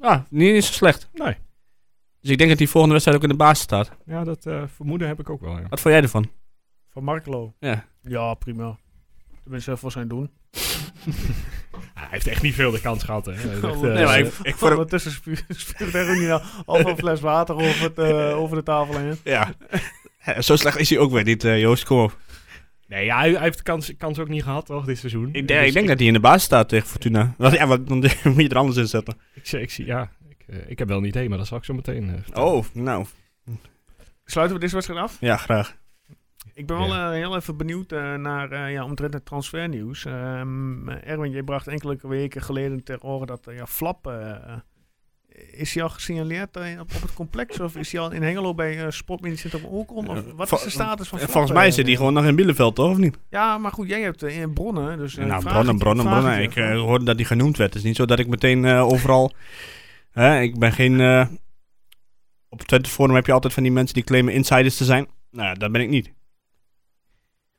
Ja, 0.00 0.26
niet 0.30 0.48
eens 0.54 0.66
zo 0.66 0.72
slecht. 0.72 1.08
Nee. 1.12 1.36
Dus 2.20 2.30
ik 2.30 2.38
denk 2.38 2.50
dat 2.50 2.58
hij 2.58 2.68
volgende 2.68 2.92
wedstrijd 2.94 3.18
ook 3.22 3.30
in 3.30 3.36
de 3.36 3.44
basis 3.44 3.62
staat. 3.62 3.90
Ja, 4.06 4.24
dat 4.24 4.46
eh, 4.46 4.62
vermoeden 4.74 5.08
heb 5.08 5.20
ik 5.20 5.30
ook 5.30 5.40
wel, 5.40 5.58
ja. 5.58 5.66
Wat 5.68 5.80
vond 5.80 5.94
jij 5.94 6.02
ervan? 6.02 6.30
Van 6.90 7.04
Markelo. 7.04 7.54
Ja. 7.60 7.84
Ja, 8.02 8.34
prima. 8.34 8.76
Tenminste, 9.48 9.76
voor 9.76 9.92
zijn 9.92 10.08
doen. 10.08 10.30
Hij 11.94 12.06
heeft 12.10 12.26
echt 12.26 12.42
niet 12.42 12.54
veel 12.54 12.70
de 12.70 12.80
kans 12.80 13.02
gehad, 13.04 13.26
hè. 13.26 13.32
Hij 13.32 13.40
heeft 13.50 13.64
echt, 13.64 13.74
eh, 13.74 13.80
Nee, 13.80 14.04
maar 14.04 14.18
ik, 14.18 14.24
ik 14.42 14.54
vond 14.56 14.60
hem... 14.60 14.70
Ondertussen 14.72 15.12
er 15.92 16.10
ook 16.10 16.16
niet 16.18 16.50
al 16.66 16.88
een 16.88 16.96
fles 16.96 17.20
water 17.20 17.54
over, 17.54 17.82
het, 17.82 17.98
eh, 17.98 18.36
over 18.42 18.56
de 18.56 18.62
tafel 18.62 18.98
heen. 18.98 19.16
Ja. 19.24 19.52
Zo 20.40 20.56
slecht 20.56 20.78
is 20.78 20.90
hij 20.90 20.98
ook 20.98 21.12
weer 21.12 21.24
niet, 21.24 21.44
eh, 21.44 21.60
Joost. 21.60 21.84
Kom 21.84 21.98
op. 21.98 22.18
Nee, 22.86 23.04
ja, 23.04 23.18
hij, 23.18 23.30
hij 23.30 23.42
heeft 23.42 23.56
de 23.56 23.62
kans, 23.62 23.92
kans 23.96 24.18
ook 24.18 24.28
niet 24.28 24.42
gehad, 24.42 24.66
toch, 24.66 24.84
dit 24.84 24.98
seizoen. 24.98 25.26
Ik, 25.32 25.32
denk- 25.48 25.48
Dus 25.60 25.68
ik 25.68 25.72
denk 25.74 25.88
dat 25.88 25.98
hij 25.98 26.06
in 26.06 26.12
de 26.12 26.20
basis 26.20 26.42
staat 26.42 26.68
tegen 26.68 26.88
Fortuna. 26.88 27.34
Ja, 27.38 27.66
wat, 27.66 27.88
dan 27.88 27.98
moet 28.24 28.36
je 28.42 28.48
er 28.48 28.56
anders 28.56 28.76
in 28.76 28.86
zetten. 28.88 29.18
Ik, 29.34 29.46
zie- 29.46 29.60
ik 29.60 29.70
zie, 29.70 29.86
ja, 29.86 30.10
ik, 30.28 30.44
eh, 30.46 30.70
ik 30.70 30.78
heb 30.78 30.88
wel 30.88 30.98
een 30.98 31.04
idee, 31.04 31.28
maar 31.28 31.38
dat 31.38 31.46
zal 31.46 31.58
ik 31.58 31.64
zo 31.64 31.74
meteen 31.74 32.22
eh. 32.34 32.42
Oh, 32.44 32.64
nou. 32.72 33.06
Sluiten 34.24 34.56
we 34.56 34.62
deze 34.62 34.74
wedstrijd 34.74 35.00
af? 35.02 35.16
Ja, 35.20 35.36
graag. 35.36 35.76
Ik 36.58 36.66
ben 36.66 36.76
wel 36.76 36.86
Ja. 36.86 37.12
eh, 37.12 37.12
heel 37.12 37.36
even 37.36 37.56
benieuwd 37.56 37.92
eh, 37.92 38.14
naar 38.14 38.52
uh, 38.52 38.72
ja, 38.72 38.84
omtrent 38.84 39.14
het 39.14 39.24
transfernieuws. 39.24 40.04
Ehm 40.04 40.88
Erwin, 40.88 41.30
jij 41.30 41.42
bracht 41.42 41.66
enkele 41.66 41.98
weken 42.02 42.42
geleden 42.42 42.84
ter 42.84 43.00
oren 43.02 43.26
dat 43.26 43.46
ja, 43.50 43.66
Flap... 43.66 44.12
is 45.50 45.74
hij 45.74 45.82
al 45.82 45.88
gesignaleerd 45.88 46.56
op, 46.56 46.94
op 46.94 47.02
het 47.02 47.14
complex? 47.14 47.60
Of 47.60 47.76
is 47.76 47.92
hij 47.92 48.00
al 48.00 48.10
in 48.10 48.22
Hengelo 48.22 48.54
bij 48.54 48.90
Sportmedisch 48.90 49.54
op? 49.54 49.64
Of 49.64 50.06
wat 50.36 50.52
is 50.52 50.62
de 50.62 50.70
status 50.70 51.08
van 51.08 51.18
Flap? 51.18 51.30
volgens 51.30 51.52
mij 51.52 51.70
zit 51.70 51.86
hij 51.86 51.96
gewoon 51.96 52.12
nog 52.12 52.24
in 52.24 52.36
Bielefeld, 52.36 52.74
toch? 52.74 52.90
Of 52.90 52.96
niet? 52.96 53.18
Ja, 53.30 53.58
maar 53.58 53.72
goed, 53.72 53.88
jij 53.88 54.00
hebt 54.00 54.22
in 54.22 54.52
bronnen. 54.52 54.98
Dus, 54.98 55.14
nou, 55.14 55.42
bronnen, 55.44 55.78
bronnen, 55.78 56.04
bronnen. 56.04 56.42
Ik 56.42 56.54
hoorde 56.54 57.04
dat 57.04 57.16
hij 57.16 57.24
genoemd 57.24 57.56
werd. 57.56 57.74
Het 57.74 57.82
is 57.82 57.88
niet 57.88 57.96
zo 57.96 58.04
dat 58.04 58.18
ik 58.18 58.26
meteen 58.26 58.66
overal... 58.66 59.32
Ik 60.40 60.58
ben 60.58 60.72
geen... 60.72 61.00
op 62.48 62.58
het 62.58 62.68
Twente 62.68 62.90
Forum 62.90 63.14
heb 63.14 63.26
je 63.26 63.32
altijd 63.32 63.52
van 63.52 63.62
die 63.62 63.72
mensen 63.72 63.94
die 63.94 64.04
claimen 64.04 64.32
insiders 64.32 64.76
te 64.76 64.84
zijn. 64.84 65.06
Nou 65.30 65.58
dat 65.58 65.72
ben 65.72 65.80
ik 65.80 65.88
niet. 65.88 66.16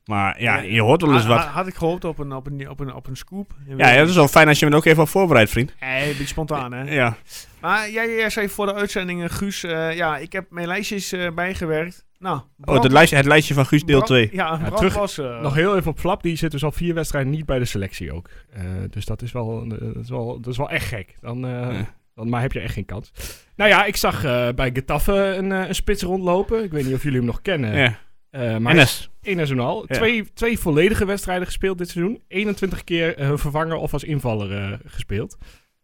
Maar 0.10 0.42
ja, 0.42 0.58
je 0.60 0.82
hoort 0.82 1.02
wel 1.02 1.14
eens 1.14 1.26
wat. 1.26 1.38
ha- 1.38 1.46
Had 1.52 1.68
ik 1.68 1.76
gehoopt 1.76 2.06
op 2.06 2.20
een, 2.20 2.34
op 2.34 2.48
een, 2.48 2.70
op 2.70 2.80
een, 2.80 2.94
op 2.94 3.08
een 3.08 3.16
scoop. 3.18 3.54
Ja, 3.78 3.92
ja, 3.92 3.98
dat 4.00 4.10
is 4.10 4.16
wel 4.16 4.28
fijn 4.28 4.48
als 4.48 4.60
je 4.60 4.66
me 4.70 4.76
ook 4.76 4.86
even 4.86 5.04
op 5.04 5.10
voorbereidt, 5.10 5.52
vriend. 5.52 5.74
Hey, 5.78 6.02
een 6.02 6.08
beetje 6.08 6.26
spontaan, 6.26 6.72
hè? 6.74 6.94
Ja. 6.94 7.16
Maar 7.62 7.90
jij, 7.90 8.16
jij 8.16 8.30
zei 8.30 8.50
voor 8.50 8.66
de 8.66 8.74
uitzending, 8.74 9.34
Guus, 9.36 9.64
eh, 9.64 9.96
ja, 9.96 10.18
ik 10.18 10.32
heb 10.32 10.46
mijn 10.52 10.68
lijstjes 10.68 11.12
eh, 11.12 11.32
bijgewerkt. 11.36 12.06
Nou, 12.20 12.40
Oh, 12.66 12.82
het 12.84 12.92
lijstje, 12.92 13.16
het 13.18 13.26
lijstje 13.26 13.54
van 13.54 13.66
Guus 13.66 13.84
deel 13.84 14.02
Brand- 14.02 14.06
2. 14.08 14.30
Ja, 14.32 14.70
terug- 14.76 14.94
was... 14.96 15.18
eh, 15.18 15.42
Nog 15.42 15.54
heel 15.54 15.78
even 15.78 15.92
op 15.92 16.00
Flap, 16.00 16.24
die 16.24 16.36
zit 16.36 16.52
dus 16.52 16.64
al 16.64 16.72
vier 16.72 16.94
wedstrijden 16.94 17.32
niet 17.32 17.46
bij 17.46 17.60
de 17.60 17.66
selectie 17.66 18.14
ook. 18.14 18.30
Eh, 18.54 18.62
dus 18.90 19.06
dat 19.06 19.22
is, 19.22 19.32
wel, 19.32 19.68
dat, 19.68 19.80
is 20.04 20.10
wel, 20.10 20.40
dat 20.42 20.52
is 20.52 20.58
wel 20.58 20.70
echt 20.70 20.86
gek. 20.88 21.16
Dan, 21.22 21.46
eh, 21.46 21.52
Ja. 21.52 21.86
dan 22.16 22.30
maar 22.30 22.42
heb 22.42 22.52
je 22.52 22.60
echt 22.60 22.74
geen 22.74 22.86
kans. 22.86 23.12
Nou 23.56 23.70
ja, 23.70 23.86
ik 23.86 23.96
zag 23.96 24.24
eh, 24.24 24.48
bij 24.56 24.70
Getafe 24.74 25.14
een, 25.14 25.52
eh, 25.52 25.68
een 25.68 25.76
spits 25.76 26.04
rondlopen. 26.04 26.64
Ik 26.64 26.72
weet 26.72 26.86
niet 26.86 26.94
of 26.96 27.04
jullie 27.04 27.18
hem 27.18 27.28
nog 27.28 27.42
kennen. 27.42 27.78
Ja. 27.78 27.98
Eh, 28.30 28.58
maar 28.58 28.76
NS. 28.76 29.10
één 29.22 29.36
seizoen 29.36 29.60
Ja. 29.60 29.96
Twee, 29.96 30.34
twee 30.34 30.60
volledige 30.60 31.06
wedstrijden 31.06 31.46
gespeeld 31.46 31.78
dit 31.78 31.90
seizoen. 31.90 32.22
21 32.28 32.84
keer 32.84 33.18
eh, 33.18 33.32
vervanger 33.36 33.76
of 33.76 33.94
als 33.94 34.04
invaller 34.04 34.52
eh, 34.72 34.80
gespeeld. 34.86 35.38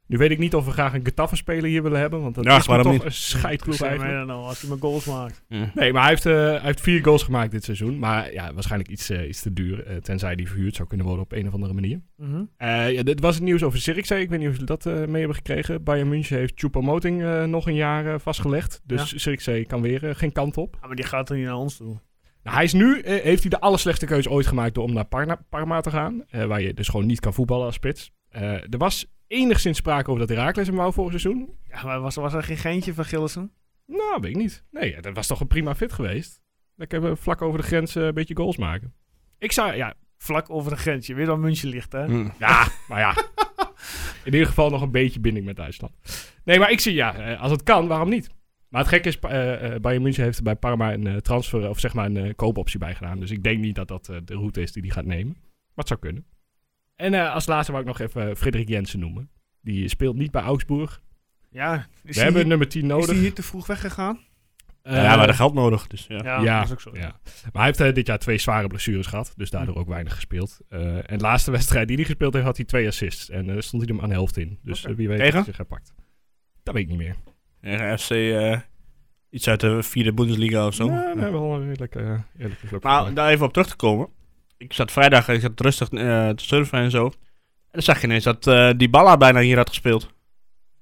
Nu 0.08 0.18
weet 0.18 0.32
ik 0.32 0.38
niet 0.38 0.56
of 0.56 0.66
we 0.66 0.72
graag 0.72 0.94
een 0.94 1.06
Getafe-speler 1.06 1.70
hier 1.70 1.84
willen 1.84 2.00
hebben. 2.00 2.22
Want 2.22 2.36
dat 2.36 2.44
Ja, 2.44 2.58
is 2.58 2.66
toch 2.66 2.76
niet? 2.92 3.04
een 3.04 3.40
mij 3.44 3.90
eigenlijk. 3.90 4.18
dan 4.18 4.28
nou, 4.28 4.44
als 4.44 4.60
hij 4.62 4.70
maar 4.70 4.78
goals 4.80 5.06
maakt. 5.06 5.44
Nee, 5.48 5.94
maar 5.94 6.02
hij 6.02 6.10
heeft, 6.10 6.26
eh, 6.26 6.34
hij 6.34 6.60
heeft 6.62 6.82
vier 6.82 7.04
goals 7.04 7.24
gemaakt 7.24 7.52
dit 7.52 7.64
seizoen. 7.64 8.00
Maar 8.00 8.34
ja, 8.34 8.54
waarschijnlijk 8.54 8.92
iets, 8.92 9.12
iets 9.12 9.42
te 9.42 9.54
duur. 9.54 10.02
tenzij 10.02 10.36
die 10.36 10.48
verhuurd 10.48 10.76
zou 10.76 10.88
kunnen 10.88 11.06
worden 11.06 11.24
op 11.26 11.32
een 11.32 11.48
of 11.48 11.54
andere 11.54 11.74
manier. 11.74 12.02
Mhm. 12.18 12.44
Eh, 12.58 12.92
ja, 12.92 13.04
dit 13.04 13.20
was 13.20 13.36
het 13.36 13.44
nieuws 13.44 13.64
over 13.64 13.80
Zirkzee. 13.80 14.22
Ik 14.22 14.30
weet 14.30 14.40
niet 14.40 14.48
of 14.48 14.54
jullie 14.54 14.68
dat 14.68 14.86
eh, 14.86 14.94
mee 14.94 15.18
hebben 15.20 15.36
gekregen. 15.36 15.84
Bayern 15.84 16.10
München 16.10 16.38
heeft 16.38 16.54
Choupo-Moting 16.56 17.24
eh, 17.24 17.44
nog 17.44 17.68
een 17.68 17.76
jaar 17.76 18.06
eh, 18.14 18.20
vastgelegd. 18.20 18.82
Dus 18.84 19.14
Zirkzee 19.14 19.66
kan 19.66 19.82
weer 19.82 20.16
geen 20.16 20.32
kant 20.32 20.58
op. 20.58 20.78
Ja, 20.82 20.88
maar 20.88 20.96
die 20.96 21.06
gaat 21.06 21.30
er 21.30 21.36
niet 21.36 21.46
naar 21.46 21.56
ons 21.58 21.78
toe. 21.78 21.98
Nou, 22.46 22.58
hij 22.58 22.66
is 22.66 22.74
nu, 22.74 23.00
eh, 23.00 23.24
heeft 23.24 23.42
hij 23.42 23.50
de 23.50 23.60
allerslechtste 23.60 24.06
keuze 24.06 24.30
ooit 24.30 24.48
gemaakt 24.48 24.74
door 24.76 24.84
om 24.84 24.94
naar 24.94 25.06
Parma, 25.06 25.40
Parma 25.50 25.82
te 25.82 25.90
gaan. 25.90 26.24
eh, 26.30 26.46
waar 26.46 26.62
je 26.62 26.74
dus 26.74 26.88
gewoon 26.88 27.06
niet 27.06 27.20
kan 27.20 27.34
voetballen 27.34 27.66
als 27.66 27.76
spits. 27.76 28.12
Eh, 28.30 28.52
er 28.52 28.78
was 28.78 29.06
enigszins 29.28 29.78
sprake 29.78 30.10
over 30.10 30.28
dat 30.28 30.38
Herakles 30.38 30.68
hem 30.68 30.76
wou 30.76 30.94
vorig 30.94 31.20
seizoen. 31.20 31.50
Ja, 31.70 31.84
maar 31.84 32.00
was, 32.00 32.16
was 32.16 32.34
er 32.34 32.44
geen 32.44 32.58
geintje 32.58 32.94
van 32.94 33.06
Gillissen? 33.06 33.52
Nou, 33.86 34.18
weet 34.22 34.32
ik 34.32 34.38
niet. 34.38 34.64
Nee, 34.72 34.92
ja, 34.92 35.02
dat 35.02 35.16
was 35.16 35.28
toch 35.28 35.40
een 35.40 35.48
prima 35.48 35.76
fit 35.76 35.94
geweest. 35.94 36.42
Lekker 36.76 37.06
eh, 37.06 37.12
vlak 37.16 37.42
over 37.42 37.60
de 37.60 37.66
grens 37.66 37.96
een 37.96 38.14
beetje 38.14 38.36
goals 38.36 38.58
maken. 38.58 38.94
Ik 39.40 39.52
zou, 39.52 39.76
ja, 39.76 39.94
Vlak 40.18 40.50
over 40.50 40.72
de 40.72 40.78
grens. 40.78 41.08
Je 41.08 41.14
weet 41.14 41.28
waar 41.28 41.40
München 41.40 41.70
ligt, 41.70 41.92
hè? 41.92 42.06
Hm. 42.06 42.28
Ja, 42.40 42.68
maar 42.88 43.00
ja. 43.00 43.16
In 44.24 44.34
ieder 44.34 44.48
geval 44.48 44.70
nog 44.70 44.82
een 44.82 44.92
beetje 44.92 45.20
binding 45.20 45.46
met 45.46 45.56
Duitsland. 45.56 45.94
Nee, 46.44 46.60
maar 46.60 46.72
ik 46.72 46.80
zie 46.80 46.94
ja, 46.94 47.34
als 47.36 47.52
het 47.52 47.64
kan, 47.64 47.88
waarom 47.88 48.10
niet? 48.10 48.30
Maar 48.76 48.84
het 48.84 48.94
gekke 48.94 49.08
is, 49.10 49.20
eh 49.20 49.74
eh, 49.76 49.82
Bayern 49.82 50.02
München 50.04 50.24
heeft 50.24 50.38
er 50.38 50.44
bij 50.44 50.56
Parma 50.56 50.94
een 50.94 51.08
eh, 51.08 51.16
transfer, 51.16 51.70
of 51.70 51.80
zeg 51.80 51.94
maar 51.94 52.06
een 52.06 52.36
koopoptie 52.36 52.80
bij 52.80 52.96
gedaan. 52.96 53.20
Dus 53.20 53.32
ik 53.32 53.44
denk 53.44 53.60
niet 53.60 53.76
dat 53.76 53.88
dat 53.88 54.06
de 54.06 54.34
route 54.34 54.62
is 54.62 54.72
die 54.72 54.82
hij 54.82 54.92
gaat 54.92 55.06
nemen. 55.06 55.34
Maar 55.38 55.74
het 55.76 55.88
zou 55.88 56.00
kunnen. 56.00 56.26
En 56.96 57.14
eh, 57.14 57.34
als 57.34 57.46
laatste 57.46 57.72
wou 57.72 57.84
ik 57.84 57.90
nog 57.90 58.00
even 58.08 58.38
Frederik 58.38 58.68
Jensen 58.68 59.00
noemen. 59.00 59.30
Die 59.62 59.88
speelt 59.88 60.16
niet 60.16 60.32
bij 60.32 60.42
Augsburg. 60.42 61.02
Ja, 61.50 61.88
is 62.04 62.16
We 62.16 62.22
hebben 62.22 62.40
hier- 62.42 62.50
nummer 62.50 62.68
10 62.68 62.82
Is 62.82 62.88
nodig. 62.88 63.10
die 63.10 63.20
hier 63.20 63.34
te 63.34 63.44
vroeg 63.44 63.68
weggegaan? 63.68 64.20
Eh, 64.82 64.96
ja, 64.96 65.02
we 65.12 65.18
hadden 65.18 65.36
geld 65.36 65.54
nodig. 65.54 65.88
Dus, 65.88 66.06
ja. 66.08 66.20
Ja, 66.24 66.42
ja, 66.42 66.58
dat 66.58 66.66
is 66.66 66.72
ook 66.72 66.82
zo. 66.82 66.92
ja. 66.94 67.20
Maar 67.54 67.64
hij 67.68 67.74
heeft 67.78 67.96
dit 67.96 68.08
jaar 68.08 68.20
twee 68.20 68.38
zware 68.38 68.68
blessures 68.68 69.08
gehad. 69.08 69.34
Dus 69.36 69.50
daardoor 69.50 69.76
ook 69.76 69.88
weinig 69.88 70.14
gespeeld. 70.14 70.60
Eh, 70.70 70.96
en 70.98 71.18
de 71.18 71.24
laatste 71.24 71.52
wedstrijd 71.58 71.88
die 71.88 71.96
hij 71.98 72.06
gespeeld 72.06 72.34
heeft, 72.34 72.46
had 72.46 72.58
hij 72.58 72.66
twee 72.66 72.88
assists. 72.88 73.30
En 73.30 73.50
eh, 73.50 73.60
stond 73.60 73.84
hij 73.84 73.92
hem 73.96 74.04
aan 74.04 74.10
de 74.10 74.16
helft 74.16 74.38
in. 74.38 74.60
Dus 74.62 74.82
wie 74.82 75.08
weet 75.08 75.18
Tegen? 75.20 75.36
wat 75.36 75.46
hij 75.46 75.54
zich 75.56 75.68
pakt. 75.68 75.94
Dat 76.64 76.74
weet 76.74 76.84
ik 76.84 76.90
niet 76.90 76.98
meer. 76.98 77.16
Ja, 77.72 77.98
FC 77.98 78.10
eh, 78.10 78.58
iets 79.30 79.48
uit 79.48 79.60
de 79.60 79.84
vierde 79.84 80.14
Bundesliga 80.14 80.68
of 80.68 80.74
zo. 80.74 80.88
Nee, 80.88 81.14
we 81.14 81.22
hebben 81.22 81.42
wel 81.42 81.54
een 81.54 81.68
redelijk, 81.68 81.96
eh 81.96 82.14
eerlijke 82.40 82.68
vlog. 82.68 82.82
Maar 82.82 83.14
daar 83.14 83.30
even 83.30 83.46
op 83.46 83.54
terug 83.54 83.68
te 83.68 83.76
komen. 83.76 84.08
Ik 84.58 84.74
zat 84.74 84.92
vrijdag 84.92 85.30
ik 85.30 85.42
zat 85.42 85.60
rustig 85.60 85.90
eh, 85.90 86.30
te 86.30 86.44
surfen 86.44 86.80
en 86.80 86.92
zo. 86.92 87.06
En 87.06 87.12
dan 87.72 87.82
zag 87.82 88.02
je 88.02 88.08
ineens 88.08 88.24
dat 88.24 88.48
eh 88.48 88.70
die 88.78 88.90
Balla 88.90 89.18
bijna 89.18 89.40
hier 89.40 89.58
had 89.58 89.70
gespeeld. 89.70 90.14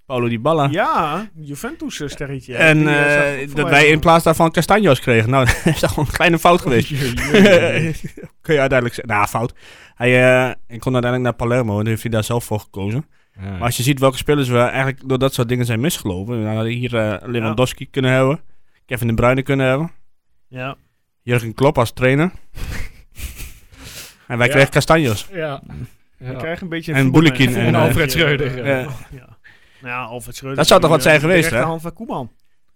Paulo 0.06 0.28
Di 0.28 0.40
Balla. 0.40 0.68
Ja. 0.72 1.30
En 2.58 2.88
eh, 2.88 2.94
zag 2.94 3.24
eh, 3.24 3.42
ik 3.42 3.56
dat 3.56 3.70
wij 3.70 3.88
in 3.88 4.00
plaats 4.00 4.24
daarvan 4.24 4.52
Castanjos 4.52 5.00
kregen. 5.00 5.30
Nou, 5.30 5.46
dat 5.64 5.74
is 5.74 5.80
toch 5.80 5.98
een 5.98 6.12
kleine 6.12 6.40
fout 6.40 6.62
geweest. 6.62 6.90
Kun 8.42 8.54
je 8.54 8.60
uiteindelijk 8.60 8.94
zeggen. 8.94 9.08
Nou, 9.08 9.28
fout. 9.28 9.54
Hij 9.96 10.24
eh, 10.24 10.50
ik 10.68 10.80
kon 10.80 10.94
uiteindelijk 10.94 11.24
naar 11.24 11.48
Palermo 11.48 11.80
en 11.80 11.88
heeft 11.88 12.02
hij 12.02 12.12
daar 12.12 12.24
zelf 12.24 12.44
voor 12.44 12.60
gekozen. 12.60 13.06
Ja. 13.42 13.52
Maar 13.52 13.62
als 13.62 13.78
je 13.78 13.84
ziet 13.84 14.00
welke 14.00 14.18
spelers 14.18 14.48
we 14.50 14.58
eigenlijk 14.58 15.02
door 15.10 15.20
dat 15.20 15.34
soort 15.34 15.50
dingen 15.50 15.66
zijn 15.66 15.80
misgelopen. 15.80 16.42
We 16.44 16.48
hadden 16.48 16.72
hier 16.72 16.96
eh, 16.98 17.28
Lewandowski 17.30 17.90
kunnen 17.90 18.12
hebben. 18.12 18.40
Kevin 18.86 19.08
de 19.08 19.14
Bruyne 19.14 19.42
kunnen 19.42 19.66
hebben. 19.66 19.92
Ja. 20.48 20.76
Jurgen 21.22 21.54
Klopp 21.54 21.78
als 21.78 21.92
trainer. 21.94 22.32
en 24.28 24.38
wij 24.38 24.48
Ja. 24.48 24.54
kregen 24.54 24.72
Castanjos. 24.72 25.28
ja. 25.32 25.62
We 26.18 26.36
krijgen 26.36 26.64
een 26.64 26.70
beetje... 26.70 26.94
En 26.94 27.04
voetbalmanager. 27.04 27.48
en, 27.58 27.68
Een 27.68 27.76
eh, 27.76 27.82
Alfred 27.82 28.12
Schreuder, 28.12 28.58
ja. 28.58 28.66
Ja. 28.80 28.88
ja. 29.12 29.38
Nou 29.82 29.94
ja, 29.94 30.02
Alfred 30.04 30.36
Schreuder. 30.36 30.58
Dat 30.58 30.68
zou 30.68 30.82
toch 30.82 30.90
wat 30.90 31.02
zijn 31.02 31.16
eh, 31.16 31.22
geweest, 31.22 31.50
hè? 31.50 31.80
van 31.80 31.94
Koeman. 31.94 32.32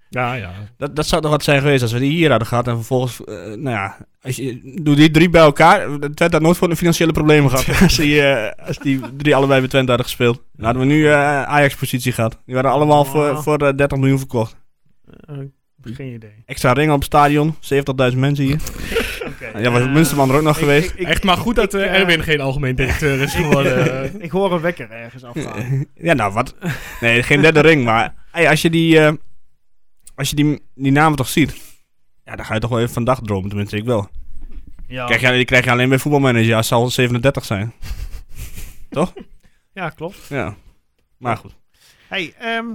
Ja, 0.09 0.33
ja. 0.33 0.51
Dat, 0.77 0.95
dat 0.95 1.07
zou 1.07 1.21
toch 1.21 1.31
wat 1.31 1.43
zijn 1.43 1.61
geweest 1.61 1.81
als 1.81 1.91
we 1.91 1.99
die 1.99 2.11
hier 2.11 2.29
hadden 2.29 2.47
gehad. 2.47 2.67
En 2.67 2.75
vervolgens, 2.75 3.23
eh, 3.23 3.35
nou 3.35 3.69
ja, 3.69 3.97
als 4.21 4.35
je, 4.35 4.77
doe 4.81 4.95
die 4.95 5.11
drie 5.11 5.29
bij 5.29 5.41
elkaar. 5.41 5.87
Twente 5.99 6.23
had 6.35 6.41
nooit 6.41 6.57
voor 6.57 6.69
de 6.69 6.75
financiële 6.75 7.11
problemen 7.11 7.49
gehad. 7.51 7.81
als, 7.81 7.95
die, 7.95 8.21
eh, 8.21 8.67
als 8.67 8.77
die 8.77 8.99
drie 9.17 9.35
allebei 9.35 9.59
bij 9.59 9.69
Twente 9.69 9.87
hadden 9.89 10.07
gespeeld. 10.07 10.43
Dan 10.53 10.65
hadden 10.65 10.81
we 10.87 10.93
nu 10.93 11.07
eh, 11.07 11.43
Ajax-positie 11.43 12.11
gehad. 12.11 12.41
Die 12.45 12.55
waren 12.55 12.71
allemaal 12.71 13.05
voor, 13.05 13.29
Oh. 13.29 13.41
voor 13.41 13.57
eh, 13.57 13.75
30 13.75 13.97
miljoen 13.97 14.17
verkocht. 14.17 14.55
Geen 15.83 16.13
idee. 16.13 16.43
Extra 16.45 16.73
ringen 16.73 16.93
op 16.93 16.99
het 16.99 17.07
stadion. 17.07 17.55
70.000 18.11 18.17
mensen 18.17 18.43
hier. 18.45 18.59
Oké. 19.27 19.59
Ja, 19.59 19.71
was 19.71 19.81
eh, 19.81 19.93
Munsterman 19.93 20.29
er 20.29 20.35
ook 20.35 20.41
nog 20.41 20.53
ik- 20.55 20.59
geweest. 20.63 20.89
ik- 20.91 20.99
ik- 20.99 21.07
Echt 21.07 21.23
maar 21.23 21.37
goed 21.37 21.55
dat 21.55 21.73
Erwin 21.73 22.23
geen 22.23 22.41
algemeen 22.41 22.75
directeur 22.75 23.21
is 23.21 23.33
geworden. 23.41 24.21
Ik 24.21 24.31
hoor 24.31 24.53
een 24.53 24.61
wekker 24.61 24.91
ergens 24.91 25.23
afgaan. 25.23 25.85
Ja, 25.95 26.13
nou 26.13 26.33
wat. 26.33 26.55
Nee, 26.99 27.23
geen 27.23 27.41
derde 27.41 27.59
ring. 27.59 27.83
Maar 27.83 28.13
hey, 28.31 28.49
als 28.49 28.61
je, 28.61 28.69
die, 28.69 28.99
eh, 28.99 29.11
als 30.17 30.29
je 30.29 30.35
die, 30.35 30.61
die 30.75 30.91
namen 30.91 31.17
toch 31.17 31.27
ziet. 31.27 31.55
Ja, 32.23 32.35
dan 32.35 32.45
ga 32.45 32.53
je 32.53 32.59
toch 32.59 32.69
wel 32.69 32.79
even 32.79 32.93
van 32.93 33.03
dag 33.03 33.21
dromen. 33.21 33.49
Tenminste, 33.49 33.77
ik 33.77 33.83
wel. 33.85 34.09
Ja, 34.87 35.05
Krijg 35.05 35.21
je, 35.21 35.31
die 35.31 35.45
krijg 35.45 35.63
je 35.65 35.71
alleen 35.71 35.89
bij 35.89 35.99
voetbalmanager 35.99 36.55
als 36.55 36.67
ze 36.67 36.73
al 36.75 36.89
37 36.89 37.45
zijn. 37.45 37.73
ja 39.73 39.89
klopt. 39.89 40.17
Ja. 40.29 40.55
Maar 41.17 41.37
goed. 41.37 41.55
Hey, 42.07 42.33
ehm 42.39 42.65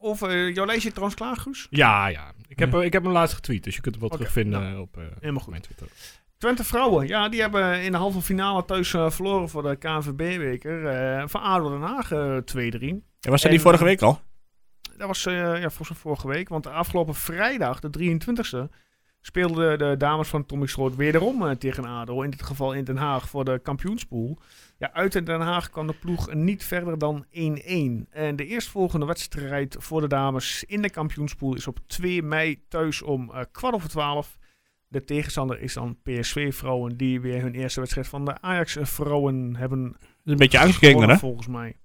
over 0.00 0.30
eh, 0.30 0.54
jouw 0.54 0.66
lijstje 0.66 0.88
trouwens 0.90 1.16
klaar, 1.16 1.36
Guus? 1.36 1.66
ja, 1.70 2.06
ja. 2.06 2.32
Ik 2.48 2.58
heb, 2.58 2.74
ik 2.74 2.92
heb 2.92 3.02
hem 3.02 3.12
laatst 3.12 3.34
getweet, 3.34 3.64
dus 3.64 3.74
je 3.74 3.80
kunt 3.80 3.94
hem 3.94 4.02
wel 4.02 4.12
Oké, 4.12 4.18
terugvinden 4.18 4.60
nou, 4.60 4.74
eh, 4.74 4.80
op 4.80 4.96
eh, 4.96 5.02
helemaal 5.20 5.40
goed. 5.40 5.50
mijn 5.50 5.62
Twitter. 5.62 5.86
Twente 6.38 6.64
vrouwen, 6.64 7.06
ja, 7.06 7.28
die 7.28 7.40
hebben 7.40 7.82
in 7.82 7.92
de 7.92 7.98
halve 7.98 8.20
finale 8.20 8.64
thuis 8.64 8.88
verloren 8.90 9.48
voor 9.48 9.62
de 9.62 9.76
KNVB-beker. 9.76 10.86
eh 10.86 11.22
van 11.26 11.40
ADO 11.40 11.70
Den 11.70 11.80
Haag 11.80 12.12
eh, 12.12 12.36
2-3. 12.36 13.02
Ja, 13.20 13.30
was 13.30 13.40
dat 13.40 13.42
En, 13.44 13.50
niet 13.50 13.60
vorige 13.60 13.84
week 13.84 14.02
al? 14.02 14.20
Dat 14.98 15.06
was 15.06 15.26
eh, 15.26 15.34
ja, 15.34 15.70
volgens 15.70 15.98
vorige 15.98 16.28
week. 16.28 16.48
Want 16.48 16.64
de 16.64 16.70
afgelopen 16.70 17.14
vrijdag, 17.14 17.80
de 17.80 18.18
23e, 18.18 18.74
speelden 19.20 19.78
de 19.78 19.94
dames 19.98 20.28
van 20.28 20.46
Tommy 20.46 20.66
Stroot 20.66 20.96
wederom 20.96 21.46
eh, 21.46 21.50
tegen 21.50 21.84
ADO. 21.84 22.22
In 22.22 22.30
dit 22.30 22.42
geval 22.42 22.72
in 22.72 22.84
Den 22.84 22.96
Haag 22.96 23.28
voor 23.28 23.44
de 23.44 23.58
kampioenspool. 23.62 24.38
Ja, 24.78 24.92
uit 24.92 25.14
in 25.14 25.24
Den 25.24 25.40
Haag 25.40 25.70
kwam 25.70 25.86
de 25.86 25.94
ploeg 26.00 26.34
niet 26.34 26.64
verder 26.64 26.98
dan 26.98 27.24
1-1. 27.24 27.28
En 28.10 28.36
de 28.36 28.46
eerstvolgende 28.46 29.06
wedstrijd 29.06 29.76
voor 29.78 30.00
de 30.00 30.08
dames 30.08 30.64
in 30.64 30.82
de 30.82 30.90
kampioenspool 30.90 31.54
is 31.54 31.66
op 31.66 31.78
2 31.86 32.22
mei 32.22 32.64
thuis 32.68 33.02
om 33.02 33.30
eh, 33.30 33.42
kwart 33.52 33.74
over 33.74 33.88
12. 33.88 34.38
De 34.88 35.04
tegenstander 35.04 35.60
is 35.60 35.74
dan 35.74 35.98
PSV-vrouwen 36.02 36.96
die 36.96 37.20
weer 37.20 37.42
hun 37.42 37.54
eerste 37.54 37.80
wedstrijd 37.80 38.08
van 38.08 38.24
de 38.24 38.40
Ajax-vrouwen 38.40 39.56
hebben 39.56 39.92
Dat 39.92 40.00
is 40.24 40.32
een 40.32 40.36
beetje 40.36 40.72
gewonnen, 40.72 41.08
hè? 41.08 41.16
volgens 41.16 41.46
mij. 41.46 41.76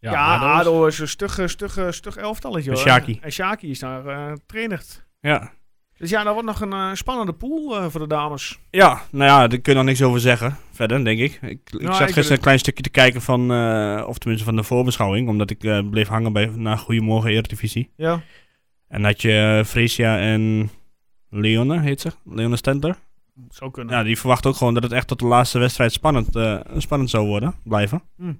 Ja, 0.00 0.12
Ja, 0.12 0.36
ADO 0.36 0.86
is- 0.86 0.98
een 0.98 1.08
stug, 1.08 1.40
stug, 1.46 1.78
stug 1.94 2.16
elftalletje. 2.16 2.70
En. 2.70 2.76
Shaki. 2.76 3.18
En 3.22 3.32
Shaki 3.32 3.70
is 3.70 3.78
daar 3.78 4.36
trainer. 4.46 4.82
Ja. 5.20 5.52
Dus 5.96 6.10
ja, 6.10 6.22
dat 6.22 6.32
wordt 6.32 6.48
nog 6.48 6.60
een 6.60 6.72
eh, 6.72 6.94
spannende 6.94 7.32
pool 7.32 7.76
eh, 7.76 7.86
voor 7.88 8.00
de 8.00 8.06
dames. 8.06 8.58
Ja, 8.70 9.00
nou 9.10 9.24
ja, 9.30 9.48
daar 9.48 9.58
kun 9.58 9.72
je 9.72 9.78
nog 9.78 9.86
niks 9.88 10.02
over 10.02 10.20
zeggen. 10.20 10.56
Verder, 10.72 11.04
denk 11.04 11.18
ik. 11.20 11.32
Ik, 11.42 11.50
ik 11.50 11.72
Nou, 11.72 11.84
zat 11.94 12.08
ik 12.08 12.14
gisteren 12.14 12.32
een 12.36 12.42
klein 12.42 12.58
stukje 12.58 12.82
te 12.82 12.90
kijken 12.90 13.22
van, 13.22 13.40
of 14.04 14.18
tenminste 14.18 14.46
van 14.46 14.56
de 14.56 14.62
voorbeschouwing. 14.62 15.28
Omdat 15.28 15.50
ik 15.50 15.90
bleef 15.90 16.08
hangen 16.08 16.32
bij 16.32 16.46
naar 16.46 16.78
Goedemorgen 16.78 17.30
Eredivisie. 17.30 17.90
Ja. 17.96 18.20
En 18.88 19.04
had 19.04 19.22
je 19.22 19.56
uh, 19.58 19.64
Freesia 19.64 20.18
en 20.18 20.70
Leone, 21.30 21.80
heet 21.80 22.00
ze? 22.00 22.10
Leone 22.24 22.56
Stenter. 22.56 22.96
Zou 23.48 23.70
kunnen. 23.70 23.94
Ja, 23.96 24.02
die 24.02 24.18
verwacht 24.18 24.46
ook 24.46 24.56
gewoon 24.56 24.74
dat 24.74 24.82
het 24.82 24.92
echt 24.92 25.06
tot 25.06 25.18
de 25.18 25.26
laatste 25.26 25.58
wedstrijd 25.58 25.92
spannend, 25.92 26.28
spannend 26.76 27.10
zou 27.10 27.26
worden, 27.26 27.54
blijven. 27.64 28.02
Hm. 28.16 28.32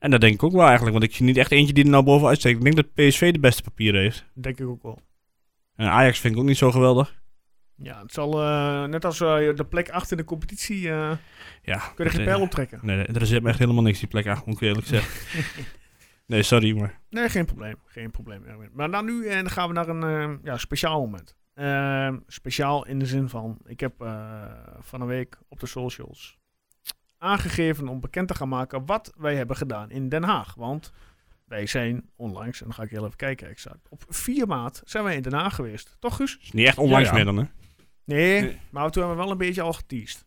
En 0.00 0.10
dat 0.10 0.20
denk 0.20 0.34
ik 0.34 0.42
ook 0.42 0.52
wel 0.52 0.66
eigenlijk, 0.66 0.92
want 0.92 1.04
ik 1.04 1.14
zie 1.14 1.26
niet 1.26 1.36
echt 1.36 1.50
eentje 1.50 1.74
die 1.74 1.84
er 1.84 1.90
nou 1.90 2.04
bovenuit 2.04 2.38
steekt. 2.38 2.56
Ik 2.56 2.62
denk 2.62 2.76
dat 2.76 2.94
PSV 2.94 3.32
de 3.32 3.40
beste 3.40 3.62
papieren 3.62 4.00
heeft. 4.00 4.24
Denk 4.34 4.58
ik 4.58 4.66
ook 4.66 4.82
wel. 4.82 4.98
En 5.76 5.86
Ajax 5.86 6.18
vind 6.18 6.34
ik 6.34 6.40
ook 6.40 6.46
niet 6.46 6.56
zo 6.56 6.70
geweldig. 6.70 7.20
Ja, 7.82 8.02
het 8.02 8.12
zal 8.12 8.42
eh, 8.42 8.84
net 8.84 9.04
als 9.04 9.20
eh, 9.20 9.54
de 9.54 9.66
plek 9.68 9.90
achter 9.90 10.10
in 10.10 10.16
de 10.16 10.24
competitie. 10.24 10.90
eh 10.90 11.12
Ja, 11.62 11.78
kun 11.94 12.04
je 12.04 12.10
geen 12.10 12.24
pijl 12.24 12.36
eh, 12.36 12.42
op 12.42 12.50
trekken. 12.50 12.78
Nee, 12.82 13.06
er 13.06 13.26
zit 13.26 13.42
me 13.42 13.48
echt 13.48 13.58
helemaal 13.58 13.82
niks 13.82 13.98
die 13.98 14.08
plek 14.08 14.26
achter, 14.26 14.48
moet 14.48 14.56
ik 14.56 14.68
eerlijk 14.68 14.86
zeggen. 14.86 15.42
nee, 16.26 16.42
sorry, 16.42 16.78
maar... 16.78 17.00
Nee, 17.10 17.28
geen 17.28 17.44
probleem. 17.44 17.76
Geen 17.84 18.10
probleem, 18.10 18.44
Erwin. 18.44 18.70
Maar 18.72 18.90
dan 18.90 19.04
nu 19.04 19.26
en 19.26 19.42
dan 19.42 19.50
gaan 19.50 19.68
we 19.68 19.74
naar 19.74 19.88
een 19.88 20.40
ja, 20.44 20.56
speciaal 20.56 21.00
moment. 21.00 21.36
Speciaal 22.26 22.86
in 22.86 22.98
de 22.98 23.06
zin 23.06 23.28
van, 23.28 23.58
ik 23.64 23.80
heb 23.80 23.94
van 24.78 25.00
een 25.00 25.06
week 25.06 25.38
op 25.48 25.60
de 25.60 25.66
socials 25.66 26.39
aangegeven 27.20 27.88
om 27.88 28.00
bekend 28.00 28.28
te 28.28 28.34
gaan 28.34 28.48
maken 28.48 28.86
wat 28.86 29.12
wij 29.16 29.36
hebben 29.36 29.56
gedaan 29.56 29.90
in 29.90 30.08
Den 30.08 30.22
Haag. 30.22 30.54
Want 30.54 30.92
wij 31.44 31.66
zijn 31.66 32.10
onlangs, 32.16 32.60
en 32.60 32.66
dan 32.66 32.74
ga 32.74 32.82
ik 32.82 32.90
heel 32.90 33.04
even 33.04 33.16
kijken 33.16 33.48
exact, 33.48 33.88
op 33.88 34.04
4 34.08 34.46
maart 34.46 34.82
zijn 34.84 35.04
wij 35.04 35.16
in 35.16 35.22
Den 35.22 35.32
Haag 35.32 35.54
geweest. 35.54 35.96
Toch 35.98 36.16
Guus? 36.16 36.38
is 36.42 36.52
niet 36.52 36.66
echt 36.66 36.78
onlangs 36.78 37.08
Ja, 37.10 37.16
ja. 37.16 37.24
meer 37.24 37.34
dan, 37.34 37.36
hè? 37.44 37.50
Nee, 38.04 38.40
Nee. 38.42 38.58
maar 38.70 38.90
toen 38.90 39.02
hebben 39.02 39.18
we 39.20 39.24
wel 39.24 39.32
een 39.32 39.38
beetje 39.46 39.62
al 39.62 39.72
geteased. 39.72 40.24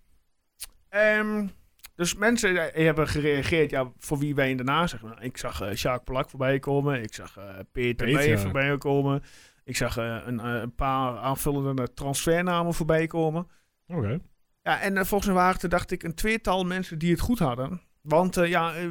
Ehm, 0.90 1.48
dus 1.96 2.16
mensen 2.16 2.74
eh, 2.74 2.86
hebben 2.86 3.08
gereageerd, 3.08 3.70
ja, 3.70 3.92
voor 3.98 4.18
wie 4.18 4.36
wij 4.36 4.50
in 4.50 4.58
Den 4.58 4.68
Haag 4.68 4.90
zeggen. 4.90 5.10
Nou, 5.10 5.22
ik 5.22 5.38
zag 5.38 5.62
eh 5.62 5.76
Sjaak 5.76 6.04
Plak 6.04 6.30
voorbij 6.30 6.60
komen. 6.60 7.02
Ik 7.04 7.14
zag 7.14 7.38
eh, 7.38 7.44
Peter 7.72 8.40
voorbij 8.40 8.78
komen. 8.78 9.24
Ik 9.64 9.76
zag 9.78 9.98
eh, 9.98 10.18
een, 10.26 10.46
een 10.46 10.76
paar 10.76 11.18
aanvullende 11.18 11.94
transfernamen 11.94 12.74
voorbij 12.74 13.08
komen. 13.08 13.48
Oké. 13.88 14.20
Ja, 14.64 14.80
en 14.80 14.98
eh, 14.98 15.04
volgens 15.04 15.30
mij 15.32 15.40
waren 15.42 15.58
het, 15.62 15.72
dacht 15.72 15.92
ik, 15.92 16.04
een 16.04 16.14
tweetal 16.16 16.64
mensen 16.66 17.00
die 17.00 17.12
het 17.12 17.20
goed 17.20 17.40
hadden. 17.40 17.82
Want 18.02 18.38
eh, 18.38 18.50
ja, 18.50 18.74
eh, 18.74 18.84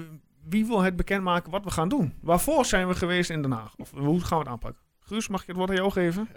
wie 0.49 0.67
wil 0.67 0.83
het 0.83 0.97
bekendmaken 0.97 1.51
wat 1.51 1.65
we 1.65 1.71
gaan 1.71 1.89
doen? 1.89 2.13
Waarvoor 2.21 2.65
zijn 2.65 2.89
we 2.89 2.95
geweest 2.95 3.31
in 3.31 3.43
Den 3.43 3.51
Haag? 3.51 3.75
Of 3.77 3.91
hoe 3.91 4.21
gaan 4.21 4.39
we 4.39 4.45
het 4.45 4.53
aanpakken? 4.53 4.81
Guus, 5.01 5.29
mag 5.29 5.41
ik 5.41 5.47
het 5.47 5.57
woord 5.57 5.71
aan 5.71 5.77
jou 5.77 5.91
geven? 5.91 6.29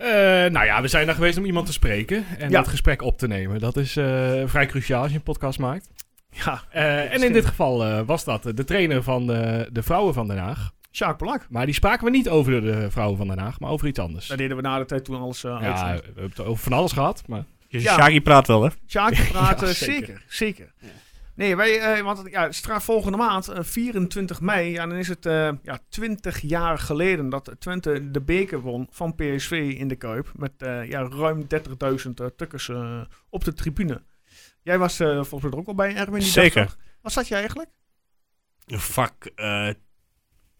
Nou 0.54 0.65
ja, 0.65 0.82
we 0.82 0.88
zijn 0.88 1.06
daar 1.06 1.15
geweest 1.15 1.38
om 1.38 1.45
iemand 1.45 1.65
te 1.65 1.71
spreken 1.74 2.26
en 2.38 2.50
Ja. 2.50 2.58
dat 2.58 2.67
gesprek 2.67 3.02
op 3.02 3.17
te 3.17 3.28
nemen. 3.28 3.60
Dat 3.60 3.78
is 3.78 3.91
vrij 4.45 4.65
cruciaal 4.65 5.02
als 5.02 5.12
je 5.12 5.17
een 5.17 5.24
podcast 5.24 5.60
maakt. 5.60 5.89
Ja, 6.30 6.62
en 7.12 7.24
in 7.24 7.34
dit 7.34 7.45
geval 7.45 8.04
was 8.06 8.24
dat 8.24 8.43
de 8.43 8.63
trainer 8.63 9.04
van 9.04 9.28
de, 9.28 9.69
de 9.71 9.84
vrouwen 9.84 10.13
van 10.13 10.28
Den 10.28 10.38
Haag. 10.38 10.71
Sjaak 10.91 11.17
Plak. 11.17 11.45
Maar 11.50 11.65
die 11.65 11.74
spraken 11.74 12.06
we 12.06 12.12
niet 12.12 12.30
over 12.30 12.62
de 12.62 12.91
vrouwen 12.91 13.17
van 13.17 13.28
Den 13.28 13.39
Haag, 13.39 13.60
maar 13.60 13.69
over 13.69 13.88
iets 13.88 14.00
anders. 14.00 14.28
Daar 14.28 14.38
deden 14.38 14.56
we 14.56 14.62
na 14.63 14.78
de 14.78 14.86
tijd 14.86 15.06
toen 15.06 15.19
alles 15.19 15.43
uh, 15.43 15.58
Ja, 15.62 15.93
we 15.95 16.02
hebben 16.04 16.24
het 16.24 16.39
over 16.39 16.63
van 16.63 16.74
alles 16.74 16.91
gehad, 16.91 17.24
maar... 17.28 17.43
Ja. 17.82 17.94
Shaggy 17.96 18.22
praat 18.22 18.48
wel, 18.48 18.64
hè? 18.64 18.70
Sjaakje 18.88 19.28
praten, 19.32 19.68
Ja, 19.68 19.74
zeker. 19.74 19.96
zeker. 20.06 20.24
Zeker. 20.28 20.74
Nee, 21.36 21.56
wij, 21.56 21.80
eh, 21.80 22.04
want 22.04 22.30
ja, 22.30 22.52
stra 22.52 22.82
volgende 22.82 23.18
maand, 23.18 23.48
eh, 23.48 23.64
24 23.64 24.42
mei, 24.42 24.72
ja, 24.72 24.88
dan 24.88 24.98
is 24.98 25.08
het 25.08 25.26
eh, 25.26 25.50
ja, 25.64 25.80
20 25.90 26.40
jaar 26.42 26.78
geleden 26.80 27.30
dat 27.30 27.56
Twente 27.60 28.12
de 28.12 28.22
beker 28.22 28.62
won 28.62 28.88
van 28.92 29.16
PSV 29.16 29.76
in 29.78 29.88
de 29.88 29.96
Kuip. 29.96 30.32
Met 30.36 30.52
eh, 30.58 30.90
ja, 30.90 31.02
ruim 31.10 31.42
30.000 31.42 31.48
eh, 32.16 32.26
tukkers 32.36 32.70
eh, 32.70 33.02
op 33.30 33.44
de 33.44 33.54
tribune. 33.54 34.04
Jij 34.62 34.78
was 34.78 35.00
eh, 35.00 35.08
volgens 35.08 35.42
mij 35.42 35.52
er 35.52 35.58
ook 35.58 35.68
al 35.68 35.76
bij, 35.76 35.96
Erwin. 35.96 36.20
Die 36.20 36.30
Zeker. 36.30 36.76
Wat 37.02 37.12
zat 37.12 37.28
je 37.28 37.36
eigenlijk? 37.36 37.70
Vak 38.68 39.26
eh 39.36 39.70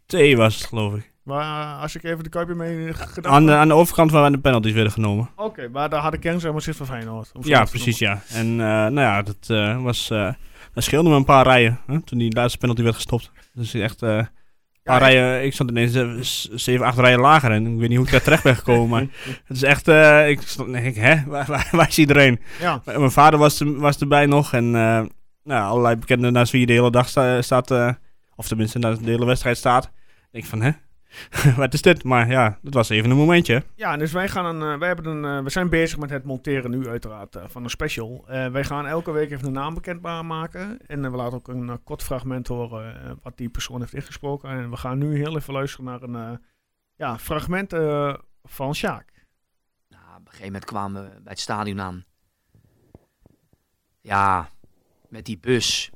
T 0.06 0.34
was 0.36 0.56
het, 0.56 0.65
geloof 0.65 0.95
ik. 0.95 1.13
Maar 1.25 1.75
als 1.81 1.95
ik 1.95 2.03
even 2.03 2.23
de 2.23 2.29
Kuipje 2.29 2.55
mee 2.55 2.93
gedacht 2.93 3.25
Aan 3.25 3.45
de, 3.45 3.51
aan 3.55 3.67
de 3.67 3.73
overkant 3.73 4.11
waar 4.11 4.31
de 4.31 4.38
penalties 4.39 4.73
werden 4.73 4.91
genomen. 4.91 5.29
Oké, 5.35 5.67
maar 5.71 5.89
daar 5.89 6.01
had 6.01 6.19
kern 6.19 6.39
zeg 6.39 6.51
maar 6.51 6.61
zit 6.61 6.75
van 6.75 6.85
Feyenoord. 6.85 7.31
Ja, 7.41 7.63
precies, 7.63 7.99
ja. 7.99 8.21
En 8.29 8.45
eh, 8.51 8.65
nou 8.67 8.99
ja, 8.99 9.21
dat 9.21 9.38
eh, 9.47 9.81
was... 9.83 10.09
eh 10.09 10.33
dat 10.73 10.83
scheelde 10.83 11.09
me 11.09 11.15
een 11.15 11.25
paar 11.25 11.45
rijen, 11.45 11.79
hè, 11.88 12.01
toen 12.01 12.17
die 12.17 12.33
laatste 12.35 12.57
penalty 12.57 12.81
werd 12.83 12.95
gestopt. 12.95 13.31
Dus 13.53 13.73
echt... 13.73 14.01
eh, 14.01 14.09
een 14.17 14.27
paar 14.83 14.99
Ja, 15.01 15.07
rijen, 15.07 15.45
ik 15.45 15.53
stond 15.53 15.69
ineens 15.69 15.93
eh, 15.95 16.11
zeven, 16.57 16.85
acht 16.85 16.97
rijen 16.99 17.19
lager 17.19 17.51
en 17.51 17.65
ik 17.73 17.79
weet 17.79 17.89
niet 17.89 17.97
hoe 17.97 18.05
ik 18.05 18.11
daar 18.11 18.21
terecht 18.21 18.43
ben 18.43 18.55
gekomen, 18.55 18.89
maar 18.89 19.01
het 19.45 19.57
is 19.57 19.63
echt, 19.63 19.88
eh, 19.88 20.29
ik 20.29 20.41
stond, 20.41 20.71
denk 20.71 20.85
ik, 20.85 20.95
hè, 20.95 21.23
waar, 21.27 21.45
waar, 21.47 21.67
waar 21.71 21.88
is 21.88 21.97
iedereen? 21.97 22.39
Ja, 22.59 22.81
Mijn 22.85 23.11
vader 23.11 23.39
was, 23.39 23.59
er- 23.59 23.79
was 23.79 23.97
erbij 23.97 24.25
nog 24.25 24.53
en 24.53 24.65
eh, 24.75 25.01
nou, 25.43 25.63
allerlei 25.69 25.95
bekenden 25.95 26.33
naast 26.33 26.51
wie 26.51 26.61
je 26.61 26.67
de 26.67 26.73
hele 26.73 26.91
dag 26.91 27.07
sta- 27.09 27.41
staat, 27.41 27.71
eh, 27.71 27.89
of 28.35 28.47
tenminste 28.47 28.79
naast 28.79 29.03
de 29.03 29.09
hele 29.11 29.25
wedstrijd 29.25 29.57
staat. 29.57 29.85
Ik 29.85 29.91
denk 30.31 30.45
van, 30.45 30.61
hè, 30.61 30.71
wat 31.58 31.73
is 31.73 31.82
dit? 31.82 32.04
Maar 32.04 32.30
ja, 32.30 32.60
dat 32.62 32.73
was 32.73 32.89
even 32.89 33.10
een 33.10 33.17
momentje. 33.17 33.63
ja 33.75 33.97
dus 33.97 34.12
wij, 34.12 34.30
gaan 34.30 34.45
een, 34.45 34.73
eh, 34.73 34.80
wij 34.80 34.88
hebben 34.88 35.06
een, 35.06 35.38
eh, 35.38 35.43
we 35.43 35.49
zijn 35.49 35.69
bezig 35.69 35.97
met 35.97 36.10
het 36.10 36.23
monteren 36.23 36.71
nu 36.71 36.88
uiteraard 36.88 37.36
eh, 37.36 37.43
van 37.47 37.63
een 37.63 37.69
special. 37.69 38.23
Eh, 38.28 38.47
wij 38.47 38.63
gaan 38.63 38.88
elke 38.88 39.12
week 39.12 39.32
even 39.32 39.47
een 39.47 39.54
naam 39.54 39.73
bekendbaar 39.73 40.25
maken. 40.25 40.80
En 40.88 41.12
we 41.12 41.17
laten 41.17 41.38
ook 41.38 41.47
een 41.47 41.84
kort 41.84 42.04
fragment 42.04 42.47
horen 42.47 43.19
wat 43.21 43.38
die 43.38 43.49
persoon 43.49 43.80
heeft 43.80 43.93
ingesproken. 43.93 44.49
En 44.49 44.69
we 44.69 44.78
gaan 44.78 44.97
nu 44.97 45.17
heel 45.17 45.36
even 45.36 45.54
luisteren 45.54 45.86
naar 45.86 46.01
een 46.01 46.15
eh, 46.15 46.38
ja, 46.95 47.19
fragment 47.19 47.73
eh, 47.73 48.15
van 48.43 48.75
Sjaak. 48.75 49.28
Nou, 49.89 50.04
op 50.04 50.19
een 50.19 50.25
gegeven 50.25 50.45
moment 50.45 50.65
kwamen 50.65 51.04
we 51.04 51.10
bij 51.10 51.32
het 51.32 51.39
stadion 51.39 51.82
aan. 51.82 52.06
Ja, 54.01 54.49
met 55.10 55.25
die 55.25 55.38
bus. 55.38 55.91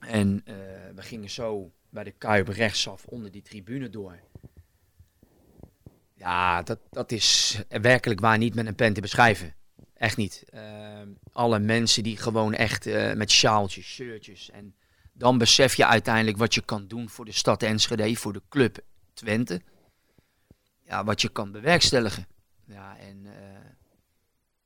En 0.00 0.42
eh, 0.44 0.54
we 0.94 1.02
gingen 1.02 1.30
zo 1.30 1.72
bij 1.92 2.04
de 2.04 2.10
Kuip 2.10 2.48
rechtsaf 2.48 3.04
onder 3.04 3.30
die 3.30 3.42
tribune 3.42 3.90
door. 3.90 4.20
Ja, 6.14 6.62
dat, 6.62 6.78
dat 6.90 7.12
is 7.12 7.60
werkelijk 7.68 8.20
waar 8.20 8.38
niet 8.38 8.54
met 8.54 8.66
een 8.66 8.74
pen 8.74 8.92
te 8.92 9.00
beschrijven. 9.00 9.54
Echt 9.94 10.16
niet. 10.16 10.44
Ehm, 10.50 11.08
alle 11.32 11.58
mensen 11.58 12.02
die 12.02 12.16
gewoon 12.16 12.54
echt 12.54 12.86
eh, 12.86 13.12
met 13.12 13.30
sjaaltjes, 13.30 13.86
shirtjes. 13.86 14.50
En 14.50 14.74
dan 15.12 15.38
besef 15.38 15.74
je 15.74 15.86
uiteindelijk 15.86 16.36
wat 16.36 16.54
je 16.54 16.62
kan 16.64 16.86
doen 16.86 17.08
voor 17.08 17.24
de 17.24 17.32
stad 17.32 17.62
Enschede, 17.62 18.16
voor 18.16 18.32
de 18.32 18.42
club 18.48 18.78
Twente. 19.12 19.62
Ja, 20.84 21.04
wat 21.04 21.20
je 21.20 21.28
kan 21.28 21.52
bewerkstelligen. 21.52 22.26
Ja, 22.66 22.98
en 22.98 23.26
eh, 23.26 23.70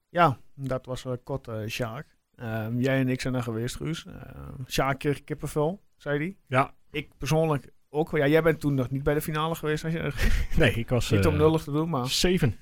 Ja, 0.08 0.38
dat 0.54 0.86
was 0.86 1.04
eh, 1.04 1.12
kort 1.24 1.48
eh 1.48 1.66
Sjaak. 1.66 2.16
Ehm, 2.34 2.80
jij 2.80 3.00
en 3.00 3.08
ik 3.08 3.20
zijn 3.20 3.34
er 3.34 3.42
geweest, 3.42 3.76
Guus. 3.76 4.06
Ehm 4.06 4.62
Sjaak 4.66 4.98
kreeg 4.98 5.24
kippenvel, 5.24 5.82
zei 5.96 6.18
hij. 6.18 6.36
Ja. 6.46 6.74
Ik 6.90 7.08
persoonlijk 7.18 7.68
ook. 7.90 8.10
wel. 8.10 8.20
Ja, 8.20 8.26
jij 8.28 8.42
bent 8.42 8.60
toen 8.60 8.74
nog 8.74 8.90
niet 8.90 9.02
bij 9.02 9.14
de 9.14 9.20
finale 9.22 9.54
geweest. 9.54 9.84
Als 9.84 9.92
je, 9.92 10.12
Nee, 10.58 10.72
ik 10.72 10.88
was... 10.88 11.10
niet 11.10 11.26
om 11.26 11.32
eh, 11.32 11.38
nullig 11.38 11.62
te 11.62 11.72
doen, 11.72 11.88
maar 11.88 12.08
Zeven. 12.08 12.56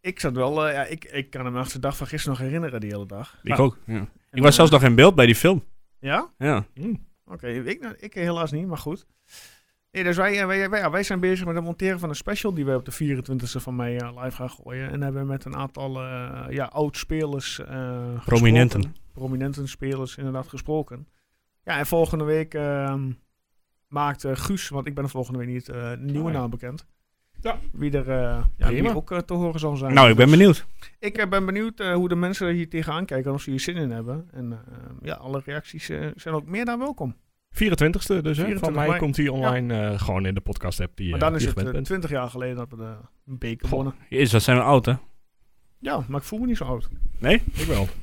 ik 0.00 0.20
zat 0.20 0.34
wel... 0.34 0.66
eh, 0.66 0.74
ja, 0.74 0.84
ik, 0.84 1.04
ik 1.04 1.30
kan 1.30 1.44
hem 1.44 1.56
echt 1.58 1.72
de 1.72 1.78
dag 1.78 1.96
van 1.96 2.06
gisteren 2.06 2.38
nog 2.38 2.46
herinneren, 2.46 2.80
die 2.80 2.90
hele 2.90 3.06
dag. 3.06 3.38
Ik 3.42 3.58
ook. 3.58 3.78
Ja. 3.86 3.94
En, 3.94 4.08
Ik 4.30 4.42
was 4.42 4.54
zelfs 4.54 4.70
nog 4.70 4.82
in 4.82 4.94
beeld 4.94 5.14
bij 5.14 5.26
die 5.26 5.34
film. 5.34 5.64
Ja? 6.00 6.30
Ja. 6.38 6.66
Oké, 7.24 7.48
ik, 7.48 7.80
nou, 7.80 7.94
ik 7.98 8.14
helaas 8.14 8.50
niet, 8.50 8.66
maar 8.66 8.78
goed. 8.78 9.06
Nee, 9.90 10.04
dus 10.04 10.16
wij, 10.16 10.40
eh, 10.40 10.46
wij, 10.46 10.70
wij, 10.70 10.80
ja, 10.80 10.90
wij 10.90 11.02
zijn 11.02 11.20
bezig 11.20 11.46
met 11.46 11.54
het 11.54 11.64
monteren 11.64 11.98
van 11.98 12.08
een 12.08 12.14
special 12.14 12.54
die 12.54 12.64
we 12.64 12.74
op 12.74 12.84
de 12.84 13.16
24e 13.16 13.62
van 13.62 13.76
mei 13.76 13.94
live 13.94 14.36
gaan 14.36 14.50
gooien. 14.50 14.90
En 14.90 15.00
hebben 15.02 15.20
we 15.22 15.28
met 15.28 15.44
een 15.44 15.56
aantal 15.56 16.00
eh, 16.02 16.46
ja, 16.48 16.64
oud-spelers 16.64 17.58
eh, 17.58 18.24
Prominenten. 18.24 18.94
Prominenten 19.12 19.68
spelers 19.68 20.16
inderdaad 20.16 20.48
gesproken. 20.48 21.08
Ja, 21.64 21.78
en 21.78 21.86
volgende 21.86 22.24
week 22.24 22.54
ehm, 22.54 23.10
maakt 23.96 24.24
eh, 24.24 24.32
Guus, 24.34 24.68
want 24.68 24.86
ik 24.86 24.94
ben 24.94 25.04
er 25.04 25.10
volgende 25.10 25.38
week 25.38 25.48
niet, 25.48 25.68
eh, 25.68 25.90
een 25.90 26.04
nieuwe 26.04 26.32
ja. 26.32 26.38
naam 26.38 26.50
bekend. 26.50 26.86
Ja. 27.40 27.58
Wie 27.72 27.90
er 27.90 28.08
eh, 28.10 28.44
ja, 28.56 28.68
wie 28.68 28.94
ook 28.94 29.20
te 29.22 29.34
horen 29.34 29.60
zal 29.60 29.76
zijn. 29.76 29.94
Nou, 29.94 30.10
ik 30.10 30.16
ben 30.16 30.26
Dus 30.28 30.36
benieuwd. 30.36 30.66
Ik 30.98 31.30
ben 31.30 31.46
benieuwd 31.46 31.80
eh, 31.80 31.94
hoe 31.94 32.08
de 32.08 32.14
mensen 32.16 32.46
er 32.46 32.52
hier 32.52 32.68
tegenaan 32.68 33.04
kijken 33.06 33.28
en 33.28 33.34
of 33.36 33.42
ze 33.42 33.50
hier 33.50 33.60
zin 33.60 33.76
in 33.76 33.90
hebben. 33.90 34.28
En 34.32 34.52
eh, 34.52 34.58
ja, 35.02 35.14
alle 35.14 35.42
reacties 35.44 35.88
eh, 35.88 36.06
zijn 36.14 36.34
ook 36.34 36.46
meer 36.46 36.64
dan 36.64 36.78
welkom. 36.78 37.16
24ste 37.54 37.58
dus, 37.58 38.36
hè? 38.36 38.44
24 38.44 38.58
Van 38.60 38.72
mij 38.72 38.86
mei. 38.88 38.98
komt 38.98 39.16
hij 39.16 39.28
online 39.28 39.80
eh, 39.90 40.00
gewoon 40.00 40.26
in 40.26 40.34
de 40.34 40.40
podcast 40.40 40.80
app 40.80 40.96
die, 40.96 41.10
Maar 41.10 41.18
dan 41.18 41.34
is 41.34 41.38
die 41.38 41.48
je 41.48 41.54
het 41.54 41.58
gewend 41.58 41.68
eh, 41.68 41.74
bent. 41.74 41.86
20 41.86 42.10
jaar 42.10 42.30
geleden 42.30 42.56
dat 42.56 42.70
we 42.70 42.76
de 42.76 42.94
beker 43.24 43.68
wonnen. 43.68 43.94
Jezus, 44.08 44.32
wat 44.32 44.42
zijn 44.42 44.56
we 44.56 44.62
oud, 44.62 44.86
hè? 44.86 44.94
Ja, 45.78 46.04
maar 46.08 46.20
ik 46.20 46.26
voel 46.26 46.38
me 46.38 46.46
niet 46.46 46.56
zo 46.56 46.64
oud. 46.64 46.88
Nee? 47.18 47.42
Ik 47.52 47.66
wel. 47.66 47.88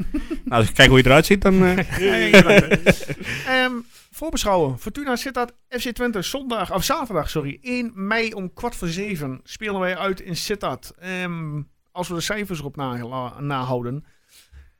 Nou, 0.46 0.62
als 0.62 0.70
ik 0.70 0.76
kijk 0.76 0.90
hoe 0.90 0.98
je 0.98 1.06
eruit 1.06 1.26
ziet, 1.26 1.42
dan... 1.42 1.64
eh. 1.64 1.78
Ehm, 3.64 3.72
voorbeschouwen. 4.16 4.80
Fortuna 4.80 5.16
zit 5.16 5.34
dat 5.34 5.54
FC 5.70 5.90
Twente 5.90 6.22
zondag, 6.22 6.74
of 6.74 6.84
zaterdag, 6.84 7.30
sorry, 7.30 7.58
1 7.62 7.92
mei 7.96 8.34
om 8.34 8.54
kwart 8.54 8.76
voor 8.76 8.88
zeven 8.88 9.40
spelen 9.44 9.80
wij 9.80 9.98
uit 9.98 10.20
in 10.20 10.36
Sittard. 10.36 10.92
Ehm, 11.00 11.62
als 11.92 12.08
we 12.08 12.14
de 12.14 12.22
cijfers 12.22 12.60
erop 12.60 12.76
na, 12.76 13.40
nahouden. 13.40 14.06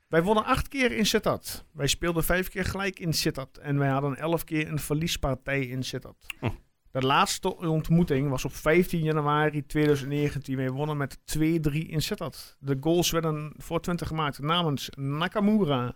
Wij 0.08 0.22
wonnen 0.22 0.44
acht 0.44 0.68
keer 0.68 0.92
in 0.92 1.06
Sittard. 1.06 1.64
Wij 1.72 1.86
speelden 1.86 2.24
vijf 2.24 2.48
keer 2.48 2.64
gelijk 2.64 2.98
in 2.98 3.12
Sittard. 3.12 3.58
En 3.58 3.78
wij 3.78 3.88
hadden 3.88 4.16
elf 4.16 4.44
keer 4.44 4.68
een 4.68 4.78
verliespartij 4.78 5.66
in 5.66 5.82
Sittard. 5.82 6.26
Oh. 6.40 6.50
De 6.90 7.06
laatste 7.06 7.56
ontmoeting 7.56 8.28
was 8.28 8.44
op 8.44 8.54
15 8.54 9.02
januari 9.02 9.66
2019. 9.66 10.56
Wij 10.56 10.70
wonnen 10.70 10.96
met 10.96 11.18
2-3 11.24 11.88
in 11.88 12.02
Sittard. 12.02 12.56
De 12.58 12.76
goals 12.80 13.10
werden 13.10 13.52
voor 13.56 13.80
Twente 13.80 14.06
gemaakt 14.06 14.38
namens 14.38 14.90
Nakamura, 14.96 15.94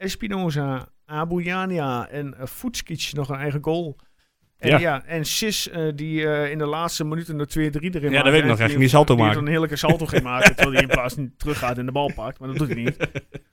Espinoza, 0.00 0.88
Abuyania 1.06 2.08
en 2.08 2.34
uh, 2.40 2.46
Futskic 2.46 3.10
nog 3.12 3.28
een 3.28 3.38
eigen 3.38 3.62
goal. 3.62 3.96
En, 4.58 4.68
Ja. 4.70 4.78
ja. 4.78 5.04
en 5.04 5.24
Sis, 5.24 5.68
eh, 5.68 5.88
die 5.94 6.26
eh, 6.28 6.50
in 6.50 6.58
de 6.58 6.66
laatste 6.66 7.04
minuten 7.04 7.38
de 7.38 7.46
2-3 7.48 7.50
erin 7.54 7.90
maakte. 7.92 8.10
dat 8.10 8.24
weet 8.32 8.42
ik 8.42 8.44
nog, 8.48 8.56
die- 8.56 8.66
echt, 8.66 8.78
die 8.78 8.88
salto 8.88 9.14
die 9.14 9.24
maken. 9.24 9.40
een 9.40 9.46
heerlijke 9.48 9.76
salto 9.76 10.06
ging 10.06 10.22
maken, 10.22 10.48
terwijl 10.56 10.72
hij 10.72 10.82
in 10.82 10.88
plaats 10.88 11.16
niet 11.16 11.38
teruggaat 11.38 11.78
en 11.78 11.86
de 11.86 11.92
bal 11.92 12.12
pakt. 12.14 12.38
Maar 12.38 12.48
dat 12.48 12.56
doet 12.58 12.68
hij 12.68 12.76
niet. 12.76 12.98
Maar 12.98 13.10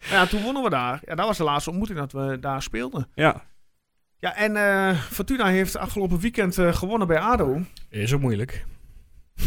ja, 0.09 0.25
toen 0.25 0.41
wonnen 0.41 0.63
we 0.63 0.69
daar. 0.69 0.99
Ja, 1.05 1.15
dat 1.15 1.25
was 1.25 1.37
de 1.37 1.43
laatste 1.43 1.69
ontmoeting 1.69 1.99
dat 1.99 2.11
we 2.11 2.37
daar 2.39 2.61
speelden. 2.61 3.07
ja. 3.15 3.43
Ja, 4.19 4.35
en 4.35 4.55
eh, 4.55 4.97
Fortuna 5.01 5.45
heeft 5.45 5.77
afgelopen 5.77 6.19
weekend 6.19 6.57
eh, 6.57 6.73
gewonnen 6.73 7.07
bij 7.07 7.17
ADO. 7.19 7.61
Is 7.89 8.13
ook 8.13 8.21
moeilijk. 8.21 8.65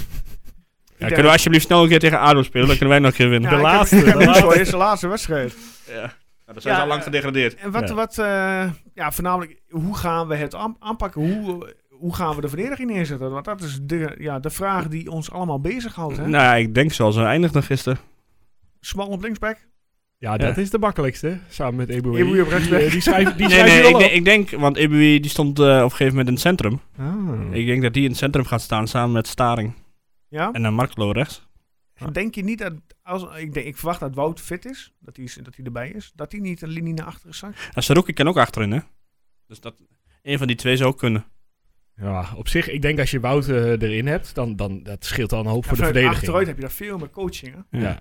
ja. 0.99 1.07
Kunnen 1.07 1.25
we 1.25 1.31
alsjeblieft 1.31 1.65
snel 1.65 1.83
een 1.83 1.89
keer 1.89 1.99
tegen 1.99 2.19
ADO 2.21 2.43
spelen? 2.43 2.67
Dan 2.67 2.77
kunnen 2.77 2.95
wij 2.95 2.99
nog 3.05 3.11
een 3.11 3.17
keer 3.17 3.29
winnen. 3.29 3.51
Ja, 3.51 3.57
De 3.57 3.63
laatste, 3.63 3.97
heb, 3.97 4.19
de 4.19 4.25
laatste. 4.25 4.61
is 4.61 4.71
de 4.71 4.77
laatste 4.77 5.09
wedstrijd. 5.09 5.57
Ja. 5.89 6.13
Nou, 6.51 6.63
dan 6.63 6.63
zijn 6.63 6.75
Ja, 6.75 6.81
ze 6.81 6.81
al 6.83 6.89
lang 6.89 7.01
eh, 7.01 7.07
gedegradeerd. 7.07 7.55
En 7.55 7.71
wat, 7.71 7.89
Ja. 7.89 7.95
wat 7.95 8.19
eh, 8.19 8.71
ja, 8.95 9.13
voornamelijk, 9.13 9.61
hoe 9.69 9.97
gaan 9.97 10.29
we 10.29 10.35
het 10.37 10.55
aan- 10.55 10.77
aanpakken? 10.79 11.21
Hoe, 11.43 11.75
hoe 11.89 12.15
gaan 12.15 12.35
we 12.35 12.41
de 12.41 12.49
verdediging 12.49 12.91
neerzetten? 12.91 13.31
Want 13.31 13.45
dat 13.45 13.63
is 13.63 13.79
de, 13.83 14.15
ja, 14.19 14.39
de 14.39 14.51
vraag 14.51 14.89
die 14.89 15.11
ons 15.11 15.31
allemaal 15.31 15.61
bezighoudt. 15.61 16.17
Hè? 16.17 16.27
Nou 16.29 16.59
ik 16.61 16.75
denk 16.75 16.93
zoals 16.93 17.17
we 17.17 17.23
eindigden 17.23 17.63
gisteren. 17.63 17.99
Smal 18.81 19.07
op 19.07 19.23
linksback. 19.23 19.69
Ja, 20.19 20.37
dat 20.37 20.55
Ja. 20.57 20.63
is 20.63 20.71
de 20.71 20.79
makkelijkste. 20.79 21.39
Samen 21.49 21.75
met 21.75 21.89
Eboué. 21.89 22.19
Eboué 22.19 22.41
op 22.43 22.49
rechtsback. 22.49 22.79
Die, 22.79 22.87
eh, 22.87 22.93
die 22.93 23.01
schrijft 23.01 23.39
die 23.39 23.49
Nee, 23.49 23.63
nee, 23.63 23.83
ik, 23.89 23.95
op. 23.95 24.01
ik 24.01 24.25
denk, 24.25 24.51
want 24.51 24.77
Ebui 24.77 25.21
die 25.21 25.31
stond 25.31 25.59
eh, 25.59 25.65
op 25.65 25.71
een 25.71 25.81
gegeven 25.91 26.09
moment 26.09 26.27
in 26.27 26.33
het 26.33 26.43
centrum. 26.43 26.81
Ah. 26.99 27.57
Ik 27.57 27.67
denk 27.67 27.83
dat 27.83 27.93
die 27.93 28.03
in 28.03 28.09
het 28.09 28.19
centrum 28.19 28.45
gaat 28.45 28.61
staan 28.61 28.89
samen 28.89 29.13
met 29.13 29.27
Staring. 29.27 29.73
Ja? 30.29 30.51
En 30.53 30.63
dan 30.63 30.75
Marklo 30.75 31.11
rechts. 31.11 31.49
Denk 32.13 32.35
je 32.35 32.43
niet 32.43 32.59
dat, 32.59 32.73
als, 33.03 33.37
ik, 33.37 33.53
denk, 33.55 33.67
ik 33.67 33.77
verwacht 33.77 34.01
dat 34.01 34.15
Wout 34.15 34.41
fit 34.41 34.65
is, 34.65 34.93
dat 34.99 35.17
hij, 35.17 35.25
is- 35.25 35.35
dat 35.43 35.57
hij 35.57 35.65
erbij 35.65 35.91
is, 35.91 36.13
dat 36.15 36.33
hij 36.33 36.41
niet 36.41 36.63
een 36.63 36.69
linie 36.69 36.95
naar 36.95 37.07
achteren 37.07 37.35
zakt? 37.35 37.69
En 37.73 37.83
Saruki 37.83 38.13
kan 38.13 38.29
ook 38.29 38.37
achterin, 38.39 38.71
hè? 38.73 38.79
Dus 39.47 39.61
dat, 39.61 39.75
een 40.23 40.39
van 40.39 40.47
die 40.47 40.57
twee 40.57 40.77
zou 40.77 40.91
ook 40.91 40.99
kunnen. 40.99 41.25
Ja, 41.97 42.33
op 42.37 42.49
zich, 42.49 42.69
ik 42.69 42.83
denk 42.83 42.99
als 42.99 43.11
je 43.11 43.21
Wout 43.21 43.49
eh, 43.49 43.71
erin 43.71 44.07
hebt, 44.07 44.35
dan, 44.35 44.57
dan 44.57 44.83
dat 44.83 45.05
scheelt 45.05 45.33
al 45.33 45.41
een 45.41 45.47
hoop 45.47 45.63
Ja, 45.63 45.69
voor 45.69 45.77
de 45.79 45.85
verdediging. 45.85 46.17
achteruit 46.19 46.47
heb 46.47 46.57
je 46.57 46.63
daar 46.63 46.71
veel 46.71 46.99
meer 46.99 47.11
coaching. 47.11 47.65
Hè? 47.71 47.79
Ja. 47.81 48.01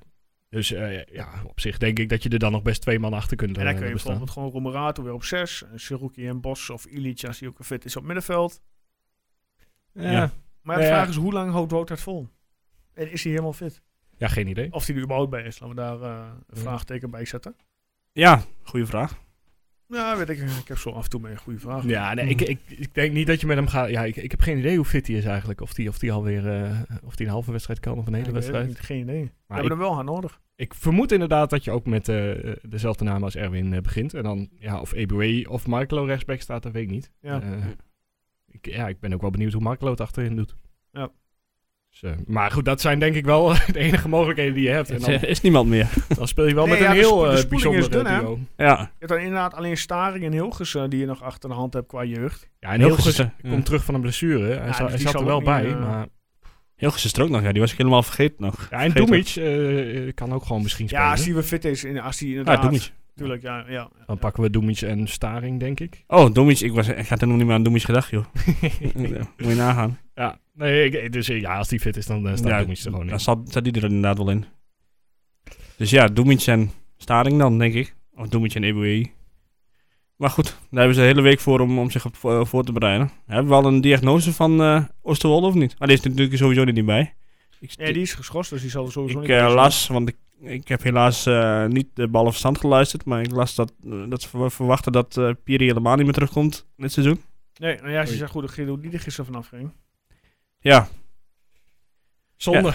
Dus 0.49 0.71
eh, 0.71 1.05
ja, 1.05 1.43
op 1.45 1.59
zich 1.59 1.77
denk 1.77 1.99
ik 1.99 2.09
dat 2.09 2.23
je 2.23 2.29
er 2.29 2.39
dan 2.39 2.51
nog 2.51 2.61
best 2.61 2.81
twee 2.81 2.99
man 2.99 3.13
achter 3.13 3.37
kunt 3.37 3.57
En 3.57 3.63
dan 3.63 3.73
eh, 3.73 3.77
kun 3.79 3.87
je 3.87 3.93
bestaan. 3.93 4.17
bijvoorbeeld 4.19 4.53
gewoon 4.53 4.63
Romerato 4.63 5.03
weer 5.03 5.13
op 5.13 5.23
6, 5.23 5.63
Seruki 5.75 6.27
en 6.27 6.41
Bos 6.41 6.69
of 6.69 6.85
Ilic 6.85 7.23
als 7.23 7.39
hij 7.39 7.49
ook 7.49 7.57
fit 7.65 7.85
is 7.85 7.95
op 7.95 8.03
middenveld. 8.03 8.61
Ja. 9.93 10.11
Ja. 10.11 10.31
Maar 10.61 10.77
de 10.77 10.81
Ja. 10.83 10.87
vraag 10.87 11.07
is, 11.09 11.15
hoe 11.15 11.33
lang 11.33 11.51
houdt 11.51 11.71
Wout 11.71 11.87
dat 11.87 11.99
vol? 11.99 12.27
En 12.93 13.11
is 13.11 13.21
hij 13.23 13.31
helemaal 13.31 13.53
fit? 13.53 13.81
Ja, 14.19 14.27
geen 14.27 14.47
idee. 14.47 14.73
Of 14.73 14.85
hij 14.85 14.95
er 14.95 15.01
überhaupt 15.01 15.29
bij 15.31 15.43
is, 15.43 15.59
laten 15.59 15.75
we 15.75 15.81
daar 15.81 16.01
eh, 16.01 16.27
een 16.47 16.57
vraagteken 16.57 17.09
bij 17.11 17.25
zetten. 17.25 17.55
Ja, 18.11 18.43
goede 18.63 18.85
vraag. 18.85 19.17
Ja, 19.87 20.17
weet 20.17 20.29
ik. 20.29 20.37
Ik 20.39 20.67
heb 20.67 20.77
zo 20.77 20.89
af 20.89 21.03
en 21.03 21.09
toe 21.09 21.19
mee 21.19 21.31
een 21.31 21.37
goede 21.37 21.59
vraag. 21.59 21.83
Ja, 21.85 22.13
nee, 22.13 22.27
ik, 22.27 22.41
ik, 22.41 22.59
ik 22.67 22.93
denk 22.93 23.13
niet 23.13 23.27
dat 23.27 23.41
je 23.41 23.47
met 23.47 23.55
hem 23.55 23.67
gaat. 23.67 23.89
Ja, 23.89 24.03
ik, 24.03 24.15
ik 24.15 24.31
heb 24.31 24.41
geen 24.41 24.57
idee 24.57 24.75
hoe 24.75 24.85
fit 24.85 25.07
hij 25.07 25.15
is 25.15 25.25
eigenlijk. 25.25 25.61
Of 25.61 25.73
die, 25.73 25.89
of 25.89 25.97
die 25.99 26.11
alweer 26.11 26.47
eh, 26.63 26.79
of 27.03 27.15
die 27.15 27.25
een 27.25 27.31
halve 27.31 27.51
wedstrijd 27.51 27.79
kan 27.79 27.97
of 27.97 28.07
een 28.07 28.13
hele 28.13 28.31
wedstrijd. 28.31 28.67
niet, 28.67 28.79
Geen 28.79 28.99
idee. 29.01 29.23
We 29.23 29.29
Maar 29.47 29.57
hebben 29.57 29.63
ik, 29.65 29.71
hem 29.71 29.87
wel 29.87 29.93
hard 29.93 30.05
nodig. 30.05 30.39
ik 30.55 30.73
vermoed 30.73 31.11
inderdaad 31.11 31.49
dat 31.49 31.63
je 31.63 31.71
ook 31.71 31.85
met 31.85 32.09
eh, 32.09 32.31
dezelfde 32.61 33.03
naam 33.03 33.23
als 33.23 33.35
Erwin 33.35 33.73
eh, 33.73 33.81
begint. 33.81 34.13
En 34.13 34.23
dan, 34.23 34.49
ja, 34.59 34.79
of 34.81 34.91
Eboué 34.93 35.45
of 35.47 35.67
Markelo 35.67 36.03
rechtsback 36.03 36.41
staat, 36.41 36.63
dat 36.63 36.71
weet 36.71 36.83
ik 36.83 36.89
niet. 36.89 37.11
Ja. 37.21 37.41
Eh, 37.41 37.65
ik, 38.47 38.65
ja, 38.65 38.87
ik 38.87 38.99
ben 38.99 39.13
ook 39.13 39.21
wel 39.21 39.31
benieuwd 39.31 39.53
hoe 39.53 39.61
Markelo 39.61 39.91
het 39.91 40.01
achterin 40.01 40.35
doet. 40.35 40.55
Dus, 41.91 42.03
eh, 42.03 42.11
maar 42.27 42.51
goed, 42.51 42.65
dat 42.65 42.81
zijn 42.81 42.99
denk 42.99 43.15
ik 43.15 43.25
wel 43.25 43.47
de 43.71 43.79
enige 43.79 44.07
mogelijkheden 44.09 44.53
die 44.53 44.63
je 44.63 44.69
hebt. 44.69 44.87
En 44.89 44.95
Het 44.95 45.05
dan, 45.05 45.13
eh, 45.13 45.23
is 45.29 45.41
niemand 45.41 45.69
meer. 45.69 45.87
dan 46.17 46.27
speel 46.27 46.47
je 46.47 46.53
wel 46.53 46.63
Nee, 46.65 46.73
met 46.73 46.83
ja, 46.83 46.89
een 46.89 46.95
heel 46.97 47.27
eh, 47.27 47.33
is 47.37 47.47
bijzonder 47.47 47.91
dun, 47.91 48.03
duo. 48.03 48.39
Ja. 48.57 48.77
Je 48.79 48.87
hebt 48.99 49.11
dan 49.11 49.17
inderdaad 49.21 49.53
alleen 49.53 49.77
Staring 49.77 50.23
en 50.25 50.31
Hilgers 50.31 50.75
eh, 50.75 50.83
die 50.89 50.99
je 50.99 51.05
nog 51.05 51.23
achter 51.23 51.49
de 51.49 51.55
hand 51.55 51.73
hebt 51.73 51.87
qua 51.87 52.03
jeugd. 52.03 52.49
Ja, 52.59 52.69
en 52.73 52.79
Hilgers 52.79 53.03
Hilgers 53.03 53.17
er- 53.43 53.49
komt 53.49 53.65
terug 53.65 53.83
van 53.83 53.93
een 53.95 54.01
blessure. 54.01 54.43
Hij, 54.55 54.67
Ja, 54.67 54.73
zat- 54.73 54.91
dus 54.91 55.01
zat 55.01 55.11
zal 55.11 55.21
er 55.21 55.27
wel 55.27 55.41
bij, 55.41 55.75
maar... 55.75 56.07
Heel 56.75 56.93
is 56.93 57.13
er 57.13 57.23
ook 57.23 57.29
nog, 57.29 57.41
ja. 57.41 57.51
Die 57.51 57.61
was 57.61 57.71
ik 57.71 57.77
helemaal 57.77 58.03
vergeten 58.03 58.35
nog. 58.37 58.67
Ja, 58.69 58.83
en. 58.83 58.91
Doemic 58.91 59.27
eh, 59.35 60.11
kan 60.13 60.33
ook 60.33 60.45
gewoon 60.45 60.61
misschien 60.61 60.87
spelen. 60.87 61.05
Ja, 61.05 61.11
als 61.11 61.23
hij 61.25 61.33
weer 61.33 61.43
fit 61.43 61.65
is. 61.65 61.83
in- 61.83 61.99
Als 61.99 62.19
hij 62.19 62.29
Ja, 62.29 62.37
inderdaad... 62.37 62.61
Doemic. 62.63 62.91
Tuurlijk, 63.15 63.41
ja. 63.41 63.65
ja. 63.67 63.89
Dan 64.05 64.17
pakken 64.17 64.43
we 64.43 64.49
Doemic 64.49 64.81
en 64.81 65.07
Staring, 65.07 65.59
denk 65.59 65.79
ik. 65.79 66.03
Oh, 66.07 66.33
Doemic. 66.33 66.59
Ik, 66.59 66.73
was, 66.73 66.87
ik 66.87 66.95
had 67.07 67.09
helemaal 67.19 67.35
niet 67.35 67.45
meer 67.45 67.55
aan 67.55 67.63
Doemic 67.63 67.81
gedacht, 67.83 68.09
joh. 68.09 68.25
Moet 68.95 69.27
je 69.37 69.55
nagaan. 69.55 69.99
Ja, 70.15 70.39
nee, 70.59 70.89
ik- 70.89 71.11
dus 71.11 71.29
eh, 71.29 71.39
ja, 71.41 71.57
als 71.57 71.67
die 71.67 71.79
fit 71.79 71.97
is, 71.97 72.05
dan 72.05 72.27
eh, 72.27 72.35
staat 72.35 72.49
Ja, 72.49 72.57
Doemic 72.57 72.77
er 72.77 72.83
gewoon 72.83 73.01
in. 73.01 73.07
Dan 73.07 73.19
staat, 73.19 73.37
staat 73.49 73.63
die 73.63 73.73
er 73.73 73.83
inderdaad 73.83 74.17
wel 74.17 74.29
in. 74.29 74.45
Dus 75.77 75.89
ja, 75.89 76.07
Doemic 76.07 76.41
en 76.45 76.71
Staring 76.97 77.39
dan, 77.39 77.57
denk 77.57 77.73
ik. 77.73 77.95
Of 78.15 78.27
Doemic 78.27 78.55
en 78.55 78.63
Eboué. 78.63 79.05
Maar 80.15 80.29
goed, 80.29 80.45
daar 80.45 80.57
hebben 80.79 80.93
ze 80.95 81.01
de 81.01 81.07
hele 81.07 81.21
week 81.21 81.39
voor 81.39 81.59
om, 81.59 81.79
om 81.79 81.89
zich 81.91 82.05
op 82.05 82.15
voor, 82.15 82.47
voor 82.47 82.63
te 82.63 82.71
bereiden. 82.71 83.11
Hebben 83.25 83.47
we 83.49 83.53
al 83.57 83.65
een 83.65 83.81
diagnose 83.81 84.33
van 84.33 84.61
eh 84.61 84.83
Oosterwolde 85.01 85.47
of 85.47 85.53
niet? 85.53 85.75
Ah, 85.77 85.87
die 85.87 85.97
is 85.97 86.03
er 86.03 86.09
natuurlijk 86.09 86.37
sowieso 86.37 86.63
niet 86.63 86.85
bij. 86.85 87.13
Ik, 87.59 87.71
Ja, 87.71 87.85
die 87.93 88.01
is 88.01 88.13
geschorst, 88.13 88.49
dus 88.49 88.61
die 88.61 88.69
zal 88.69 88.85
er 88.85 88.91
sowieso 88.91 89.17
ik 89.17 89.21
niet 89.27 89.31
eh, 89.31 89.37
bij 89.39 89.45
zijn. 89.49 89.59
las, 89.61 89.87
want 89.87 90.09
ik, 90.09 90.15
ik 90.41 90.67
heb 90.67 90.83
helaas 90.83 91.25
eh, 91.25 91.65
niet 91.65 91.87
de 91.93 92.07
ballen 92.07 92.29
verstand 92.31 92.57
geluisterd, 92.57 93.05
maar 93.05 93.21
ik 93.21 93.31
las 93.31 93.55
dat, 93.55 93.73
eh, 93.85 94.03
dat 94.09 94.21
ze 94.21 94.29
ver- 94.29 94.51
verwachten 94.51 94.91
dat 94.91 95.17
eh 95.17 95.29
Piri 95.43 95.65
helemaal 95.65 95.95
niet 95.95 96.03
meer 96.05 96.13
terugkomt 96.13 96.67
dit 96.77 96.91
seizoen. 96.91 97.21
Nee, 97.59 97.75
nou 97.77 97.91
ja, 97.91 98.05
ze 98.05 98.15
zegt 98.15 98.31
goed 98.31 98.41
dat 98.41 98.51
Guido 98.51 98.79
die 98.79 98.91
er 98.91 98.99
gisteren 98.99 99.25
vanaf 99.31 99.47
ging. 99.47 99.71
Ja, 100.59 100.87
Zonde. 102.35 102.73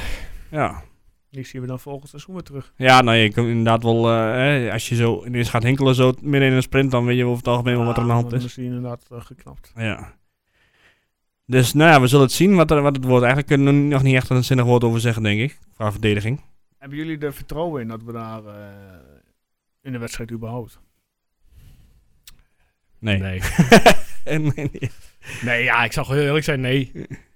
ja. 0.51 0.82
Die 1.30 1.45
zien 1.47 1.61
we 1.61 1.66
dan 1.66 1.80
volgend 1.80 2.09
seizoen 2.11 2.35
weer 2.35 2.43
terug. 2.45 2.72
Ja, 2.76 3.01
nou, 3.03 3.16
je 3.16 3.32
kunt 3.32 3.49
inderdaad 3.49 3.82
wel, 3.82 4.11
eh, 4.11 4.32
hè, 4.32 4.72
als 4.72 4.89
je 4.89 4.95
zo 4.95 5.24
ineens 5.24 5.49
gaat 5.51 5.62
hinkelen 5.62 5.95
zo 5.95 6.12
midden 6.20 6.49
in 6.49 6.55
een 6.57 6.62
sprint, 6.62 6.91
dan 6.91 7.05
weet 7.05 7.16
je 7.16 7.24
over 7.24 7.37
het 7.37 7.47
algemeen 7.49 7.76
wel 7.76 7.85
wat 7.85 7.97
er 7.97 8.03
aan 8.03 8.09
de 8.09 8.14
hand 8.14 8.32
is. 8.32 8.45
is 8.45 8.55
die 8.55 8.64
inderdaad 8.64 9.07
eh, 9.11 9.20
geknapt. 9.20 9.72
Ja. 9.76 10.14
Dus 11.47 11.72
nou 11.72 11.91
ja, 11.91 12.01
we 12.01 12.07
zullen 12.07 12.24
het 12.24 12.35
zien 12.35 12.55
wat, 12.55 12.70
er, 12.70 12.82
wat 12.82 12.97
het 12.97 13.05
wordt. 13.05 13.24
Eigenlijk 13.24 13.47
kunnen 13.47 13.74
we 13.74 13.80
nog 13.95 14.03
niet 14.03 14.14
echt 14.14 14.30
een 14.30 14.45
zinnig 14.45 14.64
woord 14.64 14.85
over 14.85 15.01
zeggen, 15.01 15.22
denk 15.22 15.41
ik. 15.41 15.59
Qua 15.74 15.93
verdediging. 15.93 16.41
Hebben 16.78 16.99
jullie 16.99 17.18
er 17.18 17.35
vertrouwen 17.35 17.82
in 17.82 17.89
dat 17.89 18.03
we 18.03 18.12
daar 18.12 18.45
eh, 18.45 18.55
in 19.82 19.93
de 19.93 19.99
wedstrijd 19.99 20.30
überhaupt? 20.30 20.78
Nee. 22.99 23.18
Nee. 23.18 23.41
En- 24.24 24.43
nee, 24.55 24.70
nee. 24.72 24.91
nee, 25.43 25.62
ja, 25.62 25.85
ik 25.85 25.93
zal 25.93 26.11
heel 26.12 26.22
eerlijk 26.22 26.45
zijn, 26.45 26.61
nee. 26.61 26.93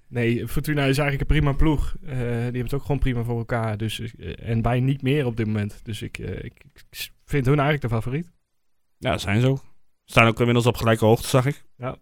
Nee, 0.08 0.48
Fortuna 0.48 0.84
is 0.84 0.98
eigenlijk 0.98 1.20
een 1.20 1.36
prima 1.36 1.52
ploeg. 1.52 1.94
Eh, 2.02 2.16
die 2.18 2.18
hebben 2.18 2.62
het 2.62 2.74
ook 2.74 2.82
gewoon 2.82 2.98
prima 2.98 3.22
voor 3.22 3.38
elkaar. 3.38 3.76
Dus, 3.76 4.00
eh, 4.00 4.48
en 4.48 4.62
wij 4.62 4.80
niet 4.80 5.02
meer 5.02 5.26
op 5.26 5.36
dit 5.36 5.46
moment. 5.46 5.80
Dus 5.82 6.02
ik, 6.02 6.18
eh, 6.18 6.44
ik, 6.44 6.64
ik 6.90 7.10
vind 7.24 7.46
hun 7.46 7.58
eigenlijk 7.58 7.82
de 7.82 7.88
favoriet. 7.88 8.32
Ja, 8.98 9.10
dat 9.10 9.20
zijn 9.20 9.40
ze 9.40 9.46
ook. 9.46 9.58
Ze 10.04 10.12
staan 10.14 10.26
ook 10.26 10.38
inmiddels 10.38 10.66
op 10.66 10.76
gelijke 10.76 11.04
hoogte, 11.04 11.28
zag 11.28 11.46
ik. 11.46 11.64
Ja. 11.76 11.96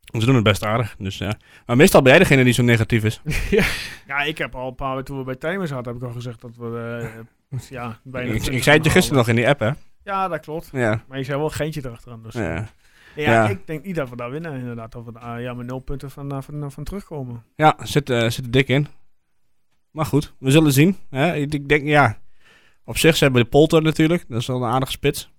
Ze 0.00 0.26
doen 0.26 0.34
het 0.34 0.44
best 0.44 0.64
aardig, 0.64 0.96
dus 0.98 1.18
ja. 1.18 1.36
Maar 1.66 1.76
meestal 1.76 2.02
ben 2.02 2.10
jij 2.10 2.20
degene 2.20 2.44
die 2.44 2.52
zo 2.52 2.62
negatief 2.62 3.04
is. 3.04 3.20
Ja, 4.06 4.22
ik 4.22 4.38
heb 4.38 4.54
al 4.54 4.68
een 4.68 4.74
paar 4.74 5.04
toen 5.04 5.18
we 5.18 5.24
bij 5.24 5.36
Timers 5.36 5.70
zaten, 5.70 5.92
heb 5.92 6.02
ik 6.02 6.08
al 6.08 6.14
gezegd 6.14 6.40
dat 6.40 6.56
we 6.56 6.98
eh, 7.50 7.60
ja, 7.70 8.00
bijna... 8.04 8.28
Ik, 8.28 8.34
ik 8.34 8.40
20 8.40 8.62
zei 8.62 8.76
het 8.76 8.84
je 8.84 8.90
gisteren 8.90 9.18
nog 9.18 9.28
in 9.28 9.34
die 9.34 9.48
app, 9.48 9.60
hè? 9.60 9.70
Ja, 10.04 10.28
dat 10.28 10.40
klopt. 10.40 10.68
Ja. 10.72 11.02
Maar 11.08 11.18
je 11.18 11.24
zei 11.24 11.38
wel 11.38 11.50
Geentje 11.50 11.80
erachteraan. 11.84 12.22
Dus. 12.22 12.34
Ja, 12.34 12.68
ja, 13.16 13.32
Ja. 13.32 13.48
ik 13.48 13.66
denk 13.66 13.84
niet 13.84 13.94
dat 13.94 14.08
we 14.10 14.16
daar 14.16 14.30
winnen 14.30 14.58
inderdaad. 14.58 14.92
Dat 14.92 15.04
we 15.04 15.12
daar 15.12 15.40
ja, 15.40 15.54
met 15.54 15.66
nul 15.66 15.78
punten 15.78 16.10
van, 16.10 16.32
eh, 16.32 16.40
van, 16.42 16.72
van 16.72 16.84
terugkomen. 16.84 17.44
ja 17.56 17.76
zit, 17.82 18.10
eh, 18.10 18.28
zit 18.30 18.44
er 18.44 18.50
dik 18.50 18.68
in. 18.68 18.86
Maar 19.90 20.06
goed, 20.06 20.34
we 20.38 20.50
zullen 20.50 20.72
zien. 20.72 20.96
Hè? 21.10 21.34
Ik, 21.34 21.68
denk, 21.68 21.84
ja. 21.86 22.18
Op 22.84 22.98
zich, 22.98 23.16
ze 23.16 23.24
hebben 23.24 23.42
de 23.42 23.48
Polter 23.48 23.82
natuurlijk. 23.82 24.24
Dat 24.28 24.40
is 24.40 24.46
wel 24.46 24.56
een 24.62 24.70
aardige 24.72 24.92
spits. 24.92 25.30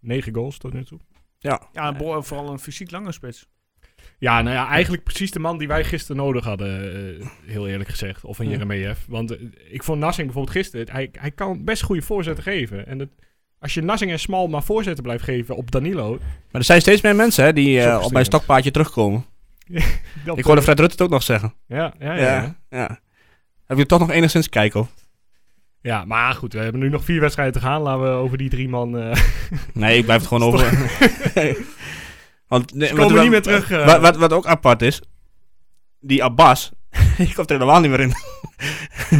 Negen 0.00 0.34
goals 0.34 0.58
tot 0.58 0.72
nu 0.72 0.84
toe. 0.84 0.98
Ja, 1.38 1.62
en 1.72 1.96
Bo- 1.96 2.22
vooral 2.22 2.50
een 2.50 2.58
fysiek 2.58 2.90
lange 2.90 3.12
spits. 3.12 3.48
Ja, 4.18 4.42
nou 4.42 4.54
ja, 4.54 4.68
eigenlijk 4.68 5.02
precies 5.04 5.30
de 5.30 5.38
man 5.38 5.58
die 5.58 5.68
wij 5.68 5.84
gisteren 5.84 6.16
nodig 6.16 6.44
hadden, 6.44 6.94
eh, 7.20 7.26
heel 7.44 7.68
eerlijk 7.68 7.88
gezegd. 7.90 8.24
Of 8.24 8.38
een 8.38 8.44
Ja. 8.46 8.50
Jeremejeff. 8.52 9.06
Want 9.08 9.30
eh, 9.36 9.42
ik 9.70 9.82
vond 9.82 10.00
Nassing 10.00 10.26
bijvoorbeeld 10.26 10.56
gisteren, 10.56 10.90
hij, 10.90 11.08
hij 11.12 11.30
kan 11.30 11.64
best 11.64 11.82
goede 11.82 12.02
voorzetten 12.02 12.42
geven. 12.44 12.86
En 12.86 12.98
het, 12.98 13.10
als 13.58 13.74
je 13.74 13.82
Nassing 13.82 14.10
en 14.10 14.18
Smal 14.18 14.48
maar 14.48 14.62
voorzetten 14.62 15.04
blijft 15.04 15.24
geven 15.24 15.56
op 15.56 15.70
Danilo... 15.70 16.18
Maar 16.50 16.60
er 16.60 16.64
zijn 16.64 16.80
steeds 16.80 17.00
meer 17.02 17.16
mensen 17.16 17.44
hè, 17.44 17.52
die 17.52 17.80
eh, 17.80 18.02
op 18.02 18.12
mijn 18.12 18.24
stokpaardje 18.24 18.70
terugkomen. 18.70 19.24
Ik 20.34 20.44
hoorde 20.44 20.60
eh, 20.60 20.66
Fred 20.66 20.78
Rutte 20.78 20.92
het 20.92 21.02
ook 21.02 21.10
nog 21.10 21.22
zeggen. 21.22 21.54
Ja, 21.66 21.94
ja, 21.98 22.14
ja. 22.14 22.24
ja. 22.24 22.56
ja. 22.70 23.00
Heb 23.66 23.78
je 23.78 23.86
toch 23.86 23.98
nog 23.98 24.10
enigszins 24.10 24.48
kijken, 24.48 24.80
of? 24.80 24.94
Ja, 25.80 26.04
maar 26.04 26.34
goed, 26.34 26.52
we 26.52 26.58
hebben 26.58 26.80
nu 26.80 26.88
nog 26.88 27.04
vier 27.04 27.20
wedstrijden 27.20 27.54
te 27.54 27.60
gaan. 27.60 27.82
Laten 27.82 28.02
we 28.02 28.08
over 28.08 28.38
die 28.38 28.48
drie 28.48 28.68
man... 28.68 28.98
eh 28.98 29.16
Nee, 29.72 29.98
ik 29.98 30.04
blijf 30.04 30.20
het 30.20 30.28
gewoon 30.28 30.48
over. 30.52 30.90
Want 32.48 32.74
nee, 32.74 32.88
Ze 32.88 32.94
komen 32.94 33.22
niet 33.22 33.30
meer 33.30 33.42
terug, 33.42 33.70
eh. 33.70 33.86
Wat, 33.86 34.00
wat, 34.00 34.16
wat 34.16 34.32
ook 34.32 34.46
apart 34.46 34.82
is, 34.82 35.02
die 36.00 36.24
Abbas, 36.24 36.72
die 37.16 37.34
komt 37.34 37.50
er 37.50 37.58
helemaal 37.58 37.80
niet 37.80 37.90
meer 37.90 38.00
in. 38.00 38.12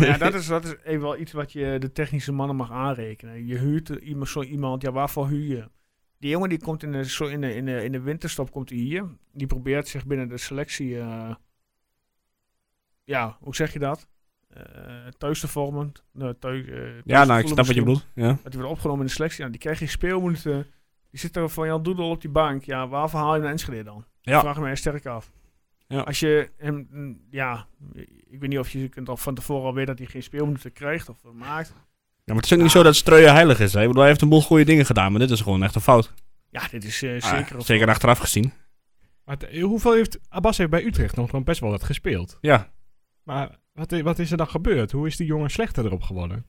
ja, 0.01 0.19
dat 0.27 0.35
is, 0.35 0.47
dat 0.47 0.65
is 0.65 0.75
even 0.85 1.01
wel 1.01 1.19
iets 1.19 1.33
wat 1.33 1.53
je 1.53 1.77
de 1.79 1.93
technische 1.93 2.33
mannen 2.33 2.57
mag 2.57 2.71
aanrekenen. 2.71 3.47
Je 3.47 3.59
huurt 3.59 3.89
iemand, 3.89 4.29
zo 4.29 4.43
iemand, 4.43 4.83
ja, 4.83 4.93
waarvoor 4.93 5.29
huur 5.29 5.57
je? 5.57 5.69
Die 6.19 6.31
jongen 6.31 6.49
die 6.49 6.61
komt 6.61 6.83
in 6.83 6.93
de, 6.93 7.05
zo 7.05 7.27
in 7.27 7.41
de, 7.41 7.55
in 7.55 7.65
de, 7.65 7.85
in 7.85 7.93
de 7.93 8.01
winterstop 8.01 8.51
komt 8.51 8.69
hij 8.69 8.79
hier. 8.79 9.05
Die 9.33 9.47
probeert 9.47 9.89
zich 9.89 10.07
binnen 10.07 10.29
de 10.29 10.39
selectie, 10.39 10.99
eh, 10.99 11.35
ja, 13.05 13.37
hoe 13.41 13.55
zeg 13.55 13.73
je 13.73 13.79
dat? 13.79 14.09
Eh, 14.57 14.63
thuis 15.19 15.41
te 15.41 15.49
vormen. 15.49 15.93
Uh, 16.15 16.29
thuis, 16.29 16.67
eh, 16.67 16.75
thuis 16.75 17.03
Ja, 17.05 17.25
nou, 17.25 17.41
ik 17.41 17.47
snap 17.47 17.67
wat 17.67 17.75
je 17.75 17.81
bedoelt. 17.81 18.07
Ja. 18.15 18.27
Dat 18.27 18.39
hij 18.43 18.53
wordt 18.53 18.71
opgenomen 18.71 19.01
in 19.01 19.07
de 19.07 19.13
selectie. 19.13 19.39
Nou, 19.39 19.51
die 19.51 19.61
krijgt 19.61 19.79
geen 19.79 19.89
speelminuten. 19.89 20.67
Die 21.11 21.21
zit 21.21 21.37
er 21.37 21.49
van 21.49 21.67
Jan 21.67 21.83
Doedel 21.83 22.11
op 22.11 22.21
die 22.21 22.31
bank. 22.31 22.65
Ja, 22.65 22.89
waarvoor 22.89 23.21
haal 23.21 23.35
je 23.35 23.41
naar 23.41 23.51
Enschede 23.51 23.83
dan? 23.83 24.05
Ja. 24.21 24.41
Vraag 24.41 24.61
me 24.61 24.69
er 24.69 24.77
sterk 24.77 25.07
af. 25.07 25.31
Ja. 25.89 26.01
Als 26.01 26.21
je 26.21 26.51
hem, 26.57 26.87
mm, 26.91 27.21
ja, 27.31 27.67
ik 28.29 28.41
weet 28.41 28.49
niet 28.49 28.59
of 28.59 28.71
je 28.71 28.89
kunt 28.89 29.09
al 29.09 29.17
van 29.17 29.35
tevoren 29.35 29.65
al 29.67 29.75
weten 29.75 29.87
dat 29.89 29.99
hij 29.99 30.07
geen 30.13 30.23
speelminuten 30.23 30.73
krijgt 30.73 31.09
of 31.09 31.19
maakt. 31.33 31.69
ja, 31.69 31.75
maar 32.25 32.37
het 32.37 32.45
is 32.45 32.53
ook 32.53 32.61
niet 32.63 32.71
zo 32.71 32.83
dat 32.83 32.97
Streuer 32.97 33.33
heilig 33.33 33.61
is. 33.61 33.73
Hè? 33.73 33.81
Ik 33.81 33.87
bedoel, 33.87 34.01
hij 34.01 34.11
heeft 34.11 34.23
een 34.23 34.29
boel 34.29 34.43
goede 34.43 34.65
dingen 34.65 34.87
gedaan, 34.87 35.11
maar 35.11 35.21
dit 35.21 35.31
is 35.31 35.41
gewoon 35.41 35.63
echt 35.63 35.75
een 35.75 35.81
fout. 35.81 36.13
Ja, 36.51 36.69
dit 36.71 36.85
is 36.85 37.03
eh, 37.03 37.15
Ah, 37.23 37.37
zeker. 37.37 37.63
zeker 37.63 37.89
achteraf 37.89 38.19
gezien. 38.19 38.53
maar 39.25 39.37
hoeveel 39.61 39.93
heeft 39.93 40.19
Abbas 40.29 40.59
heeft 40.59 40.71
bij 40.71 40.85
Utrecht 40.85 41.17
nog 41.17 41.27
gewoon 41.31 41.45
best 41.45 41.61
wel 41.61 41.71
wat 41.71 41.85
gespeeld? 41.85 42.39
Ja. 42.41 42.73
Maar 43.23 43.59
wat, 43.73 44.01
wat 44.01 44.19
is 44.19 44.31
er 44.31 44.37
dan 44.37 44.49
gebeurd? 44.49 44.93
Hoe 44.93 45.07
is 45.07 45.17
die 45.17 45.27
jongen 45.27 45.51
slechter 45.51 45.85
erop 45.85 46.03
geworden? 46.03 46.47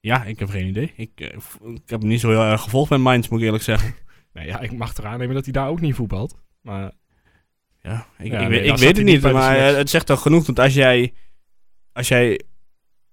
Ja, 0.00 0.24
ik 0.24 0.38
heb 0.38 0.48
geen 0.48 0.66
idee. 0.66 0.92
Ik, 0.96 1.10
eh, 1.20 1.26
ik 1.74 1.88
heb 1.90 2.00
hem 2.00 2.08
niet 2.08 2.20
zo 2.20 2.28
heel 2.30 2.42
erg 2.42 2.62
gevolgd 2.62 2.90
met 2.90 3.00
Mainz, 3.00 3.28
moet 3.28 3.38
ik 3.38 3.44
eerlijk 3.44 3.64
zeggen. 3.64 3.94
Nee, 4.32 4.46
ja, 4.46 4.60
ik 4.60 4.72
mag 4.72 4.96
eraan 4.96 5.18
nemen 5.18 5.34
dat 5.34 5.44
hij 5.44 5.52
daar 5.52 5.68
ook 5.68 5.80
niet 5.80 5.94
voetbalt. 5.94 6.40
Maar 6.60 6.92
Ja, 7.88 8.06
ik, 8.18 8.32
Ja, 8.32 8.40
ik, 8.40 8.48
nee, 8.48 8.60
weet- 8.60 8.80
ik 8.80 8.96
het 8.96 9.04
niet 9.04 9.22
maar 9.22 9.56
eh, 9.56 9.76
het 9.76 9.90
zegt 9.90 10.06
toch 10.06 10.22
genoeg. 10.22 10.46
Want 10.46 10.58
als 10.60 10.74
jij, 10.74 11.12
als 11.92 12.08
jij 12.08 12.40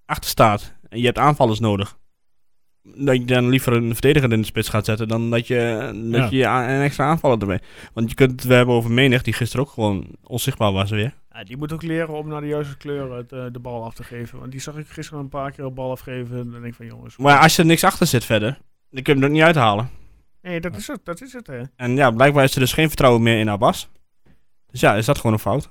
achter 0.04 0.30
staat 0.30 0.74
en 0.88 0.98
je 0.98 1.04
hebt 1.04 1.18
aanvallers 1.18 1.60
nodig, 1.60 1.96
dat 2.82 3.16
je 3.16 3.24
dan 3.24 3.48
liever 3.48 3.72
een 3.72 3.92
verdediger 3.92 4.32
in 4.32 4.40
de 4.40 4.46
spits 4.46 4.68
gaat 4.68 4.84
zetten 4.84 5.08
dan 5.08 5.30
dat 5.30 5.46
je, 5.46 5.90
dat 6.10 6.30
Ja. 6.30 6.58
je 6.66 6.72
een 6.74 6.82
extra 6.82 7.04
aanvaller 7.06 7.38
erbij. 7.40 7.60
Want 7.92 8.08
je 8.08 8.14
kunt 8.14 8.30
het 8.30 8.44
we 8.44 8.54
hebben 8.54 8.74
over 8.74 8.90
Menig, 8.90 9.22
die 9.22 9.32
gisteren 9.34 9.66
ook 9.66 9.72
gewoon 9.72 10.06
onzichtbaar 10.22 10.72
was 10.72 10.90
weer. 10.90 11.14
Ja, 11.32 11.44
die 11.44 11.56
moet 11.56 11.72
ook 11.72 11.82
leren 11.82 12.14
om 12.14 12.28
naar 12.28 12.40
de 12.40 12.46
juiste 12.46 12.76
kleuren 12.76 13.24
de, 13.28 13.48
de 13.52 13.58
bal 13.58 13.84
af 13.84 13.94
te 13.94 14.04
geven. 14.04 14.38
Want 14.38 14.50
die 14.50 14.60
zag 14.60 14.76
ik 14.76 14.86
gisteren 14.88 15.20
een 15.20 15.28
paar 15.28 15.50
keer 15.52 15.64
een 15.64 15.74
bal 15.74 15.90
afgeven. 15.90 16.36
En 16.38 16.42
dan 16.42 16.52
denk 16.52 16.64
ik 16.64 16.74
van 16.74 16.86
jongens. 16.86 17.16
Maar 17.16 17.38
als 17.38 17.58
er 17.58 17.64
niks 17.66 17.84
achter 17.84 18.06
zit 18.06 18.24
verder, 18.24 18.58
dan 18.90 19.02
kun 19.02 19.14
je 19.14 19.20
hem 19.20 19.28
er 19.28 19.34
niet 19.34 19.42
uithalen. 19.46 19.90
Nee, 20.42 20.60
dat 20.60 20.76
is 20.76 20.86
het. 20.86 21.00
Dat 21.04 21.22
is 21.22 21.32
het, 21.32 21.46
hè. 21.46 21.62
En 21.76 21.96
ja, 21.96 22.10
blijkbaar 22.10 22.44
is 22.44 22.54
er 22.54 22.60
dus 22.60 22.72
geen 22.72 22.88
vertrouwen 22.88 23.22
meer 23.22 23.38
in 23.38 23.48
Abbas. 23.48 23.88
Dus 24.76 24.84
ja, 24.84 24.94
is 24.96 25.06
dat 25.06 25.16
gewoon 25.16 25.32
een 25.32 25.38
fout. 25.38 25.70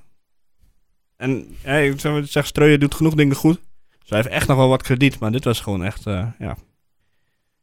En 1.16 1.56
ja, 1.62 1.72
ik 1.76 2.00
zou 2.00 2.24
zeggen, 2.24 2.44
Streuer 2.44 2.78
doet 2.78 2.94
genoeg 2.94 3.14
dingen 3.14 3.36
goed. 3.36 3.60
Dus 3.98 4.08
hij 4.08 4.18
heeft 4.18 4.30
echt 4.30 4.48
nog 4.48 4.56
wel 4.56 4.68
wat 4.68 4.82
krediet, 4.82 5.18
maar 5.18 5.32
dit 5.32 5.44
was 5.44 5.60
gewoon 5.60 5.84
echt, 5.84 6.06
eh, 6.06 6.28
ja, 6.38 6.56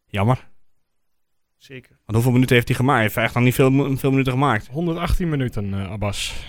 jammer. 0.07 0.47
Zeker. 1.57 1.89
Want 1.89 2.11
hoeveel 2.11 2.31
minuten 2.31 2.55
heeft 2.55 2.67
hij 2.67 2.77
gemaakt? 2.77 2.95
Hij 2.97 3.03
heeft 3.03 3.17
echt 3.17 3.33
nog 3.33 3.43
niet 3.43 3.99
veel, 3.99 4.09
minuten 4.11 4.31
gemaakt. 4.31 4.67
118 4.67 5.29
minuten, 5.29 5.73
eh, 5.73 5.91
Abbas. 5.91 6.45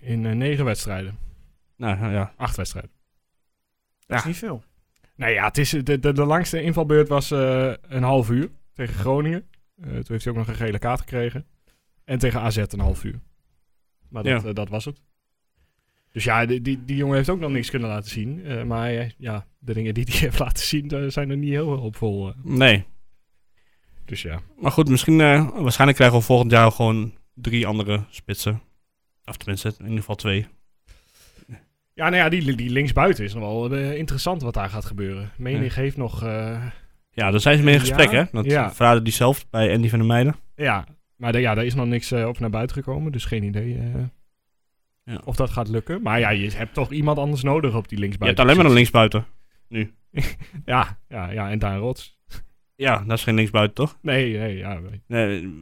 In 0.00 0.26
eh, 0.26 0.32
negen 0.32 0.64
wedstrijden. 0.64 1.18
Nou 1.76 1.98
ja, 1.98 2.10
ja. 2.10 2.32
Acht 2.36 2.56
wedstrijden. 2.56 2.90
Dat 4.06 4.16
is 4.16 4.22
Ja. 4.22 4.28
niet 4.28 4.38
veel. 4.38 4.62
Nee, 5.16 5.34
ja, 5.34 5.44
het 5.44 5.58
is, 5.58 5.70
de, 5.70 5.98
de, 5.98 6.12
de 6.12 6.24
langste 6.24 6.62
invalbeurt 6.62 7.08
was 7.08 7.30
eh, 7.30 7.72
een 7.82 8.02
half 8.02 8.30
uur 8.30 8.50
tegen 8.74 8.94
Groningen. 8.94 9.48
Eh, 9.76 9.88
toen 9.88 10.04
heeft 10.06 10.24
hij 10.24 10.32
ook 10.32 10.38
nog 10.38 10.48
een 10.48 10.54
gele 10.54 10.78
kaart 10.78 11.00
gekregen. 11.00 11.46
En 12.04 12.18
tegen 12.18 12.40
AZ 12.40 12.56
een 12.56 12.80
half 12.80 13.04
uur. 13.04 13.20
Maar 14.12 14.22
dat, 14.22 14.42
Ja. 14.42 14.48
eh, 14.48 14.54
dat 14.54 14.68
was 14.68 14.84
het. 14.84 15.02
Dus 16.12 16.24
ja, 16.24 16.46
die, 16.46 16.60
die, 16.60 16.84
die 16.84 16.96
jongen 16.96 17.16
heeft 17.16 17.28
ook 17.28 17.40
nog 17.40 17.50
niks 17.50 17.70
kunnen 17.70 17.88
laten 17.88 18.10
zien. 18.10 18.44
Eh, 18.44 18.62
maar 18.62 18.90
eh, 18.90 19.10
ja, 19.18 19.46
de 19.58 19.74
dingen 19.74 19.94
die 19.94 20.04
hij 20.10 20.18
heeft 20.28 20.38
laten 20.38 20.66
zien, 20.66 21.10
zijn 21.10 21.30
er 21.30 21.36
niet 21.36 21.50
heel 21.50 21.76
hoopvol. 21.76 22.28
eh. 22.28 22.34
Nee. 22.42 22.84
Dus 24.04 24.22
ja. 24.22 24.40
Maar 24.60 24.70
goed, 24.72 24.88
misschien, 24.88 25.16
waarschijnlijk 25.62 25.98
krijgen 25.98 26.18
we 26.18 26.24
volgend 26.24 26.50
jaar 26.50 26.72
gewoon 26.72 27.14
drie 27.34 27.66
andere 27.66 28.04
spitsen. 28.10 28.62
Of 29.24 29.36
tenminste, 29.36 29.68
in 29.78 29.84
ieder 29.84 29.98
geval 29.98 30.14
twee. 30.14 30.46
Ja, 31.94 32.04
nou 32.08 32.16
ja, 32.16 32.28
die, 32.28 32.54
die 32.56 32.70
linksbuiten 32.70 33.24
is 33.24 33.34
nog 33.34 33.42
wel 33.42 33.72
interessant 33.74 34.42
wat 34.42 34.54
daar 34.54 34.68
gaat 34.68 34.84
gebeuren. 34.84 35.30
Menig 35.36 35.74
heeft 35.74 35.96
nog... 35.96 36.20
Ja, 37.14 37.30
daar 37.30 37.40
zijn 37.40 37.56
ze 37.58 37.62
mee 37.64 37.74
in 37.74 37.80
Ja, 37.80 37.86
gesprek, 37.86 38.10
hè? 38.10 38.24
Dat 38.32 38.44
ja. 38.44 38.74
verraadde 38.74 39.02
die 39.02 39.12
zelf 39.12 39.48
bij 39.50 39.74
Andy 39.74 39.88
van 39.88 39.98
der 39.98 40.08
Meijden. 40.08 40.36
ja, 40.54 40.86
maar 41.22 41.40
ja, 41.40 41.54
daar 41.54 41.64
is 41.64 41.74
nog 41.74 41.86
niks 41.86 42.10
eh, 42.12 42.26
op 42.28 42.38
naar 42.38 42.50
buiten 42.50 42.76
gekomen. 42.76 43.12
Dus 43.12 43.24
geen 43.24 43.42
idee 43.42 43.74
eh, 43.78 44.02
Ja. 45.04 45.20
of 45.24 45.36
dat 45.36 45.50
gaat 45.50 45.68
lukken. 45.68 46.02
Maar 46.02 46.18
ja, 46.20 46.30
je 46.30 46.50
hebt 46.50 46.74
toch 46.74 46.92
iemand 46.92 47.18
anders 47.18 47.42
nodig 47.42 47.74
op 47.74 47.88
die 47.88 47.98
Je 47.98 48.04
hebt 48.04 48.20
linksbuiten. 48.20 48.44
alleen 48.44 48.56
maar 48.56 48.66
een 48.66 48.72
linksbuiten. 48.72 49.26
Ja, 50.64 50.98
ja, 51.08 51.30
ja, 51.30 51.50
en 51.50 51.58
Daan 51.58 51.78
Rots. 51.78 52.20
Ja, 52.76 53.04
dat 53.06 53.18
is 53.18 53.24
geen 53.24 53.34
linksbuiten, 53.34 53.74
toch? 53.74 53.98
Nee, 54.02 54.38
nee, 54.38 54.56
ja. 54.56 54.80
Nee, 55.06 55.54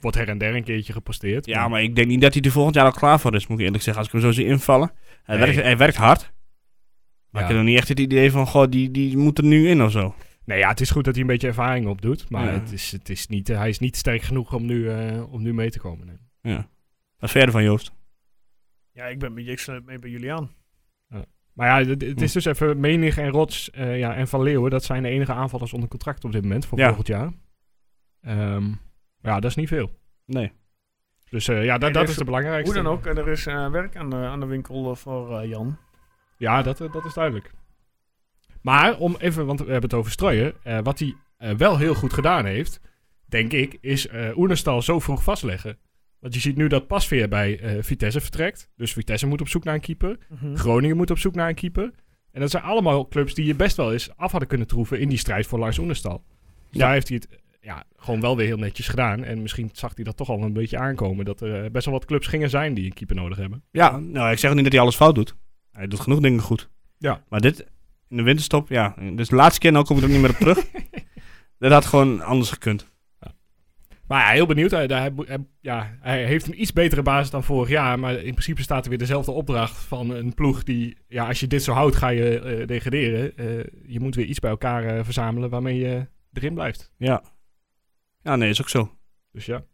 Wordt 0.00 0.16
her 0.16 0.28
en 0.28 0.38
der 0.38 0.54
een 0.54 0.64
keertje 0.64 0.92
geposteerd. 0.92 1.46
ja, 1.46 1.68
maar 1.68 1.82
ik 1.82 1.94
denk 1.96 2.08
niet 2.08 2.20
dat 2.20 2.34
hij 2.34 2.42
er 2.42 2.50
volgend 2.50 2.74
jaar 2.74 2.84
al 2.84 2.90
klaar 2.92 3.20
voor 3.20 3.34
is, 3.34 3.46
moet 3.46 3.58
ik 3.58 3.64
eerlijk 3.64 3.82
zeggen. 3.82 4.02
Als 4.02 4.12
ik 4.12 4.20
hem 4.20 4.32
zo 4.32 4.36
zie 4.40 4.46
invallen. 4.50 4.90
Hij, 5.22 5.36
Nee. 5.36 5.44
werkt, 5.46 5.62
hij 5.62 5.76
werkt 5.76 5.96
hard. 5.96 6.20
Maar 7.30 7.42
Ja. 7.42 7.48
ik 7.48 7.54
heb 7.54 7.56
nog 7.56 7.66
niet 7.66 7.78
echt 7.78 7.88
het 7.88 8.00
idee 8.00 8.30
van, 8.30 8.46
goh, 8.46 8.70
die, 8.70 8.90
die 8.90 9.16
moet 9.16 9.38
er 9.38 9.44
nu 9.44 9.68
in 9.68 9.82
of 9.82 9.90
zo. 9.92 10.14
Nee, 10.46 10.58
ja, 10.58 10.68
het 10.68 10.80
is 10.80 10.90
goed 10.90 11.04
dat 11.04 11.12
hij 11.14 11.22
een 11.22 11.28
beetje 11.30 11.46
ervaring 11.48 11.86
opdoet. 11.86 12.30
Maar 12.30 12.44
Ja. 12.44 12.50
het 12.52 12.72
is, 12.72 12.92
het 12.92 13.08
is 13.08 13.26
niet, 13.26 13.48
eh, 13.48 13.56
hij 13.58 13.68
is 13.68 13.78
niet 13.78 13.96
sterk 13.96 14.22
genoeg 14.22 14.54
om 14.54 14.66
nu, 14.66 14.88
eh, 14.90 15.32
om 15.32 15.42
nu 15.42 15.54
mee 15.54 15.70
te 15.70 15.78
komen. 15.78 16.06
nee. 16.06 16.52
Ja. 16.54 16.68
Wat 17.18 17.30
verder 17.30 17.50
van 17.50 17.62
Joost? 17.62 17.92
Ja, 18.92 19.04
ik 19.04 19.18
ben 19.18 19.34
met 19.34 19.44
mee 19.84 19.98
bij 19.98 20.10
Julian. 20.10 20.54
Maar 21.52 21.68
ja, 21.82 21.88
het, 21.88 22.02
het 22.02 22.20
is 22.22 22.32
dus 22.32 22.44
even 22.44 22.80
Menig 22.80 23.18
en 23.18 23.28
Rots 23.28 23.70
eh, 23.70 23.98
ja, 23.98 24.14
en 24.14 24.28
Van 24.28 24.42
Leeuwen. 24.42 24.70
Dat 24.70 24.84
zijn 24.84 25.02
de 25.02 25.08
enige 25.08 25.32
aanvallers 25.32 25.72
onder 25.72 25.88
contract 25.88 26.24
op 26.24 26.32
dit 26.32 26.42
moment 26.42 26.66
voor 26.66 26.78
Ja. 26.78 26.86
volgend 26.86 27.06
jaar. 27.06 27.32
Ehm, 28.20 28.66
ja, 29.20 29.40
dat 29.40 29.44
is 29.50 29.54
niet 29.56 29.68
veel. 29.68 29.98
Nee. 30.24 30.52
Dus 31.30 31.48
eh, 31.48 31.64
ja, 31.64 31.78
dat, 31.78 31.94
dat 31.94 32.02
is 32.04 32.10
is- 32.10 32.16
de 32.16 32.24
belangrijkste. 32.24 32.74
Hoe 32.74 32.82
dan 32.82 32.92
ook, 32.92 33.06
er 33.06 33.28
is 33.28 33.46
eh, 33.46 33.70
werk 33.70 33.96
aan 33.96 34.10
de, 34.10 34.16
aan 34.16 34.40
de 34.40 34.46
winkel 34.46 34.96
voor 34.96 35.38
eh, 35.40 35.48
Jan. 35.48 35.78
Ja, 36.38 36.62
dat, 36.62 36.78
dat 36.78 37.04
is 37.04 37.14
duidelijk. 37.14 37.52
Maar 38.66 38.98
om 38.98 39.16
even, 39.18 39.46
want 39.46 39.58
we 39.58 39.64
hebben 39.64 39.90
het 39.90 39.98
over 39.98 40.12
Strooien. 40.12 40.54
eh, 40.62 40.78
wat 40.82 40.98
hij 40.98 41.14
eh, 41.36 41.54
wel 41.54 41.78
heel 41.78 41.94
goed 41.94 42.12
gedaan 42.12 42.44
heeft, 42.44 42.80
denk 43.24 43.52
ik, 43.52 43.78
is 43.80 44.08
eh 44.08 44.38
Oenerstal 44.38 44.82
zo 44.82 45.00
vroeg 45.00 45.22
vastleggen. 45.22 45.78
Want 46.18 46.34
je 46.34 46.40
ziet 46.40 46.56
nu 46.56 46.68
dat 46.68 46.86
Pasveer 46.86 47.28
bij 47.28 47.60
eh, 47.60 47.82
Vitesse 47.82 48.20
vertrekt. 48.20 48.70
Dus 48.76 48.92
Vitesse 48.92 49.26
moet 49.26 49.40
op 49.40 49.48
zoek 49.48 49.64
naar 49.64 49.74
een 49.74 49.80
keeper. 49.80 50.18
Groningen 50.54 50.96
moet 50.96 51.10
op 51.10 51.18
zoek 51.18 51.34
naar 51.34 51.48
een 51.48 51.54
keeper. 51.54 51.90
En 52.32 52.40
dat 52.40 52.50
zijn 52.50 52.62
allemaal 52.62 53.08
clubs 53.08 53.34
die 53.34 53.46
je 53.46 53.54
best 53.54 53.76
wel 53.76 53.92
eens 53.92 54.16
af 54.16 54.30
hadden 54.30 54.48
kunnen 54.48 54.66
troeven 54.66 55.00
in 55.00 55.08
die 55.08 55.18
strijd 55.18 55.46
voor 55.46 55.58
Lars 55.58 55.78
Oenerstal. 55.78 56.22
Dus 56.70 56.80
daar 56.80 56.92
heeft 56.92 57.08
hij 57.08 57.16
het 57.16 57.40
ja, 57.60 57.84
gewoon 57.96 58.20
wel 58.20 58.36
weer 58.36 58.46
heel 58.46 58.56
netjes 58.56 58.88
gedaan. 58.88 59.24
En 59.24 59.42
misschien 59.42 59.70
zag 59.72 59.94
hij 59.94 60.04
dat 60.04 60.16
toch 60.16 60.28
al 60.28 60.42
een 60.42 60.52
beetje 60.52 60.78
aankomen. 60.78 61.24
Dat 61.24 61.40
er 61.40 61.64
eh, 61.64 61.70
best 61.70 61.84
wel 61.84 61.94
wat 61.94 62.04
clubs 62.04 62.26
gingen 62.26 62.50
zijn 62.50 62.74
die 62.74 62.84
een 62.84 62.92
keeper 62.94 63.16
nodig 63.16 63.38
hebben. 63.38 63.62
Ja, 63.70 63.98
nou, 63.98 64.30
ik 64.30 64.38
zeg 64.38 64.54
niet 64.54 64.62
dat 64.64 64.72
hij 64.72 64.82
alles 64.82 64.96
fout 64.96 65.14
doet. 65.14 65.36
Hij 65.72 65.86
doet 65.86 66.00
genoeg 66.00 66.20
dingen 66.20 66.40
goed. 66.40 66.68
Ja. 66.98 67.22
Maar 67.28 67.40
dit, 67.40 67.66
in 68.08 68.16
de 68.16 68.22
winterstop, 68.22 68.68
ja. 68.68 68.94
Dus 69.12 69.28
de 69.28 69.34
laatste 69.36 69.60
keer, 69.60 69.72
nou 69.72 69.84
kom 69.84 69.96
ik 69.96 70.02
er 70.02 70.08
niet 70.08 70.20
meer 70.20 70.30
op 70.30 70.36
terug. 70.36 70.66
dat 71.58 71.72
had 71.72 71.84
gewoon 71.86 72.22
anders 72.22 72.50
gekund. 72.50 72.94
Maar 74.06 74.20
ja, 74.20 74.30
heel 74.32 74.46
benieuwd. 74.46 74.70
Hij, 74.70 74.84
hij, 74.86 75.12
hij- 75.16 75.46
ja, 75.60 75.96
hij 76.00 76.24
heeft 76.24 76.46
een 76.46 76.60
iets 76.60 76.72
betere 76.72 77.02
basis 77.02 77.30
dan 77.30 77.44
vorig 77.44 77.68
jaar. 77.68 77.98
Maar 77.98 78.12
in 78.14 78.32
principe 78.32 78.62
staat 78.62 78.82
er 78.84 78.88
weer 78.88 78.98
dezelfde 78.98 79.30
opdracht 79.30 79.76
van 79.76 80.10
een 80.10 80.34
ploeg 80.34 80.62
die... 80.62 80.96
Ja, 81.08 81.26
als 81.26 81.40
je 81.40 81.46
dit 81.46 81.62
zo 81.62 81.72
houdt, 81.72 81.96
ga 81.96 82.08
je 82.08 82.40
eh, 82.40 82.66
degraderen. 82.66 83.36
Eh, 83.36 83.46
je 83.86 84.00
moet 84.00 84.14
weer 84.14 84.24
iets 84.26 84.38
bij 84.38 84.50
elkaar 84.50 84.84
eh, 84.84 85.04
verzamelen 85.04 85.50
waarmee 85.50 85.78
je 85.78 86.06
erin 86.32 86.54
blijft. 86.54 86.90
Ja. 86.96 87.22
Ja, 88.22 88.36
nee, 88.36 88.48
is 88.48 88.60
ook 88.60 88.68
zo. 88.68 88.90
Dus 89.32 89.46
ja. 89.46 89.64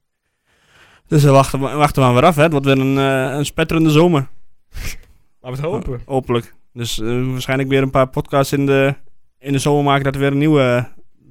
Dus 1.07 1.23
we 1.23 1.31
wachten, 1.31 1.61
we 1.61 1.75
wachten 1.75 2.03
maar 2.03 2.15
weer 2.15 2.25
af, 2.25 2.37
hè. 2.37 2.43
Het 2.43 2.53
wordt 2.53 2.67
weer 2.67 2.79
een, 2.79 2.97
een 2.97 3.45
spetterende 3.47 3.91
zomer. 3.91 4.29
Laten 4.71 4.91
we 5.41 5.49
het 5.49 5.61
hopen. 5.61 6.03
Hopelijk. 6.07 6.55
Dus 6.73 6.99
eh, 7.01 7.31
waarschijnlijk 7.31 7.69
weer 7.69 7.83
een 7.83 7.91
paar 7.91 8.09
podcasts 8.09 8.53
in 8.53 8.67
de, 8.67 8.95
in 9.39 9.53
de 9.53 9.59
zomer 9.59 9.85
maken 9.85 10.05
dat 10.05 10.15
er 10.15 10.21
weer 10.21 10.31
een 10.33 10.39
nieuwe, 10.39 10.89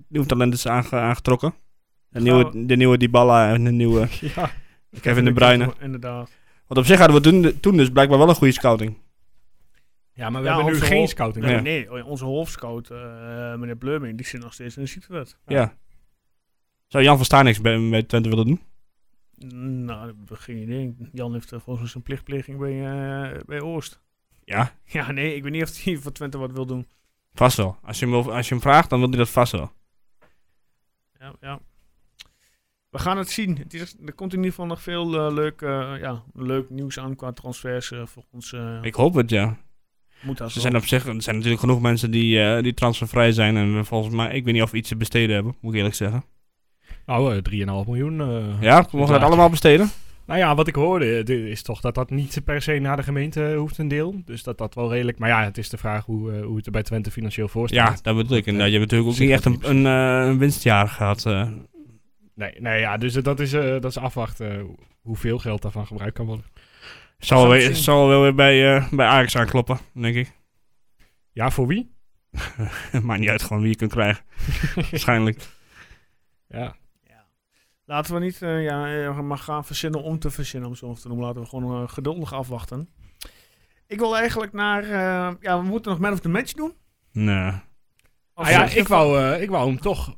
nieuwe 0.08 0.28
talent 0.28 0.54
is 0.54 0.68
aange- 0.68 0.96
aangetrokken. 0.96 1.54
De 2.10 2.22
nieuwe, 2.22 2.66
de 2.66 2.76
nieuwe 2.76 2.98
Dybala 2.98 3.54
en 3.54 3.64
de 3.64 3.72
nieuwe 3.72 4.08
Ja. 4.36 4.52
Kevin 5.02 5.26
de 5.26 5.34
Bruyne. 5.34 5.74
Inderdaad. 5.80 6.32
Want 6.68 6.80
op 6.80 6.86
zich 6.86 7.00
hadden 7.00 7.16
we 7.22 7.24
toen, 7.24 7.60
toen 7.60 7.78
dus 7.78 7.90
blijkbaar 7.90 8.18
wel 8.18 8.30
een 8.30 8.36
goede 8.36 8.54
scouting. 8.54 8.98
ja, 10.14 10.30
maar 10.30 10.42
we 10.42 10.48
Ja, 10.48 10.56
hebben 10.56 10.74
nu 10.74 10.80
geen 10.80 11.08
scouting. 11.08 11.46
Nee, 11.46 11.62
nee, 11.62 12.06
onze 12.06 12.26
hoofdscout, 12.26 12.90
eh 12.90 13.56
meneer 13.56 13.76
Bleuming, 13.78 14.18
die 14.18 14.26
zit 14.26 14.42
nog 14.42 14.54
steeds 14.54 14.76
in 14.78 14.84
de 14.84 14.90
ziektewet. 14.90 15.38
Ja. 15.46 15.78
Zou 16.88 17.04
Jan 17.04 17.16
van 17.16 17.26
Staan 17.26 17.46
niks 17.46 17.62
bij, 17.62 17.90
bij 17.90 18.04
Twente 18.04 18.30
willen 18.30 18.46
doen? 18.46 18.60
Nou, 19.86 20.06
dat 20.08 20.16
heb 20.20 20.38
ik 20.38 20.44
geen 20.44 20.58
idee. 20.58 20.96
Jan 21.12 21.34
heeft 21.34 21.52
eh, 21.52 21.60
volgens 21.60 21.80
mij 21.80 21.88
zijn 21.90 22.04
plichtpleging 22.04 22.58
bij, 22.60 22.72
eh, 22.86 23.40
bij 23.46 23.62
Oost. 23.62 24.02
Ja, 24.52 24.74
Ja, 24.98 25.12
nee, 25.12 25.36
ik 25.36 25.44
weet 25.44 25.52
niet 25.52 25.64
of 25.64 25.84
hij 25.84 25.98
voor 25.98 26.12
Twente 26.12 26.38
wat 26.38 26.52
wil 26.52 26.66
doen. 26.66 26.88
vast 27.34 27.58
wel. 27.58 27.78
Als 27.84 28.00
je 28.00 28.06
hem, 28.06 28.24
wil- 28.24 28.34
als 28.34 28.48
je 28.48 28.54
hem 28.54 28.64
vraagt, 28.64 28.90
dan 28.90 29.00
wil 29.00 29.10
hij 29.10 29.18
dat 29.18 29.30
vast 29.30 29.52
wel. 29.52 29.72
Ja, 31.20 31.34
ja. 31.42 31.60
We 32.90 33.00
gaan 33.00 33.18
het 33.18 33.30
zien. 33.30 33.58
Het 33.58 33.74
is, 33.74 33.96
er 34.06 34.14
komt 34.14 34.32
in 34.32 34.38
ieder 34.38 34.52
geval 34.52 34.66
nog 34.66 34.82
veel 34.82 35.26
eh, 35.28 35.34
leuk, 35.34 35.62
eh, 35.62 35.94
ja, 36.00 36.24
leuk 36.34 36.70
nieuws 36.70 37.00
aan 37.00 37.16
qua 37.16 37.32
transfers 37.32 37.92
eh, 37.92 38.06
voor 38.06 38.24
ons. 38.32 38.56
Ik 38.82 38.96
hoop 38.96 39.14
het, 39.14 39.30
ja. 39.30 39.58
moet 40.22 40.38
dat 40.38 40.52
zo. 40.52 40.60
zijn 40.60 40.76
op 40.76 40.86
zich, 40.86 41.06
er 41.08 41.22
zijn 41.22 41.36
natuurlijk 41.36 41.62
genoeg 41.62 41.82
mensen 41.82 42.12
die, 42.12 42.44
eh, 42.44 42.64
die 42.64 42.74
transfervrij 42.74 43.32
zijn. 43.32 43.58
En 43.58 43.76
we 43.76 43.84
volgens 43.84 44.16
mij, 44.16 44.36
ik 44.36 44.44
weet 44.44 44.54
niet 44.54 44.64
of 44.64 44.72
we 44.72 44.78
iets 44.78 44.90
te 44.90 44.96
besteden 44.96 45.36
hebben, 45.36 45.56
moet 45.62 45.72
ik 45.72 45.78
eerlijk 45.78 45.96
zeggen. 45.96 46.24
Nou, 47.06 47.36
eh, 47.36 47.42
3,5 47.42 47.86
miljoen. 47.88 48.16
Ja, 48.62 48.88
we 48.92 48.98
mogen 48.98 49.14
dat 49.14 49.24
allemaal 49.24 49.50
besteden? 49.50 49.90
Nou 50.26 50.40
ja, 50.40 50.56
wat 50.56 50.68
ik 50.68 50.76
hoorde 50.76 51.24
eh, 51.24 51.36
is 51.36 51.62
toch 51.62 51.82
dat 51.82 51.96
dat 51.96 52.10
niet 52.10 52.42
per 52.46 52.62
se 52.62 52.80
naar 52.80 52.96
de 52.96 53.04
gemeente 53.04 53.54
hoeft 53.58 53.78
een 53.78 53.88
deel. 53.88 54.22
Dus 54.26 54.44
dat 54.44 54.58
dat 54.58 54.76
wel 54.76 54.92
redelijk... 54.92 55.18
Maar 55.20 55.30
ja, 55.30 55.44
het 55.44 55.58
is 55.58 55.70
de 55.70 55.78
vraag 55.78 56.06
hoe, 56.06 56.32
eh, 56.34 56.44
hoe 56.46 56.56
het 56.58 56.66
er 56.66 56.72
bij 56.72 56.84
Twente 56.84 57.12
financieel 57.12 57.48
voor 57.48 57.74
Ja, 57.74 57.96
dat 58.02 58.16
bedoel 58.16 58.38
ik. 58.38 58.48
En 58.48 58.56
je 58.56 58.62
hebt 58.62 58.74
natuurlijk 58.80 59.10
ook 59.12 59.20
niet 59.20 59.30
echt 59.30 59.46
een, 59.46 59.60
een, 59.62 59.86
eh, 59.86 60.28
een 60.30 60.38
winstjaar 60.38 60.88
gehad. 60.88 61.26
eh. 61.26 61.50
Nee, 62.36 62.54
nee 62.60 62.80
ja, 62.80 62.98
dus 62.98 63.16
eh, 63.16 63.24
dat 63.24 63.40
is, 63.40 63.54
eh, 63.54 63.62
dat 63.62 63.86
is 63.86 63.98
afwachten 63.98 64.60
hoe- 64.60 64.78
hoeveel 65.02 65.38
geld 65.40 65.62
daarvan 65.62 65.88
gebruikt 65.88 66.16
kan 66.16 66.26
worden. 66.26 66.46
Zal 67.18 67.48
wel 67.48 67.76
zal 67.76 68.08
wel 68.08 68.22
weer 68.22 68.36
bij, 68.36 68.76
eh, 68.76 68.92
bij 68.92 69.06
Ajax 69.08 69.36
aankloppen, 69.38 69.78
denk 69.94 70.16
ik. 70.16 70.32
Ja, 71.32 71.50
voor 71.50 71.68
wie? 71.68 71.92
Maakt 73.04 73.20
niet 73.20 73.30
uit 73.30 73.42
gewoon 73.44 73.62
wie 73.62 73.72
je 73.72 73.78
kunt 73.78 73.92
krijgen. 73.92 74.24
Waarschijnlijk. 74.92 75.40
Ja. 76.48 76.76
Laten 77.92 78.14
we 78.14 78.20
niet 78.20 78.42
eh, 78.42 78.64
ja, 78.64 79.04
eh, 79.04 79.20
maar 79.20 79.38
gaan 79.38 79.66
verzinnen 79.66 80.04
om 80.04 80.20
te 80.20 80.32
verzinnen, 80.32 80.70
om 80.70 80.76
zo 80.76 80.94
te 80.94 81.08
noemen. 81.08 81.26
Laten 81.26 81.42
we 81.42 81.48
gewoon 81.48 81.84
eh, 81.84 81.90
geduldig 81.90 82.34
afwachten. 82.34 82.90
Ik 83.88 84.00
wil 84.00 84.18
eigenlijk 84.18 84.54
naar... 84.54 84.88
ja, 85.42 85.62
we 85.62 85.68
moeten 85.68 85.92
nog 85.92 86.00
Man 86.00 86.12
of 86.12 86.20
the 86.20 86.30
Match 86.30 86.54
doen. 86.54 86.74
Nee. 87.12 87.52
Ah 88.34 88.50
ja, 88.50 88.64
ik 88.70 88.88
wou, 88.88 89.34
ik 89.36 89.50
wou 89.50 89.68
hem 89.68 89.80
toch, 89.80 90.16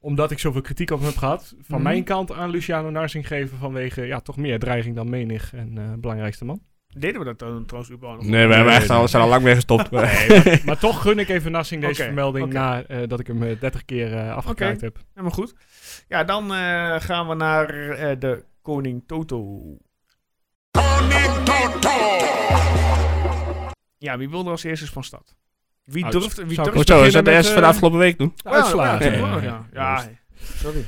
omdat 0.00 0.30
ik 0.30 0.38
zoveel 0.38 0.60
kritiek 0.60 0.90
op 0.90 0.98
hem 0.98 1.06
heb 1.08 1.16
gehad, 1.16 1.54
van 1.60 1.74
Mhm. 1.74 1.82
mijn 1.88 2.04
kant 2.04 2.32
aan 2.32 2.50
Luciano 2.50 2.90
Narsing 2.90 3.26
geven 3.26 3.58
vanwege 3.58 4.06
ja, 4.06 4.20
toch 4.20 4.36
meer 4.36 4.58
dreiging 4.58 4.94
dan 4.96 5.10
menig 5.10 5.54
en 5.54 6.00
belangrijkste 6.00 6.44
man. 6.44 6.60
Deden 6.96 7.18
we 7.18 7.24
dat 7.24 7.38
dan 7.38 7.66
trouwens 7.66 7.92
überhaupt 7.94 8.22
nog? 8.22 8.30
Nee, 8.30 8.46
we 8.46 8.54
hebben 8.54 8.72
Nee, 8.72 8.80
echt 8.80 8.90
al, 8.90 8.98
nee. 8.98 9.06
zijn 9.08 9.22
al 9.22 9.28
lang 9.28 9.42
weer 9.42 9.54
gestopt. 9.54 9.90
Maar 10.64 10.78
toch 10.78 11.02
gun 11.02 11.18
ik 11.18 11.28
even 11.28 11.52
Narsing 11.52 11.80
deze 11.80 11.94
Oké, 11.94 12.02
vermelding 12.04 12.44
oké. 12.44 12.54
na 12.54 12.82
eh, 12.82 13.08
dat 13.08 13.20
ik 13.20 13.26
hem 13.26 13.42
eh, 13.42 13.60
30 13.60 13.84
keer 13.84 14.12
eh 14.16 14.34
afgekraakt 14.36 14.80
heb. 14.80 14.96
Helemaal 15.10 15.30
goed. 15.36 15.54
Ja, 16.08 16.24
dan 16.24 16.54
eh, 16.54 17.00
gaan 17.00 17.28
we 17.28 17.34
naar 17.34 17.68
eh, 17.90 18.16
de 18.18 18.44
Koning 18.62 19.02
Toto. 19.06 19.62
Ja, 23.98 24.18
wie 24.18 24.28
wil 24.30 24.44
er 24.44 24.50
als 24.50 24.64
eerste 24.64 24.86
van 24.86 25.04
stad? 25.04 25.36
Wie 25.84 26.02
Nou, 26.04 26.18
durft, 26.18 26.36
wie 26.36 26.54
zou 26.54 26.66
ik 26.68 26.74
durft 26.74 26.88
Hoezo, 26.88 27.04
is 27.04 27.12
dat 27.12 27.24
de 27.24 27.30
eerste 27.30 27.52
van 27.52 27.60
de 27.60 27.66
eh, 27.66 27.72
afgelopen 27.72 27.98
week 27.98 28.18
doen? 28.18 28.34
Uitslagen. 28.44 29.12
Ja, 29.12 29.18
Ja, 29.18 29.26
ja, 29.26 29.34
ja, 29.34 29.42
ja, 29.42 29.66
ja. 29.72 30.02
ja. 30.02 30.08
sorry. 30.56 30.84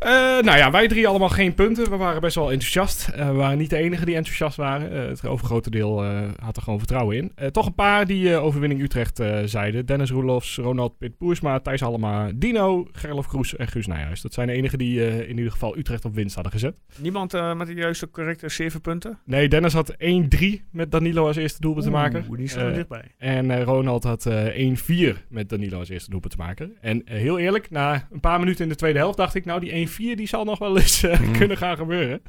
Eh, 0.00 0.10
nou 0.44 0.56
ja, 0.56 0.70
wij 0.70 0.88
drie 0.88 1.08
allemaal 1.08 1.28
geen 1.28 1.54
punten. 1.54 1.90
We 1.90 1.96
waren 1.96 2.20
best 2.20 2.34
wel 2.34 2.52
enthousiast. 2.52 3.08
Eh, 3.08 3.26
we 3.26 3.34
waren 3.34 3.58
niet 3.58 3.70
de 3.70 3.76
enige 3.76 4.04
die 4.04 4.14
enthousiast 4.14 4.56
waren. 4.56 4.92
Eh, 4.92 5.08
het 5.08 5.26
overgrote 5.26 5.70
deel 5.70 6.04
had 6.40 6.56
er 6.56 6.62
gewoon 6.62 6.78
vertrouwen 6.78 7.16
in. 7.16 7.52
Toch 7.52 7.66
een 7.66 7.74
paar 7.74 8.06
die 8.06 8.36
overwinning 8.36 8.82
Utrecht 8.82 9.22
zeiden. 9.44 9.86
Dennis 9.86 10.10
Roelofs, 10.10 10.56
Ronald 10.56 10.98
Pit 10.98 11.18
Boersma, 11.18 11.58
Thijs 11.58 11.80
Hallema, 11.80 12.30
Dino, 12.34 12.88
Gerlof 12.92 13.26
Kroes 13.26 13.56
en 13.56 13.68
Guus 13.68 13.86
Nijhuis. 13.86 14.20
Dat 14.20 14.34
zijn 14.34 14.46
de 14.46 14.52
enigen 14.52 14.78
die 14.78 15.26
in 15.28 15.36
ieder 15.36 15.52
geval 15.52 15.76
Utrecht 15.78 16.04
op 16.04 16.14
winst 16.14 16.34
hadden 16.34 16.52
gezet. 16.52 16.74
Niemand 16.96 17.32
met 17.56 17.66
de 17.66 17.74
juiste 17.74 18.10
correcte 18.10 18.48
7 18.48 18.80
punten? 18.80 19.18
Nee, 19.24 19.48
Dennis 19.48 19.72
had 19.72 19.94
1-3 19.98 20.64
met 20.70 20.90
Danilo 20.90 21.26
als 21.26 21.36
eerste 21.36 21.60
doelpunt 21.60 21.84
te 21.84 21.90
maken. 21.90 22.24
Oeh, 22.28 22.38
die 22.38 22.48
staat 22.48 22.62
er 22.62 22.74
dichtbij. 22.74 23.14
En 23.18 23.64
Ronald 23.64 24.04
had 24.04 24.26
eh 24.26 24.74
1-4 25.14 25.16
met 25.28 25.48
Danilo 25.48 25.78
als 25.78 25.88
eerste 25.88 26.10
doelpunt 26.10 26.32
te 26.32 26.38
maken. 26.38 26.76
En 26.80 27.02
heel 27.04 27.38
eerlijk, 27.38 27.70
na 27.70 28.08
een 28.10 28.20
paar 28.20 28.38
minuten 28.38 28.62
in 28.62 28.68
de 28.68 28.76
tweede 28.76 28.98
helft 28.98 29.16
dacht 29.16 29.34
ik... 29.34 29.44
nou, 29.44 29.60
die 29.60 29.88
1-4 29.90 29.94
die 30.16 30.26
zal 30.28 30.44
nog 30.44 30.58
wel 30.58 30.76
eens 30.78 31.02
eh, 31.02 31.20
Mm. 31.20 31.36
kunnen 31.36 31.56
gaan 31.56 31.76
gebeuren. 31.76 32.22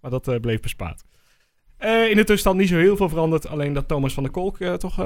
Maar 0.00 0.10
dat 0.10 0.28
eh, 0.28 0.40
bleef 0.40 0.60
bespaard. 0.60 1.02
Eh, 1.76 2.02
in 2.10 2.16
de 2.16 2.24
tussenstand 2.24 2.58
niet 2.58 2.68
zo 2.68 2.76
heel 2.76 2.96
veel 2.96 3.08
veranderd. 3.08 3.48
Alleen 3.48 3.72
dat 3.72 3.88
Thomas 3.88 4.12
van 4.14 4.22
der 4.22 4.32
Kolk 4.32 4.58
toch 4.58 4.96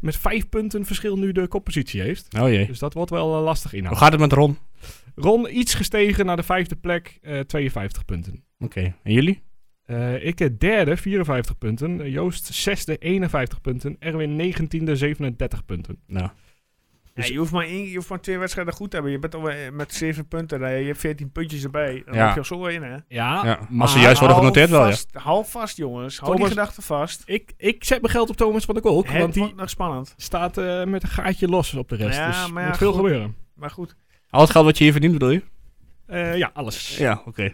met 0.00 0.16
vijf 0.16 0.48
punten 0.48 0.84
verschil 0.84 1.18
nu 1.18 1.32
de 1.32 1.46
koppositie 1.46 2.00
heeft. 2.00 2.28
Oh 2.40 2.48
jee. 2.48 2.66
Dus 2.66 2.78
dat 2.78 2.94
wordt 2.94 3.10
wel 3.10 3.28
lastig 3.40 3.70
Hoe 3.70 3.78
inhouden. 3.80 4.02
gaat 4.04 4.12
het 4.12 4.20
met 4.20 4.32
Ron? 4.32 4.58
Ron 5.14 5.56
iets 5.58 5.74
gestegen 5.74 6.26
naar 6.26 6.36
de 6.36 6.42
vijfde 6.42 6.76
plek, 6.76 7.18
eh 7.22 7.40
52 7.40 8.04
punten. 8.04 8.44
Oké. 8.58 8.94
En 9.02 9.12
jullie? 9.12 9.42
Ik 10.20 10.60
derde, 10.60 10.96
54 10.96 11.58
punten. 11.58 12.10
Joost 12.10 12.54
zesde, 12.54 12.96
51 12.98 13.60
punten. 13.60 13.96
Erwin 13.98 14.36
negentiende, 14.36 14.96
37 14.96 15.64
punten. 15.64 15.98
Nou, 16.06 16.30
Ja, 17.14 17.24
je, 17.24 17.36
hoeft 17.38 17.52
maar 17.52 17.64
één, 17.64 17.88
je 17.88 17.96
hoeft 17.96 18.08
maar 18.08 18.20
twee 18.20 18.38
wedstrijden 18.38 18.74
goed 18.74 18.88
te 18.90 18.94
hebben. 18.96 19.12
Je 19.14 19.18
bent 19.18 19.34
alweer 19.34 19.72
met 19.72 19.94
zeven 19.94 20.28
punten. 20.28 20.78
Je 20.78 20.86
hebt 20.86 20.98
14 20.98 21.30
puntjes 21.32 21.64
erbij. 21.64 22.02
Dan 22.06 22.14
Ja. 22.14 22.24
heb 22.24 22.32
je 22.32 22.38
al 22.40 22.44
zo 22.46 22.64
in, 22.66 22.82
hè? 22.82 22.92
Ja, 22.92 23.00
ja. 23.44 23.58
als 23.78 23.92
ze 23.92 23.98
juist 23.98 24.18
worden 24.18 24.36
genoteerd 24.36 24.70
wel, 24.70 24.88
ja. 24.88 24.96
Hou 25.12 25.44
vast, 25.46 25.76
jongens. 25.76 26.18
Hou 26.18 26.32
Thomas- 26.32 26.48
die 26.48 26.58
gedachten 26.58 26.82
vast. 26.82 27.22
Ik, 27.24 27.52
ik 27.56 27.84
zet 27.84 28.00
mijn 28.00 28.12
geld 28.12 28.30
op 28.30 28.36
Thomas 28.36 28.64
van 28.64 28.74
der 28.74 28.82
Kolk. 28.82 29.06
Het 29.08 29.18
want 29.20 29.32
die 29.32 29.42
wordt 29.42 29.56
nog 29.58 29.70
spannend. 29.70 30.14
staat 30.16 30.58
eh, 30.58 30.84
met 30.84 31.02
een 31.02 31.08
gaatje 31.08 31.48
los 31.48 31.74
op 31.74 31.88
de 31.88 31.96
rest. 31.96 32.18
Ja, 32.18 32.26
dus 32.26 32.44
er 32.44 32.52
maar 32.52 32.62
ja, 32.62 32.68
moet 32.68 32.78
veel 32.78 32.92
goed. 32.92 33.00
gebeuren. 33.00 33.36
Maar 33.54 33.70
goed. 33.70 33.96
Al 34.30 34.40
het 34.40 34.50
geld 34.50 34.64
wat 34.64 34.76
je 34.78 34.82
hier 34.84 34.92
verdient, 34.92 35.12
bedoel 35.12 35.30
je? 35.30 35.42
Eh, 36.06 36.36
ja, 36.36 36.50
alles. 36.54 36.96
Ja, 36.96 37.22
oké. 37.26 37.52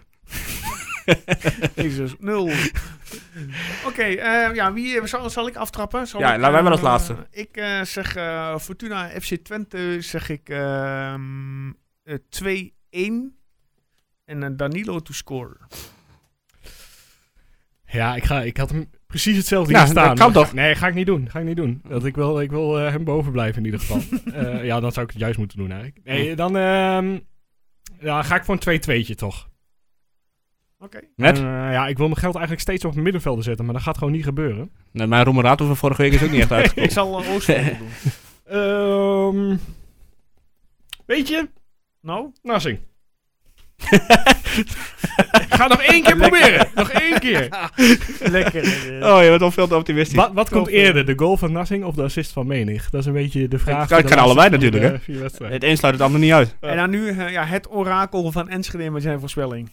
Jezus, 1.75 2.15
nul. 2.19 2.51
Oké, 3.87 4.03
eh, 4.03 4.55
ja, 4.55 4.73
wie, 4.73 5.07
zal, 5.07 5.31
zal 5.31 5.47
ik 5.49 5.57
aftrappen? 5.57 6.07
Zal 6.07 6.21
Ja, 6.21 6.35
ik, 6.35 6.41
laat 6.41 6.53
wij 6.53 6.63
maar 6.63 6.71
als 6.71 6.81
eh, 6.81 6.87
laatste. 6.87 7.17
Ik 7.31 7.57
eh, 7.57 7.83
zeg 7.83 8.17
eh, 8.17 8.59
Fortuna 8.59 9.09
FC 9.21 9.35
Twente, 9.37 9.97
zeg 10.01 10.29
ik 10.29 10.49
ehm, 10.49 11.69
eh, 12.03 12.15
2-1. 12.91 13.37
En 14.25 14.43
een 14.43 14.57
Danilo 14.57 15.01
to 15.01 15.13
score. 15.13 15.57
Ja, 17.91 18.15
ik, 18.17 18.25
ga, 18.25 18.43
ik 18.43 18.57
had 18.57 18.71
hem 18.71 18.91
precies 19.07 19.37
hetzelfde 19.37 19.73
Ja, 19.73 19.79
hier 19.79 19.89
staan. 19.89 20.09
dat 20.09 20.19
kan 20.19 20.33
toch? 20.33 20.53
nee, 20.53 20.75
ga 20.75 20.87
ik 20.89 20.95
niet 20.95 21.07
doen. 21.07 21.31
Ga 21.31 21.39
ik 21.39 21.45
niet 21.45 21.57
doen. 21.57 21.83
Dat 21.89 22.05
ik 22.05 22.15
wil, 22.15 22.41
ik 22.41 22.51
wil 22.51 22.79
eh, 22.79 22.91
hem 22.91 23.05
boven 23.05 23.33
blijven 23.33 23.59
in 23.59 23.65
ieder 23.65 23.81
geval. 23.81 24.01
Eh, 24.35 24.65
ja, 24.65 24.81
dan 24.81 24.93
zou 24.93 25.07
ik 25.07 25.13
het 25.13 25.21
juist 25.21 25.39
moeten 25.39 25.59
doen 25.59 25.71
eigenlijk. 25.71 26.01
Nee, 26.05 26.37
dan 26.37 26.57
ehm, 26.57 27.19
ja, 28.01 28.23
ga 28.23 28.37
ik 28.37 28.45
voor 28.45 28.59
een 28.61 28.81
2-2'tje 29.05 29.15
toch. 29.15 29.49
Oké. 30.81 31.01
Met? 31.17 31.37
Eh, 31.37 31.43
ja, 31.45 31.87
ik 31.87 31.97
wil 31.97 32.07
mijn 32.07 32.19
geld 32.19 32.35
eigenlijk 32.35 32.63
steeds 32.65 32.85
op 32.85 32.95
middenvelden 32.95 33.45
zetten, 33.45 33.65
maar 33.65 33.75
dat 33.75 33.83
gaat 33.83 33.99
gewoon 33.99 34.13
niet 34.13 34.25
gebeuren. 34.25 34.71
Nee, 34.93 35.07
mijn 35.07 35.25
roemerato 35.25 35.67
van 35.67 35.77
vorige 35.77 36.03
week 36.03 36.13
is 36.13 36.23
ook 36.23 36.31
niet 36.31 36.41
echt 36.41 36.51
Ik 36.53 36.57
uitgekomen. 36.57 36.91
zal 36.91 37.23
uh, 37.23 37.31
Oostvolk 37.35 37.79
doen. 37.79 37.89
Ehm 38.57 39.57
weet 41.07 41.29
je, 41.29 41.49
Nou? 42.01 42.33
Nassing. 42.43 42.79
ga 45.49 45.67
nog 45.67 45.83
één 45.83 46.03
keer 46.03 46.17
proberen. 46.17 46.67
Nog 46.75 46.91
één 46.91 47.19
keer. 47.19 47.49
Lekker. 48.21 48.63
eh. 49.01 49.15
Oh, 49.15 49.23
je 49.23 49.29
bent 49.29 49.43
al 49.43 49.51
veel 49.51 49.67
te 49.69 49.77
optimistisch. 49.77 50.17
Wat, 50.17 50.33
wat 50.33 50.49
komt 50.49 50.67
eerder, 50.67 51.07
de 51.07 51.13
goal 51.17 51.37
van 51.37 51.53
Nassing 51.53 51.85
of 51.85 51.95
de 51.95 52.03
assist 52.03 52.33
van 52.33 52.47
Menig? 52.47 52.91
Dat 52.91 53.01
is 53.01 53.07
een 53.07 53.13
beetje 53.13 53.49
de 53.49 53.59
vraag. 53.59 53.89
Het 53.89 54.05
kan- 54.05 54.19
allebei 54.19 54.51
natuurlijk, 54.51 54.85
eh, 55.07 55.17
wedstrijden. 55.17 55.59
Het 55.59 55.69
een 55.69 55.77
sluit 55.77 55.95
het 55.95 56.03
ander 56.03 56.21
niet 56.21 56.33
uit. 56.33 56.57
En 56.61 56.77
dan 56.77 56.91
nu 56.91 57.09
eh, 57.09 57.31
ja, 57.33 57.45
het 57.45 57.71
orakel 57.71 58.33
van 58.33 58.49
Enschede 58.49 58.91
met 58.91 59.03
zijn 59.03 59.21
voorspelling. 59.21 59.71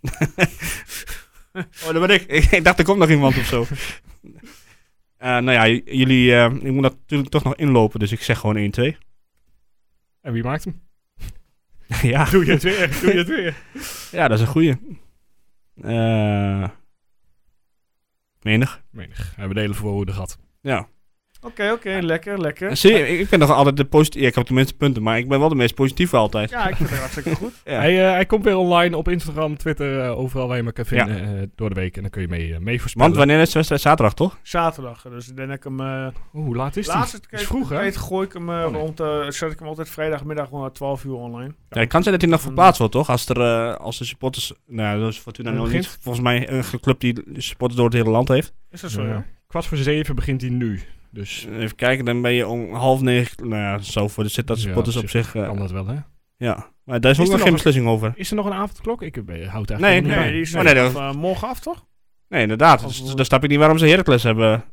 Oh, 1.86 1.92
dat 1.92 2.06
ben 2.06 2.10
ik. 2.10 2.22
ik. 2.22 2.64
dacht, 2.64 2.78
er 2.78 2.84
komt 2.84 2.98
nog 2.98 3.10
iemand 3.10 3.36
of 3.38 3.46
zo. 3.46 3.66
Eh, 5.18 5.28
nou 5.28 5.50
ja, 5.50 5.66
jullie... 5.84 6.34
eh 6.34 6.54
ik 6.54 6.72
moet 6.72 6.82
natuurlijk 6.82 7.30
toch 7.30 7.44
nog 7.44 7.56
inlopen, 7.56 8.00
dus 8.00 8.12
ik 8.12 8.22
zeg 8.22 8.38
gewoon 8.38 8.72
1-2. 8.80 8.96
En 10.20 10.32
wie 10.32 10.42
maakt 10.42 10.64
hem? 10.64 10.82
ja. 12.12 12.24
Doe 12.24 12.44
je 12.44 12.50
het 12.52 12.62
weer, 12.62 13.00
doe 13.00 13.12
je 13.12 13.18
het 13.18 13.28
weer. 13.28 13.56
ja, 14.10 14.28
dat 14.28 14.38
is 14.38 14.44
een 14.44 14.50
goeie. 14.50 14.76
Eh 15.82 16.68
menig. 18.42 18.82
Menig, 18.90 19.28
hebben 19.28 19.48
we 19.48 19.54
de 19.54 19.60
hele 19.60 19.74
voorhoede 19.74 20.12
gehad. 20.12 20.38
Ja. 20.60 20.88
Oké, 21.40 21.70
oké, 21.72 21.98
lekker, 22.02 22.40
lekker. 22.40 22.76
Zie 22.76 22.92
je, 22.94 23.18
ik, 23.18 23.28
ben 23.28 23.38
nog 23.38 23.50
altijd 23.50 23.76
de 23.76 23.84
positieve... 23.84 24.22
Ja, 24.24 24.28
ik 24.30 24.34
heb 24.36 24.46
de 24.46 24.54
minste 24.54 24.74
punten, 24.76 25.02
maar 25.02 25.18
ik 25.18 25.28
ben 25.28 25.38
wel 25.38 25.48
de 25.48 25.54
meest 25.54 25.74
positieve 25.74 26.16
altijd. 26.16 26.50
Ja, 26.50 26.68
ik 26.68 26.76
vind 26.76 26.90
het 26.90 26.98
hartstikke 26.98 27.34
goed. 27.34 27.52
Ja. 27.64 27.78
Hij, 27.80 28.04
eh, 28.06 28.10
hij 28.12 28.26
komt 28.26 28.44
weer 28.44 28.56
online 28.56 28.96
op 28.96 29.08
Instagram, 29.08 29.56
Twitter, 29.56 30.00
eh, 30.04 30.18
overal 30.18 30.48
waar 30.48 30.56
je 30.56 30.62
hem 30.62 30.72
kan 30.72 30.84
vinden 30.84 31.38
eh, 31.38 31.42
door 31.54 31.68
de 31.68 31.74
week. 31.74 31.96
En 31.96 32.02
dan 32.02 32.10
kun 32.10 32.22
je 32.22 32.28
mee, 32.28 32.60
mee 32.60 32.80
voorspellen. 32.80 33.06
Want 33.08 33.18
wanneer 33.18 33.40
is 33.40 33.46
de 33.48 33.54
wedstrijd? 33.54 33.80
Zaterdag, 33.82 34.14
toch? 34.14 34.38
Zaterdag, 34.42 35.02
dus 35.02 35.26
dan 35.26 35.36
denk 35.36 35.52
ik 35.52 35.64
hem... 35.64 35.80
eh 35.80 36.06
Oeh, 36.34 36.44
hoe 36.44 36.56
laat 36.56 36.76
is 36.76 36.86
laatste 36.86 37.20
is 37.30 37.42
vroeg, 37.46 37.68
hè? 37.68 37.92
gooi 37.92 38.26
ik 38.26 38.32
hem 38.32 38.50
eh, 38.50 38.64
Oh, 38.64 38.70
nee. 38.72 38.80
rond... 38.80 39.34
zet 39.34 39.52
ik 39.52 39.58
hem 39.58 39.68
altijd 39.68 39.88
vrijdagmiddag 39.90 40.50
om 40.50 40.72
12 40.72 41.04
uur 41.04 41.12
online. 41.14 41.54
Ja, 41.68 41.80
het 41.80 41.88
kan 41.88 42.02
zijn 42.02 42.14
dat 42.14 42.22
hij 42.22 42.32
nog 42.32 42.40
verplaatst 42.40 42.78
wordt, 42.78 42.92
toch? 42.94 43.08
Als, 43.10 43.28
er, 43.28 43.40
eh, 43.40 43.74
als 43.76 43.98
de 43.98 44.04
supporters... 44.04 44.52
Nou, 44.66 45.00
dat 45.00 45.08
is 45.12 45.18
Fortuna 45.18 45.48
Hij 45.48 45.58
nog 45.58 45.66
begint- 45.66 45.84
niet. 45.86 45.98
Volgens 46.00 46.24
mij 46.24 46.50
een 46.50 46.80
club 46.80 47.00
die 47.00 47.22
supporters 47.36 47.80
door 47.80 47.88
het 47.88 47.98
hele 47.98 48.10
land 48.10 48.28
heeft. 48.28 48.52
Is 48.70 48.80
dat 48.80 48.90
zo, 48.90 49.02
Ja. 49.02 49.08
ja? 49.08 49.24
Kwart 49.46 49.66
voor 49.66 49.76
zeven 49.76 50.14
begint 50.14 50.40
hij 50.40 50.50
nu. 50.50 50.80
Dus 51.10 51.46
Even 51.50 51.74
kijken, 51.76 52.04
dan 52.04 52.22
ben 52.22 52.32
je 52.32 52.46
om 52.46 52.74
half 52.74 53.00
negen... 53.00 53.48
Nou 53.48 53.62
ja, 53.62 53.78
zo 53.78 54.08
voor 54.08 54.24
de 54.24 54.30
zit 54.30 54.46
dat 54.46 54.56
Ja, 54.56 54.62
supporters 54.62 54.96
op 54.96 55.08
zich... 55.08 55.34
eh, 55.34 55.46
kan 55.46 55.56
dat 55.58 55.70
wel, 55.70 55.86
hè? 55.86 55.96
ja, 56.36 56.72
maar 56.84 57.00
daar 57.00 57.10
is 57.10 57.18
ook 57.18 57.22
nog 57.24 57.32
nog 57.32 57.38
geen 57.38 57.48
een- 57.48 57.54
beslissing 57.54 57.86
over. 57.86 58.12
Is 58.16 58.30
er 58.30 58.36
nog 58.36 58.46
een 58.46 58.52
avondklok? 58.52 59.02
Ik 59.02 59.16
eh, 59.16 59.24
houd 59.24 59.70
eigenlijk 59.70 59.80
Nee, 59.80 60.00
niet 60.00 60.10
Nee, 60.10 60.18
bij. 60.18 60.30
die 60.32 60.40
is 60.40 60.54
Oh, 60.54 60.62
nee, 60.62 60.74
nog, 60.74 60.92
dat- 60.92 61.02
eh, 61.02 61.12
morgen 61.20 61.48
af, 61.48 61.60
toch? 61.60 61.86
Nee, 62.28 62.42
inderdaad. 62.42 62.84
Of- 62.84 62.96
Dus, 62.96 63.14
dan 63.14 63.24
snap 63.24 63.44
ik 63.44 63.50
niet 63.50 63.58
waarom 63.58 63.78
ze 63.78 63.86
Heracles 63.86 64.22
hebben 64.22 64.64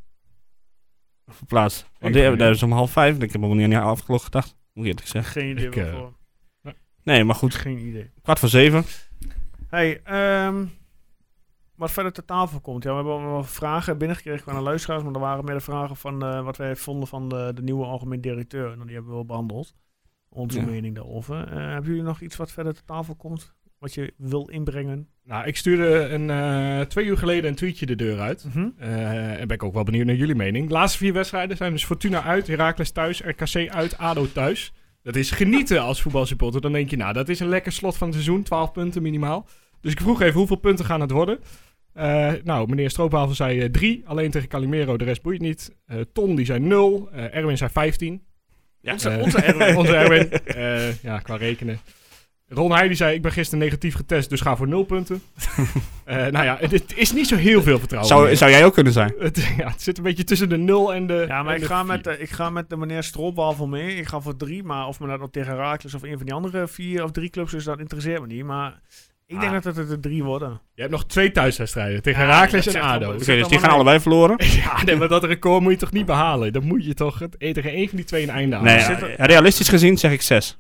verplaatst. 1.28 1.90
Want 2.00 2.14
die, 2.14 2.36
dat 2.36 2.56
is 2.56 2.64
om 2.64 2.72
half 2.72 2.92
vijf. 2.92 3.20
Ik 3.20 3.32
heb 3.32 3.44
ook 3.44 3.54
niet 3.54 3.64
aan 3.64 3.70
die 3.70 3.78
avondklok 3.80 4.22
gedacht. 4.22 4.56
Moet 4.74 4.86
ik 4.86 4.90
eerlijk 4.92 5.08
zeggen. 5.12 5.32
Geen 5.42 5.50
idee 5.52 5.66
Ik, 5.68 5.76
eh, 5.76 5.84
waarvoor. 5.84 6.14
Nee, 7.04 7.24
maar 7.24 7.36
goed. 7.36 7.56
Geen 7.56 7.78
idee. 7.88 8.12
Kwart 8.22 8.40
voor 8.40 8.50
zeven. 8.50 8.84
Hey, 9.70 10.02
ehm, 10.04 10.66
wat 11.76 11.92
verder 11.92 12.12
ter 12.12 12.26
tafel 12.26 12.60
komt. 12.60 12.84
Ja, 12.84 12.90
we 12.90 12.96
hebben 12.96 13.32
wel 13.32 13.44
vragen 13.44 13.98
binnengekregen 13.98 14.44
van 14.44 14.56
de 14.56 14.62
luisteraars, 14.62 15.04
maar 15.04 15.14
er 15.14 15.20
waren 15.20 15.46
meer 15.46 15.54
de 15.56 15.60
vragen 15.62 15.96
van 15.96 16.24
eh, 16.26 16.44
wat 16.44 16.58
wij 16.58 16.76
vonden 16.76 17.08
van 17.08 17.30
de, 17.30 17.52
de 17.56 17.62
nieuwe 17.62 17.86
algemeen 17.86 18.22
directeur. 18.22 18.72
En 18.72 18.80
die 18.86 18.94
hebben 18.94 19.10
we 19.10 19.16
wel 19.16 19.26
behandeld. 19.26 19.76
Onze 20.30 20.60
Ja. 20.60 20.66
mening 20.66 20.96
daarover. 20.96 21.48
Eh, 21.48 21.54
hebben 21.56 21.90
jullie 21.90 22.04
nog 22.04 22.22
iets 22.22 22.36
wat 22.36 22.52
verder 22.52 22.74
ter 22.74 22.86
tafel 22.86 23.16
komt? 23.16 23.54
Wat 23.80 23.94
je 23.94 24.14
wil 24.18 24.48
inbrengen? 24.50 25.08
Nou, 25.24 25.46
ik 25.48 25.58
stuurde 25.58 26.00
een, 26.00 26.30
eh, 26.30 26.86
twee 26.86 27.06
uur 27.06 27.18
geleden 27.18 27.50
een 27.50 27.56
tweetje 27.56 27.86
de 27.86 27.96
deur 27.96 28.20
uit. 28.20 28.46
Mhm. 28.54 28.70
En 28.78 29.48
ben 29.48 29.56
ik 29.56 29.64
ook 29.64 29.74
wel 29.74 29.84
benieuwd 29.84 30.06
naar 30.06 30.16
jullie 30.16 30.36
mening. 30.36 30.68
De 30.68 30.74
laatste 30.74 30.98
vier 30.98 31.14
wedstrijden 31.14 31.58
zijn 31.58 31.72
dus 31.72 31.86
Fortuna 31.86 32.24
uit, 32.24 32.48
Heracles 32.48 32.92
thuis, 32.92 33.22
RKC 33.22 33.70
uit, 33.70 33.98
ADO 33.98 34.28
thuis. 34.32 34.74
Dat 35.02 35.16
is 35.16 35.32
genieten 35.32 35.82
als 35.82 36.02
voetbalsupporter. 36.02 36.62
Dan 36.62 36.72
denk 36.72 36.90
je, 36.90 36.98
nou, 36.98 37.14
dat 37.14 37.30
is 37.30 37.40
een 37.40 37.48
lekker 37.48 37.72
slot 37.72 37.98
van 37.98 38.08
het 38.08 38.16
seizoen. 38.16 38.44
12 38.44 38.72
punten 38.72 39.02
minimaal. 39.02 39.48
Dus 39.82 39.92
ik 39.92 40.00
vroeg 40.02 40.22
even, 40.22 40.38
hoeveel 40.38 40.56
punten 40.56 40.86
gaan 40.86 41.02
het 41.02 41.12
worden? 41.12 41.40
Eh, 41.96 42.32
nou, 42.44 42.70
meneer 42.70 42.90
Stroophavel 42.90 43.36
zei 43.36 43.60
eh, 43.62 43.70
drie. 43.70 44.04
Alleen 44.06 44.32
tegen 44.32 44.48
Calimero, 44.48 44.98
de 44.98 45.04
rest 45.06 45.22
boeit 45.22 45.42
niet. 45.42 45.72
Eh, 45.86 45.98
Ton, 46.14 46.36
die 46.36 46.46
zei 46.46 46.60
0. 46.60 47.10
Eh, 47.12 47.36
Erwin 47.36 47.58
zei 47.58 47.70
15. 47.74 48.24
Ja. 48.82 48.94
Onze, 48.94 49.10
Eh, 49.10 49.22
onze 49.26 49.42
Erwin. 49.42 49.76
Onze 49.82 49.96
Erwin. 49.96 50.32
Eh, 50.32 51.02
ja, 51.04 51.20
qua 51.20 51.36
rekenen. 51.36 51.80
Ron 52.48 52.72
Heij 52.72 52.88
die 52.88 52.96
zei, 52.98 53.16
ik 53.16 53.22
ben 53.22 53.32
gisteren 53.32 53.64
negatief 53.64 53.96
getest, 53.96 54.30
dus 54.30 54.42
ga 54.42 54.56
voor 54.56 54.68
0 54.68 54.84
punten. 54.84 55.22
Eh, 56.06 56.16
nou 56.28 56.46
ja, 56.46 56.58
het 56.60 56.98
is 56.98 57.12
niet 57.14 57.28
zo 57.28 57.36
heel 57.36 57.62
veel 57.62 57.80
vertrouwen. 57.80 58.10
Zou, 58.12 58.26
meer. 58.26 58.38
zou 58.38 58.52
jij 58.52 58.66
ook 58.66 58.74
kunnen 58.74 58.94
zijn? 58.94 59.14
Het, 59.20 59.54
ja, 59.58 59.70
het 59.70 59.82
zit 59.82 59.98
een 59.98 60.04
beetje 60.04 60.24
tussen 60.24 60.50
de 60.50 60.58
0 60.58 60.94
en 60.94 61.08
de. 61.08 61.26
Ja, 61.28 61.44
maar 61.44 61.56
ik 61.56 61.62
de 61.62 61.68
ga, 61.68 61.84
met, 61.84 62.04
de, 62.04 62.20
ik 62.20 62.30
ga 62.30 62.50
met 62.50 62.70
de 62.70 62.78
meneer 62.78 63.04
Stroopwafel 63.04 63.68
mee. 63.68 63.96
Ik 63.96 64.08
ga 64.08 64.20
voor 64.20 64.36
drie, 64.36 64.64
maar 64.64 64.88
of 64.88 65.00
me 65.00 65.08
dat 65.08 65.20
dan 65.20 65.30
tegen 65.30 65.52
Herakles 65.52 65.94
of 65.94 66.04
een 66.04 66.18
van 66.18 66.26
die 66.26 66.34
andere 66.36 66.68
vier 66.68 67.04
of 67.04 67.12
drie 67.12 67.30
clubs 67.30 67.54
is, 67.54 67.64
dat 67.64 67.80
interesseert 67.80 68.22
me 68.22 68.28
niet. 68.28 68.44
Maar 68.44 68.82
ik 69.26 69.40
denk 69.40 69.54
Ah. 69.54 69.62
dat 69.64 69.76
het 69.76 69.90
er 69.92 70.00
drie 70.00 70.24
worden. 70.24 70.62
Je 70.74 70.82
hebt 70.82 70.94
nog 70.94 71.06
twee 71.06 71.32
thuiswedstrijden 71.32 72.02
tegen 72.02 72.22
Ja, 72.22 72.28
Herakles 72.28 72.68
en 72.68 72.82
ADO. 72.82 73.14
Oké, 73.14 73.26
dus 73.36 73.48
die 73.48 73.60
gaan 73.60 73.70
allebei 73.70 74.00
verloren. 74.00 74.38
Ja, 74.64 74.84
nee, 74.84 74.96
maar 74.96 75.08
dat 75.08 75.24
record 75.24 75.62
moet 75.62 75.72
je 75.72 75.78
toch 75.78 75.92
niet 75.92 76.06
behalen? 76.06 76.54
Dan 76.54 76.64
moet 76.64 76.86
je 76.86 76.94
toch 76.94 77.20
het, 77.20 77.38
eh, 77.38 77.54
tegen 77.54 77.72
één 77.72 77.88
van 77.88 77.98
die 77.98 78.06
twee 78.06 78.24
een 78.24 78.30
einde 78.30 78.56
aan. 78.56 78.64
Nee, 78.64 78.76
er- 78.78 79.10
ja, 79.18 79.26
realistisch 79.26 79.70
gezien 79.70 79.98
zeg 79.98 80.12
ik 80.12 80.22
zes. 80.22 80.58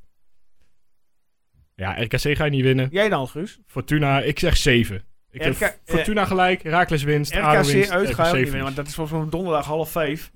Ja, 1.75 1.91
RKC 2.01 2.19
ga 2.35 2.43
je 2.45 2.51
niet 2.51 2.63
winnen. 2.63 2.87
Jij 2.91 3.09
dan, 3.09 3.27
Guus? 3.27 3.59
Fortuna, 3.67 4.21
ik 4.21 4.39
zeg 4.39 4.57
7. 4.57 5.03
Ik 5.31 5.41
heb 5.41 5.53
RK 5.53 5.61
eh, 5.61 5.69
Fortuna 5.85 6.25
gelijk, 6.25 6.63
Herakles 6.63 7.03
winst, 7.03 7.35
ADO 7.35 7.59
RKC 7.59 7.65
winst, 7.71 7.91
uit 7.91 8.13
ga 8.13 8.27
je 8.27 8.33
niet 8.33 8.43
winnen, 8.43 8.63
want 8.63 8.75
dat 8.75 8.87
is 8.87 8.95
volgens 8.95 9.19
mij 9.19 9.29
donderdag 9.29 9.65
half 9.65 9.91
vijf. 9.91 10.31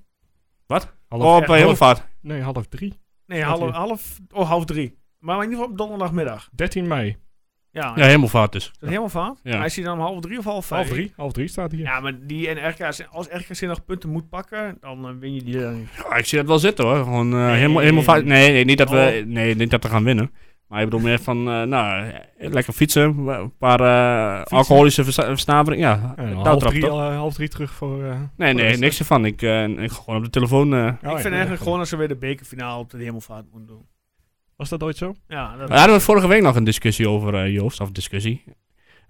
Half, 0.66 0.86
Oh, 1.08 1.48
Hemelvaart. 1.48 2.06
Nee, 2.20 2.40
half 2.40 2.66
drie. 2.66 3.00
Nee, 3.26 3.42
half, 3.42 3.70
half, 3.70 4.18
oh, 4.30 4.48
half 4.48 4.64
drie. 4.64 4.98
Maar 5.18 5.36
in 5.36 5.42
ieder 5.42 5.56
geval 5.58 5.70
op 5.72 5.78
donderdagmiddag. 5.78 6.48
13 6.52 6.86
mei. 6.86 7.16
Ja, 7.72 7.92
Ja, 7.96 8.04
Hemelvaart 8.06 8.52
dus. 8.52 8.64
is 8.64 8.72
dat 8.78 8.88
helemaal 8.88 9.08
fout? 9.08 9.40
Ja. 9.42 9.56
Hij 9.56 9.66
is 9.66 9.76
hij 9.76 9.84
dan 9.84 9.94
om 9.98 10.00
half 10.04 10.20
drie 10.20 10.38
of 10.38 10.44
half 10.44 10.66
vijf? 10.66 10.86
Half 10.86 10.92
drie. 10.96 11.12
Half 11.16 11.32
drie 11.32 11.48
staat 11.48 11.70
hier. 11.72 11.80
Ja, 11.80 12.00
maar 12.00 12.12
die 12.26 12.48
en 12.48 12.68
RKC, 12.68 13.06
als 13.10 13.26
RKC 13.30 13.60
nog 13.60 13.84
punten 13.84 14.08
moet 14.10 14.28
pakken, 14.28 14.76
dan 14.80 15.08
eh, 15.08 15.12
win 15.20 15.34
je 15.34 15.42
die 15.42 15.58
dan 15.60 15.78
niet. 15.78 15.88
Ja, 16.10 16.16
ik 16.16 16.26
zie 16.26 16.38
dat 16.38 16.46
wel 16.46 16.58
zitten 16.58 16.84
hoor. 16.84 16.96
Gewoon 16.96 17.32
eh 17.32 17.38
Nee. 17.46 17.56
helemaal, 17.56 17.82
Hemelvaart. 17.82 18.24
Nee, 18.24 18.50
nee, 18.52 18.64
niet 18.64 18.78
dat 18.78 18.90
we, 18.90 19.20
Oh. 19.22 19.26
nee, 19.32 19.54
niet 19.54 19.70
dat 19.70 19.82
we 19.82 19.88
gaan 19.88 20.04
winnen. 20.04 20.30
Maar 20.68 20.78
ik 20.78 20.84
bedoel 20.84 21.00
meer 21.00 21.18
van, 21.18 21.36
eh, 21.48 21.62
nou, 21.62 22.08
eh, 22.38 22.50
lekker 22.52 22.72
fietsen. 22.72 23.02
Een 23.28 23.56
paar 23.58 23.80
eh, 23.80 24.42
alcoholische 24.44 25.04
versnaperingen. 25.04 25.88
Ja, 25.88 26.12
En 26.16 26.32
half, 26.32 26.62
drie, 26.62 26.86
eh, 26.86 27.16
half 27.16 27.34
drie 27.34 27.48
terug 27.48 27.70
voor... 27.72 28.04
eh, 28.04 28.20
Nee, 28.36 28.52
voor 28.52 28.60
nee, 28.62 28.76
niks 28.76 28.98
ervan. 28.98 29.24
Ik, 29.24 29.42
eh, 29.42 29.68
ik 29.68 29.90
ga 29.90 30.02
gewoon 30.02 30.18
op 30.18 30.24
de 30.24 30.30
telefoon. 30.30 30.74
eh. 30.74 30.78
Oh, 30.80 30.86
ik 30.86 31.00
ja, 31.02 31.08
vind 31.10 31.22
ja, 31.22 31.30
eigenlijk 31.30 31.58
ja. 31.58 31.64
gewoon 31.64 31.78
dat 31.78 31.88
ze 31.88 31.96
weer 31.96 32.08
de 32.08 32.16
bekerfinale 32.16 32.78
op 32.80 32.90
de 32.90 32.98
hemelvaart 33.02 33.44
moeten 33.52 33.68
doen. 33.68 33.86
Was 34.60 34.68
dat 34.68 34.82
ooit 34.82 34.96
zo? 34.96 35.14
Ja, 35.28 35.56
dat, 35.56 35.68
We 35.68 35.74
hadden 35.74 35.96
we 35.96 36.02
vorige 36.02 36.28
week 36.28 36.42
nog 36.42 36.56
een 36.56 36.64
discussie 36.64 37.08
over, 37.08 37.34
eh, 37.34 37.52
Joost. 37.52 37.80
Of 37.80 37.90
discussie. 37.90 38.42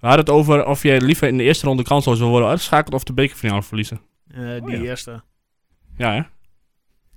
We 0.01 0.07
hadden 0.07 0.24
het 0.24 0.34
over 0.34 0.66
of 0.66 0.82
je 0.82 1.01
liever 1.01 1.28
in 1.28 1.36
de 1.36 1.42
eerste 1.42 1.66
ronde 1.66 1.82
kansloos 1.82 2.18
wil 2.18 2.28
worden 2.28 2.48
uitgeschakeld 2.48 2.94
of 2.94 3.05
de 3.05 3.12
bekerfinale 3.12 3.62
verliezen. 3.62 4.01
eh, 4.34 4.38
die 4.40 4.61
Oh, 4.62 4.70
ja. 4.70 4.78
eerste. 4.80 5.22
Ja, 5.96 6.12
hè? 6.14 6.20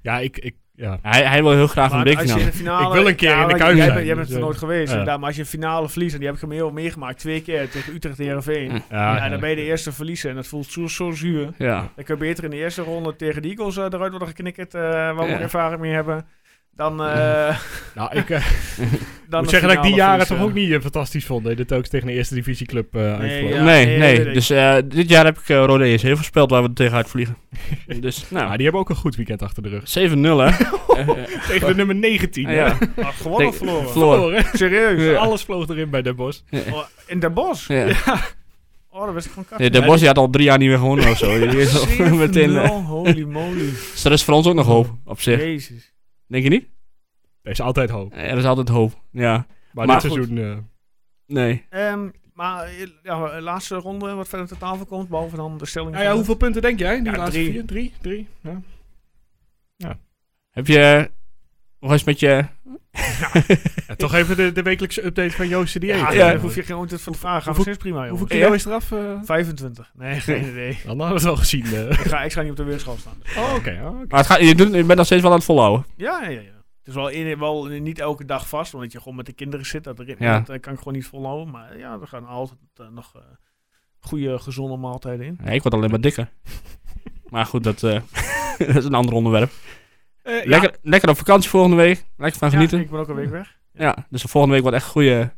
Ja, 0.01 0.19
ik, 0.19 0.37
ik 0.37 0.55
ja. 0.75 0.99
Hij, 1.01 1.23
hij 1.23 1.41
wil 1.43 1.51
heel 1.51 1.67
graag 1.67 1.91
een 1.91 1.97
Maar 1.97 2.05
als 2.05 2.13
je 2.15 2.21
in 2.21 2.25
bekerfinale. 2.27 2.51
de 2.51 2.57
finale... 2.57 2.87
Ik 2.87 2.93
wil 2.93 3.07
een 3.07 3.15
keer 3.15 3.41
in 3.41 3.47
de 3.47 3.53
Kuip 3.55 3.75
jij 3.75 3.85
zijn, 3.85 3.93
bent- 3.93 4.05
Jij 4.05 4.15
bent 4.15 4.27
dus, 4.27 4.35
er 4.35 4.41
eh, 4.41 4.45
nooit 4.47 4.57
geweest. 4.57 4.93
ja. 4.93 5.17
maar 5.17 5.25
als 5.27 5.35
je 5.35 5.41
een 5.41 5.47
finale 5.47 5.89
verliest, 5.89 6.13
en 6.13 6.19
die 6.19 6.27
heb 6.29 6.37
ik 6.41 6.49
hem 6.51 6.73
meegemaakt, 6.73 7.19
twee 7.19 7.41
keer 7.41 7.69
tegen 7.69 7.93
Utrecht 7.93 8.19
en 8.19 8.25
Heerenveen. 8.25 8.71
Ja, 8.89 9.15
ja, 9.15 9.29
dan 9.29 9.39
ben 9.39 9.49
je 9.49 9.55
de 9.55 9.61
eerste 9.63 9.91
verliezen 9.91 10.29
en 10.29 10.35
dat 10.35 10.47
voelt 10.47 10.65
zo, 10.65 10.87
zo 10.87 11.11
zuur. 11.11 11.53
Ja. 11.57 11.79
Dan 11.95 12.03
kun 12.05 12.15
je 12.15 12.21
beter 12.21 12.43
in 12.43 12.49
de 12.49 12.55
eerste 12.57 12.81
ronde 12.81 13.15
tegen 13.15 13.41
de 13.41 13.47
Eagles 13.47 13.77
uh, 13.77 13.83
eruit 13.83 14.09
worden 14.09 14.27
geknikkerd, 14.27 14.73
uh, 14.75 14.81
waar 14.81 15.15
we 15.15 15.23
ervaring 15.33 15.81
mee 15.81 15.93
hebben. 15.93 16.25
Dan, 16.75 17.01
uh, 17.01 17.57
Nou, 17.95 18.17
ik 18.17 18.29
eh, 18.29 18.45
dan 19.29 19.41
moet 19.41 19.43
de 19.43 19.49
zeggen 19.49 19.67
dat 19.67 19.77
ik 19.77 19.83
die 19.83 19.95
jaren 19.95 20.27
toch 20.27 20.41
ook 20.41 20.53
niet 20.53 20.71
eh, 20.71 20.81
fantastisch 20.81 21.25
vond. 21.25 21.43
Dat 21.43 21.57
dit 21.57 21.73
ook 21.73 21.85
tegen 21.85 22.07
een 22.07 22.13
eerste 22.13 22.35
divisieclub 22.35 22.95
eh 22.95 23.19
uitvloog. 23.19 23.51
Ja, 23.51 23.63
nee, 23.63 23.85
nee, 23.85 23.97
nee. 23.97 24.25
ik. 24.25 24.33
Dus 24.33 24.49
eh, 24.49 24.75
dit 24.85 25.09
jaar 25.09 25.25
heb 25.25 25.37
ik 25.37 25.49
uh, 25.49 25.57
Rode 25.57 25.83
ESC 25.83 26.03
heel 26.03 26.15
voorspeld 26.15 26.49
waar 26.49 26.63
we 26.63 26.73
tegen 26.73 26.95
uitvliegen. 26.95 27.37
dus, 27.99 28.29
Nou, 28.29 28.43
nou, 28.43 28.55
die 28.55 28.63
hebben 28.63 28.81
ook 28.81 28.89
een 28.89 28.95
goed 28.95 29.15
weekend 29.15 29.41
achter 29.41 29.63
de 29.63 29.69
rug. 29.69 29.83
7-0 29.83 29.85
hè. 29.85 30.65
Tegen 31.47 31.67
de 31.67 31.75
nummer 31.75 31.95
19. 31.95 32.45
hè? 32.45 32.53
ja. 32.53 32.77
Maar 32.95 33.13
gewonnen 33.13 33.47
of 33.47 33.91
verloren? 33.91 34.45
Serieus? 34.53 35.01
Ja. 35.03 35.13
Alles 35.13 35.41
vloog 35.41 35.69
erin 35.69 35.89
bij 35.89 36.01
Den 36.01 36.15
Bosch. 36.15 36.39
Oh, 36.51 36.83
in 37.07 37.19
Den 37.19 37.33
Bosch? 37.33 37.67
Ja. 37.67 37.87
Oh, 38.89 39.05
dat 39.05 39.13
wist 39.13 39.25
ik 39.25 39.31
van 39.31 39.45
Ja, 39.57 39.69
de 39.69 39.81
Bos 39.81 40.05
had 40.05 40.17
al 40.17 40.29
drie 40.29 40.45
jaar 40.45 40.57
niet 40.57 40.69
meer 40.69 40.77
gewonnen 40.77 41.09
of 41.09 41.17
zo. 41.17 41.39
Die 41.47 41.61
is 41.61 41.99
al 41.99 42.15
meteen, 42.15 42.67
Holy 42.67 43.23
moly. 43.23 43.69
dus 43.91 44.03
er 44.03 44.11
is 44.11 44.23
voor 44.23 44.33
ons 44.33 44.47
ook 44.47 44.55
nog 44.55 44.65
hoop 44.65 44.95
op 45.05 45.21
zich. 45.21 45.39
Jezus. 45.39 45.92
Denk 46.33 46.43
je 46.45 46.49
niet? 46.49 46.67
Er 47.41 47.51
is 47.51 47.61
altijd 47.61 47.89
hoop. 47.89 48.13
Er 48.13 48.37
is 48.37 48.43
altijd 48.45 48.69
hoop. 48.69 49.01
Ja. 49.11 49.45
Maar, 49.71 49.85
Maar 49.85 50.01
dit 50.01 50.11
goed. 50.11 50.23
seizoen... 50.25 50.37
eh, 50.37 50.57
Nee. 51.25 51.65
Ehm, 51.69 52.09
maar 52.33 52.63
eh, 52.65 52.87
ja, 53.03 53.41
laatste 53.41 53.75
ronde, 53.75 54.13
wat 54.13 54.27
verder 54.27 54.47
ter 54.47 54.57
tafel 54.57 54.85
komt, 54.85 55.09
behalve 55.09 55.35
dan 55.35 55.57
de 55.57 55.65
stelling. 55.65 55.91
nou 55.91 56.03
ja, 56.03 56.13
hoeveel 56.13 56.35
punten 56.35 56.61
denk 56.61 56.79
jij? 56.79 57.01
Die 57.01 57.11
Ja, 57.11 57.17
laatste 57.17 57.39
drie. 57.39 57.51
vier? 57.51 57.65
Drie? 57.65 57.93
Drie? 58.01 58.27
Ja. 59.77 59.99
Heb 60.49 60.67
je 60.67 61.11
nog 61.83 61.91
eens 61.91 62.03
met 62.03 62.19
je... 62.19 62.45
Ja, 63.87 63.95
toch 63.95 64.13
even 64.13 64.35
de, 64.37 64.51
de 64.51 64.61
wekelijkse 64.61 65.05
update 65.05 65.31
van 65.31 65.47
Joost 65.47 65.79
de 65.79 65.85
Ja, 65.85 65.95
Dieet. 65.95 66.13
ja, 66.13 66.17
daar 66.27 66.39
hoef 66.39 66.55
je 66.55 66.63
geen 66.63 66.75
ooit 66.77 67.01
van 67.01 67.13
te 67.13 67.19
vragen. 67.19 67.45
Hoeveel- 67.45 67.63
steeds 67.63 67.77
prima, 67.77 67.95
jongen. 67.97 68.09
Hoeveel 68.09 68.27
kilo 68.27 68.51
is 68.51 68.65
eraf? 68.65 68.91
eh? 68.91 69.19
25. 69.23 69.91
Nee, 69.95 70.19
geen 70.19 70.47
idee. 70.49 70.79
Dan 70.85 70.99
hadden 70.99 71.07
we 71.07 71.13
het 71.13 71.25
al 71.25 71.35
gezien. 71.35 71.65
eh. 71.65 71.89
ik, 71.89 71.93
ga, 71.97 72.23
ik 72.23 72.31
ga 72.33 72.41
niet 72.41 72.51
op 72.51 72.57
de 72.57 72.63
weegschaal 72.63 72.97
staan. 72.97 73.13
dus. 73.23 73.35
Oh, 73.35 73.53
oké. 73.55 73.79
oh, 73.83 73.87
oké. 73.95 74.05
Maar 74.07 74.19
het 74.19 74.27
gaat, 74.27 74.39
je, 74.39 74.55
doet, 74.55 74.73
je 74.73 74.83
bent 74.83 74.95
nog 74.97 75.05
steeds 75.05 75.21
wel 75.21 75.31
aan 75.31 75.37
het 75.37 75.45
volhouden. 75.45 75.85
Ja, 75.95 76.23
ja, 76.23 76.29
ja. 76.29 76.39
Het 76.39 76.87
is 76.87 76.93
wel, 76.93 77.07
in, 77.09 77.39
wel 77.39 77.65
niet 77.65 77.99
elke 77.99 78.25
dag 78.25 78.47
vast, 78.49 78.73
omdat 78.73 78.91
je 78.91 78.97
gewoon 78.97 79.15
met 79.15 79.25
de 79.25 79.33
kinderen 79.33 79.65
zit. 79.65 79.83
Dat, 79.83 79.99
ritme, 79.99 80.25
Ja. 80.25 80.39
dat 80.39 80.49
eh, 80.49 80.59
kan 80.61 80.73
ik 80.73 80.77
gewoon 80.79 80.93
niet 80.93 81.05
volhouden. 81.07 81.49
Maar 81.51 81.77
ja, 81.77 81.97
er 82.01 82.07
gaan 82.07 82.25
altijd 82.27 82.59
eh, 82.75 82.85
nog 82.87 83.11
eh, 83.15 83.21
goede, 83.99 84.39
gezonde 84.39 84.77
maaltijden 84.77 85.25
in. 85.25 85.39
Ja, 85.43 85.51
ik 85.51 85.61
word 85.61 85.73
alleen 85.73 85.89
maar 85.89 86.01
dikker. 86.01 86.29
maar 87.29 87.45
goed, 87.45 87.63
dat, 87.63 87.83
eh, 87.83 87.99
dat 88.57 88.75
is 88.75 88.85
een 88.85 88.93
ander 88.93 89.13
onderwerp. 89.13 89.51
Eh, 90.23 90.43
ja. 90.43 90.49
Lekker, 90.49 90.75
lekker 90.81 91.09
op 91.09 91.17
vakantie 91.17 91.49
volgende 91.49 91.75
week. 91.75 92.05
Lekker 92.17 92.39
van 92.39 92.49
genieten. 92.49 92.77
Ja, 92.77 92.83
Ja, 92.83 92.89
ik 92.89 92.91
ben 92.91 92.99
ook 92.99 93.09
een 93.09 93.15
week 93.15 93.29
weg. 93.29 94.05
dus 94.09 94.21
de 94.21 94.27
volgende 94.27 94.55
week 94.55 94.63
wordt 94.63 94.77
echt 94.77 94.85
een 94.85 94.91
goede... 94.91 95.33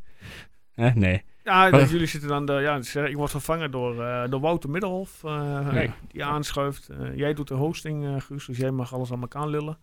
Hè? 0.74 0.90
Nee. 0.90 1.24
Ja, 1.44 1.70
Maar- 1.70 1.80
dus 1.80 1.92
jullie 1.92 2.08
zitten 2.08 2.30
dan, 2.30 2.46
de, 2.46 2.54
ja, 2.54 2.76
dus, 2.78 2.96
eh, 2.96 3.06
ik 3.10 3.16
word 3.16 3.32
vervangen 3.32 3.72
door, 3.72 4.04
eh, 4.04 4.24
door 4.30 4.40
Wouter 4.40 4.70
Middelhof, 4.70 5.24
eh, 5.24 5.70
die 6.08 6.24
aanschuift. 6.24 6.90
Jij 7.16 7.34
doet 7.34 7.48
de 7.48 7.54
hosting, 7.54 8.06
eh, 8.06 8.22
Guus, 8.22 8.46
dus 8.46 8.58
jij 8.58 8.72
mag 8.72 8.94
alles 8.94 9.12
aan 9.12 9.22
elkaar 9.22 9.48
lullen. 9.48 9.78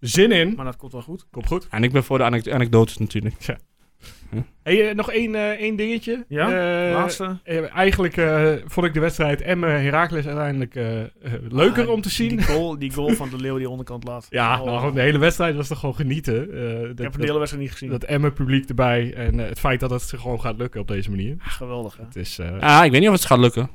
Zin 0.00 0.32
in. 0.32 0.52
Maar 0.56 0.64
dat 0.64 0.76
komt 0.76 0.92
wel 0.92 1.02
goed. 1.02 1.26
Komt 1.30 1.46
goed. 1.46 1.66
En 1.70 1.82
ik 1.82 1.92
ben 1.92 2.04
voor 2.04 2.18
de 2.18 2.24
anek- 2.24 2.50
anekdotes 2.50 2.96
natuurlijk. 2.98 3.34
Hey, 4.62 4.88
eh, 4.88 4.94
nog 4.94 5.10
één, 5.12 5.34
eh, 5.34 5.48
één 5.50 5.76
dingetje. 5.76 6.24
Ja, 6.28 6.48
Eh, 6.86 6.92
Laatste. 6.94 7.38
eigenlijk 7.74 8.16
eh, 8.16 8.52
vond 8.66 8.86
ik 8.86 8.94
de 8.94 9.00
wedstrijd 9.00 9.40
Emmen-Heracles 9.42 10.26
uiteindelijk 10.26 10.74
eh, 10.74 11.00
eh, 11.02 11.08
leuker 11.48 11.84
Ah, 11.86 11.90
om 11.92 12.00
te 12.00 12.08
zien. 12.10 12.28
Die 12.36 12.42
goal, 12.46 12.78
die 12.78 12.92
goal 12.92 13.10
van 13.14 13.28
de 13.30 13.36
Leeuw 13.36 13.56
die 13.58 13.68
onderkant 13.68 14.04
laat. 14.04 14.26
Ja, 14.30 14.58
Oh. 14.60 14.64
nou, 14.66 14.78
gewoon 14.78 14.94
de 14.94 15.00
hele 15.00 15.18
wedstrijd 15.18 15.56
was 15.56 15.68
toch 15.68 15.78
gewoon 15.78 15.94
genieten. 15.94 16.52
Eh, 16.52 16.80
ik 16.80 16.80
dat, 16.80 16.86
heb 16.86 16.96
de 16.96 17.18
dat, 17.18 17.26
hele 17.26 17.38
wedstrijd 17.38 17.64
niet 17.64 17.72
gezien. 17.72 17.90
dat 17.90 18.04
Emmen-publiek 18.04 18.68
erbij 18.68 19.14
en 19.14 19.40
eh, 19.40 19.48
het 19.48 19.58
feit 19.58 19.80
dat 19.80 19.90
het 19.90 20.02
ze 20.02 20.18
gewoon 20.18 20.40
gaat 20.40 20.56
lukken 20.56 20.80
op 20.80 20.88
deze 20.88 21.10
manier. 21.10 21.36
Ah, 21.38 21.46
geweldig, 21.52 21.96
hè? 21.96 22.04
Het 22.04 22.16
is, 22.16 22.38
eh, 22.38 22.58
Ah, 22.60 22.84
ik 22.84 22.90
weet 22.90 23.00
niet 23.00 23.08
of 23.10 23.14
het 23.16 23.24
gaat 23.24 23.38
lukken. 23.38 23.70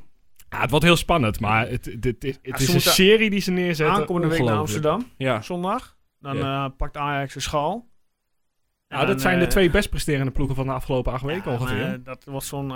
ja, 0.50 0.60
het 0.60 0.70
wordt 0.70 0.84
heel 0.84 0.96
spannend, 0.96 1.40
maar 1.40 1.68
het, 1.68 1.84
het, 1.84 2.04
het, 2.04 2.22
het 2.22 2.38
Ja, 2.42 2.54
is 2.56 2.74
een 2.74 2.80
serie 2.80 3.30
die 3.30 3.40
ze 3.40 3.50
neerzetten. 3.50 3.96
Aankomende 3.96 4.28
week 4.28 4.42
naar. 4.44 4.56
Amsterdam, 4.56 5.06
Ja. 5.16 5.40
zondag. 5.42 5.96
Dan 6.20 6.38
eh, 6.38 6.66
pakt 6.76 6.96
Ajax 6.96 7.34
de 7.34 7.40
schaal. 7.40 7.90
Nou, 8.92 9.06
dat 9.06 9.20
zijn 9.20 9.38
de 9.38 9.44
eh, 9.44 9.50
twee 9.50 9.70
best 9.70 9.90
presterende 9.90 10.30
ploegen 10.30 10.56
van 10.56 10.66
de 10.66 10.72
afgelopen 10.72 11.12
acht 11.12 11.22
weken 11.24 11.50
ja, 11.52 11.56
ongeveer. 11.58 11.76
maar, 11.76 11.92
eh, 11.92 11.98
dat 12.04 12.24
wordt 12.24 12.46
zo'n, 12.46 12.72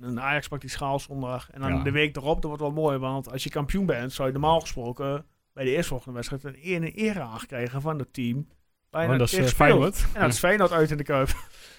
een 0.00 0.20
Ajax 0.20 0.48
pakt 0.48 0.60
die 0.60 0.70
schaal 0.70 0.98
zondag. 0.98 1.50
En 1.50 1.60
dan 1.60 1.74
Ja. 1.74 1.82
de 1.82 1.90
week 1.90 2.16
erop, 2.16 2.34
dat 2.34 2.44
wordt 2.44 2.60
wel 2.62 2.72
mooi. 2.72 2.98
Want 2.98 3.32
als 3.32 3.44
je 3.44 3.50
kampioen 3.50 3.86
bent, 3.86 4.12
zou 4.12 4.28
je 4.28 4.32
normaal 4.34 4.60
gesproken 4.60 5.24
bij 5.52 5.64
de 5.64 5.70
eerstvolgende 5.70 6.14
wedstrijd 6.14 6.44
een 6.44 6.56
eer 6.62 6.76
en 6.82 6.92
ere 6.92 7.26
krijgen 7.46 7.80
van 7.80 7.98
het 7.98 8.12
team. 8.12 8.46
Bijna 8.90 9.12
Oh, 9.12 9.18
dat 9.18 9.26
is 9.28 9.34
speelt. 9.34 9.52
Feyenoord. 9.52 10.04
Ja, 10.14 10.20
dat 10.20 10.32
is 10.32 10.38
Feyenoord 10.38 10.72
uit 10.72 10.90
in 10.90 10.96
de 10.96 11.02
Kuip. 11.04 11.28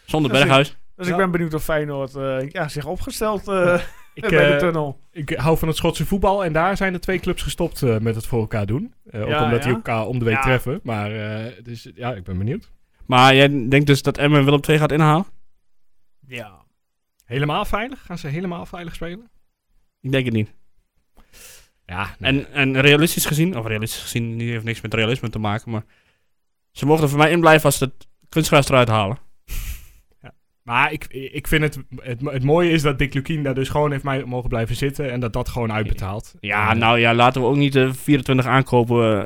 Zonder 0.05 0.31
is- 0.31 0.37
Berghuis. 0.39 0.77
Dus 0.95 1.05
Ja. 1.07 1.11
ik 1.11 1.17
ben 1.17 1.31
benieuwd 1.31 1.53
of 1.53 1.63
Feyenoord 1.63 2.15
eh, 2.15 2.49
ja, 2.49 2.67
zich 2.67 2.85
opgesteld 2.85 3.47
eh 3.47 3.79
Ik, 4.13 4.29
bij 4.29 4.51
de 4.51 4.57
tunnel. 4.57 4.99
ik 5.11 5.29
hou 5.29 5.57
van 5.57 5.67
het 5.67 5.77
Schotse 5.77 6.05
voetbal 6.05 6.43
en 6.45 6.53
daar 6.53 6.77
zijn 6.77 6.93
de 6.93 6.99
twee 6.99 7.19
clubs 7.19 7.41
gestopt 7.41 7.81
met 8.01 8.15
het 8.15 8.25
voor 8.25 8.39
elkaar 8.39 8.65
doen. 8.65 8.93
Eh, 9.09 9.21
ook 9.21 9.27
Ja, 9.27 9.43
omdat 9.43 9.59
ja. 9.59 9.65
die 9.65 9.73
elkaar 9.75 10.05
om 10.05 10.19
de 10.19 10.25
week 10.25 10.33
Ja. 10.35 10.41
treffen. 10.41 10.79
Maar 10.83 11.11
eh, 11.11 11.51
dus, 11.63 11.89
ja, 11.95 12.13
ik 12.13 12.23
ben 12.23 12.37
benieuwd. 12.37 12.71
Maar 13.05 13.35
jij 13.35 13.67
denkt 13.69 13.87
dus 13.87 14.01
dat 14.01 14.17
Emmen 14.17 14.45
Willem 14.45 14.59
II 14.67 14.77
gaat 14.77 14.91
inhalen? 14.91 15.25
Ja. 16.27 16.63
Helemaal 17.25 17.65
veilig? 17.65 18.05
Gaan 18.05 18.17
ze 18.17 18.27
helemaal 18.27 18.65
veilig 18.65 18.95
spelen? 18.95 19.29
Ik 20.01 20.11
denk 20.11 20.25
het 20.25 20.33
niet. 20.33 20.53
Ja, 21.85 22.15
En, 22.19 22.51
en 22.51 22.81
realistisch 22.81 23.25
gezien, 23.25 23.57
of 23.57 23.65
realistisch 23.65 24.01
gezien, 24.01 24.37
die 24.37 24.51
heeft 24.51 24.63
niks 24.63 24.81
met 24.81 24.93
realisme 24.93 25.29
te 25.29 25.39
maken, 25.39 25.71
maar 25.71 25.83
ze 26.71 26.85
mogen 26.85 27.03
er 27.03 27.09
voor 27.09 27.17
mij 27.17 27.31
in 27.31 27.39
blijven 27.39 27.65
als 27.65 27.77
ze 27.77 27.83
het 27.83 28.07
kunstgras 28.29 28.69
eruit 28.69 28.87
halen. 28.87 29.17
Maar 30.65 30.91
ik, 30.91 31.05
ik 31.07 31.47
vind 31.47 31.61
het, 31.63 31.77
het, 31.95 32.21
het 32.21 32.43
mooie 32.43 32.69
is 32.69 32.81
dat 32.81 32.97
Dick 32.97 33.13
Lukien 33.13 33.43
daar 33.43 33.53
dus 33.53 33.69
gewoon 33.69 33.91
heeft 33.91 34.03
mij 34.03 34.23
mogen 34.23 34.49
blijven 34.49 34.75
zitten 34.75 35.11
en 35.11 35.19
dat 35.19 35.33
dat 35.33 35.49
gewoon 35.49 35.71
uitbetaalt. 35.71 36.35
Ja, 36.39 36.71
Eh, 36.71 36.77
nou 36.77 36.99
ja, 36.99 37.13
laten 37.13 37.41
we 37.41 37.47
ook 37.47 37.55
niet 37.55 37.73
de 37.73 37.93
24 37.93 38.45
aankopen 38.45 39.19
eh, 39.19 39.25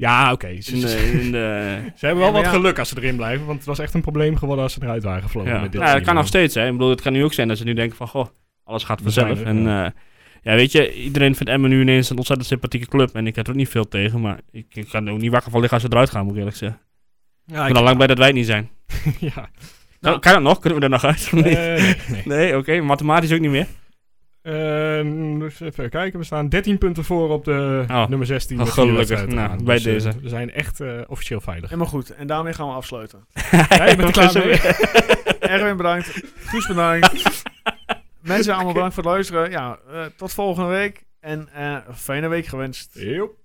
Ja, 0.00 0.32
oké. 0.32 0.60
Ze, 0.60 0.72
in 0.72 0.80
ze- 0.80 0.86
de... 0.86 1.20
In 1.20 1.32
de 1.36 1.78
ze 1.96 2.06
hebben 2.06 2.24
wel 2.24 2.32
Ja, 2.34 2.38
wat 2.42 2.44
ja. 2.44 2.50
geluk 2.50 2.78
als 2.78 2.88
ze 2.88 2.94
erin 2.96 3.16
blijven, 3.16 3.46
want 3.46 3.58
het 3.58 3.66
was 3.66 3.78
echt 3.78 3.94
een 3.94 4.00
probleem 4.00 4.36
geworden 4.36 4.64
als 4.64 4.72
ze 4.72 4.78
eruit 4.82 5.02
waren 5.02 5.22
gevlogen. 5.22 5.52
ja. 5.52 5.60
met 5.60 5.72
dit 5.72 5.80
Nou, 5.80 5.94
dat 5.94 6.04
kan 6.04 6.14
nog 6.14 6.26
steeds, 6.26 6.54
hè. 6.54 6.66
Ik 6.66 6.72
bedoel, 6.72 6.90
het 6.90 7.00
kan 7.00 7.12
nu 7.12 7.24
ook 7.24 7.32
zijn 7.32 7.48
dat 7.48 7.58
ze 7.58 7.64
nu 7.64 7.74
denken 7.74 7.96
van, 7.96 8.08
goh, 8.08 8.26
alles 8.64 8.84
gaat 8.84 9.00
vanzelf. 9.02 9.42
En 9.42 9.62
ja. 9.62 9.82
ja. 9.84 9.92
ja, 10.42 10.54
weet 10.54 10.72
je, 10.72 10.94
iedereen 10.94 11.34
vindt 11.36 11.52
Emmen 11.52 11.70
nu 11.70 11.80
ineens 11.80 12.10
een 12.10 12.16
ontzettend 12.16 12.48
sympathieke 12.48 12.86
club. 12.86 13.14
En 13.14 13.26
ik 13.26 13.36
heb 13.36 13.44
er 13.46 13.50
ook 13.52 13.58
niet 13.58 13.68
veel 13.68 13.88
tegen, 13.88 14.20
maar 14.20 14.38
ik, 14.50 14.66
ik 14.74 14.88
kan 14.90 15.06
er 15.06 15.12
ook 15.12 15.20
niet 15.20 15.30
wakker 15.30 15.50
van 15.50 15.60
liggen 15.60 15.78
als 15.78 15.86
ze 15.88 15.92
eruit 15.94 16.10
gaan, 16.10 16.22
moet 16.22 16.32
ik 16.32 16.38
eerlijk 16.38 16.56
zeggen. 16.56 16.80
Ja, 17.44 17.60
Ik 17.62 17.66
ben 17.68 17.76
al 17.76 17.82
lang 17.82 17.94
blij 17.96 18.06
dat 18.08 18.18
wij 18.18 18.26
het 18.26 18.36
niet 18.36 18.46
zijn. 18.46 18.68
ja. 19.34 19.50
Kan, 20.00 20.20
kan 20.20 20.32
dat 20.32 20.42
nog? 20.42 20.58
Kunnen 20.58 20.78
we 20.78 20.84
er 20.84 20.90
nog 20.90 21.04
uit? 21.04 21.30
Eh, 21.32 21.42
nee, 21.42 21.54
nee, 21.54 21.94
nee. 22.08 22.22
nee 22.38 22.56
oké. 22.56 22.80
Mathematisch 22.80 23.32
ook 23.32 23.40
niet 23.40 23.50
meer. 23.50 23.66
Eh, 24.42 25.38
dus 25.38 25.60
even 25.60 25.90
kijken, 25.90 26.18
we 26.18 26.24
staan 26.24 26.48
13 26.48 26.78
punten 26.78 27.04
voor 27.04 27.28
op 27.30 27.44
de 27.44 27.84
Oh. 27.90 28.06
nummer 28.08 28.26
16. 28.26 28.58
Oh, 28.58 28.64
met 28.64 28.74
vier 28.74 28.84
gelukkig. 28.84 29.26
Nou, 29.26 29.48
gaan. 29.48 29.64
bij 29.64 29.74
Dus, 29.74 29.84
eh, 29.84 29.92
deze. 29.92 30.20
we 30.22 30.28
zijn 30.28 30.52
echt 30.52 30.80
eh, 30.80 31.00
officieel 31.06 31.40
veilig. 31.40 31.68
Helemaal 31.70 31.90
goed. 31.90 32.10
En 32.14 32.26
daarmee 32.26 32.52
gaan 32.52 32.66
we 32.68 32.72
afsluiten. 32.74 33.24
Ja, 33.68 33.84
je 33.86 33.96
bent 33.96 34.16
er 34.16 34.30
klaar 34.30 34.46
mee? 34.46 34.58
Erwin 35.40 35.76
bedankt. 35.76 36.22
Guus 36.38 36.66
bedankt. 36.66 37.12
Mensen 38.20 38.54
allemaal 38.54 38.72
bedankt 38.72 38.94
voor 38.94 39.02
het 39.02 39.12
luisteren. 39.12 39.50
Ja, 39.50 39.78
eh, 39.92 40.04
tot 40.16 40.32
volgende 40.32 40.68
week. 40.68 41.04
En 41.20 41.48
eh, 41.54 41.76
een 41.88 41.94
fijne 41.96 42.28
week 42.28 42.46
gewenst. 42.46 42.90
Joep. 42.92 43.38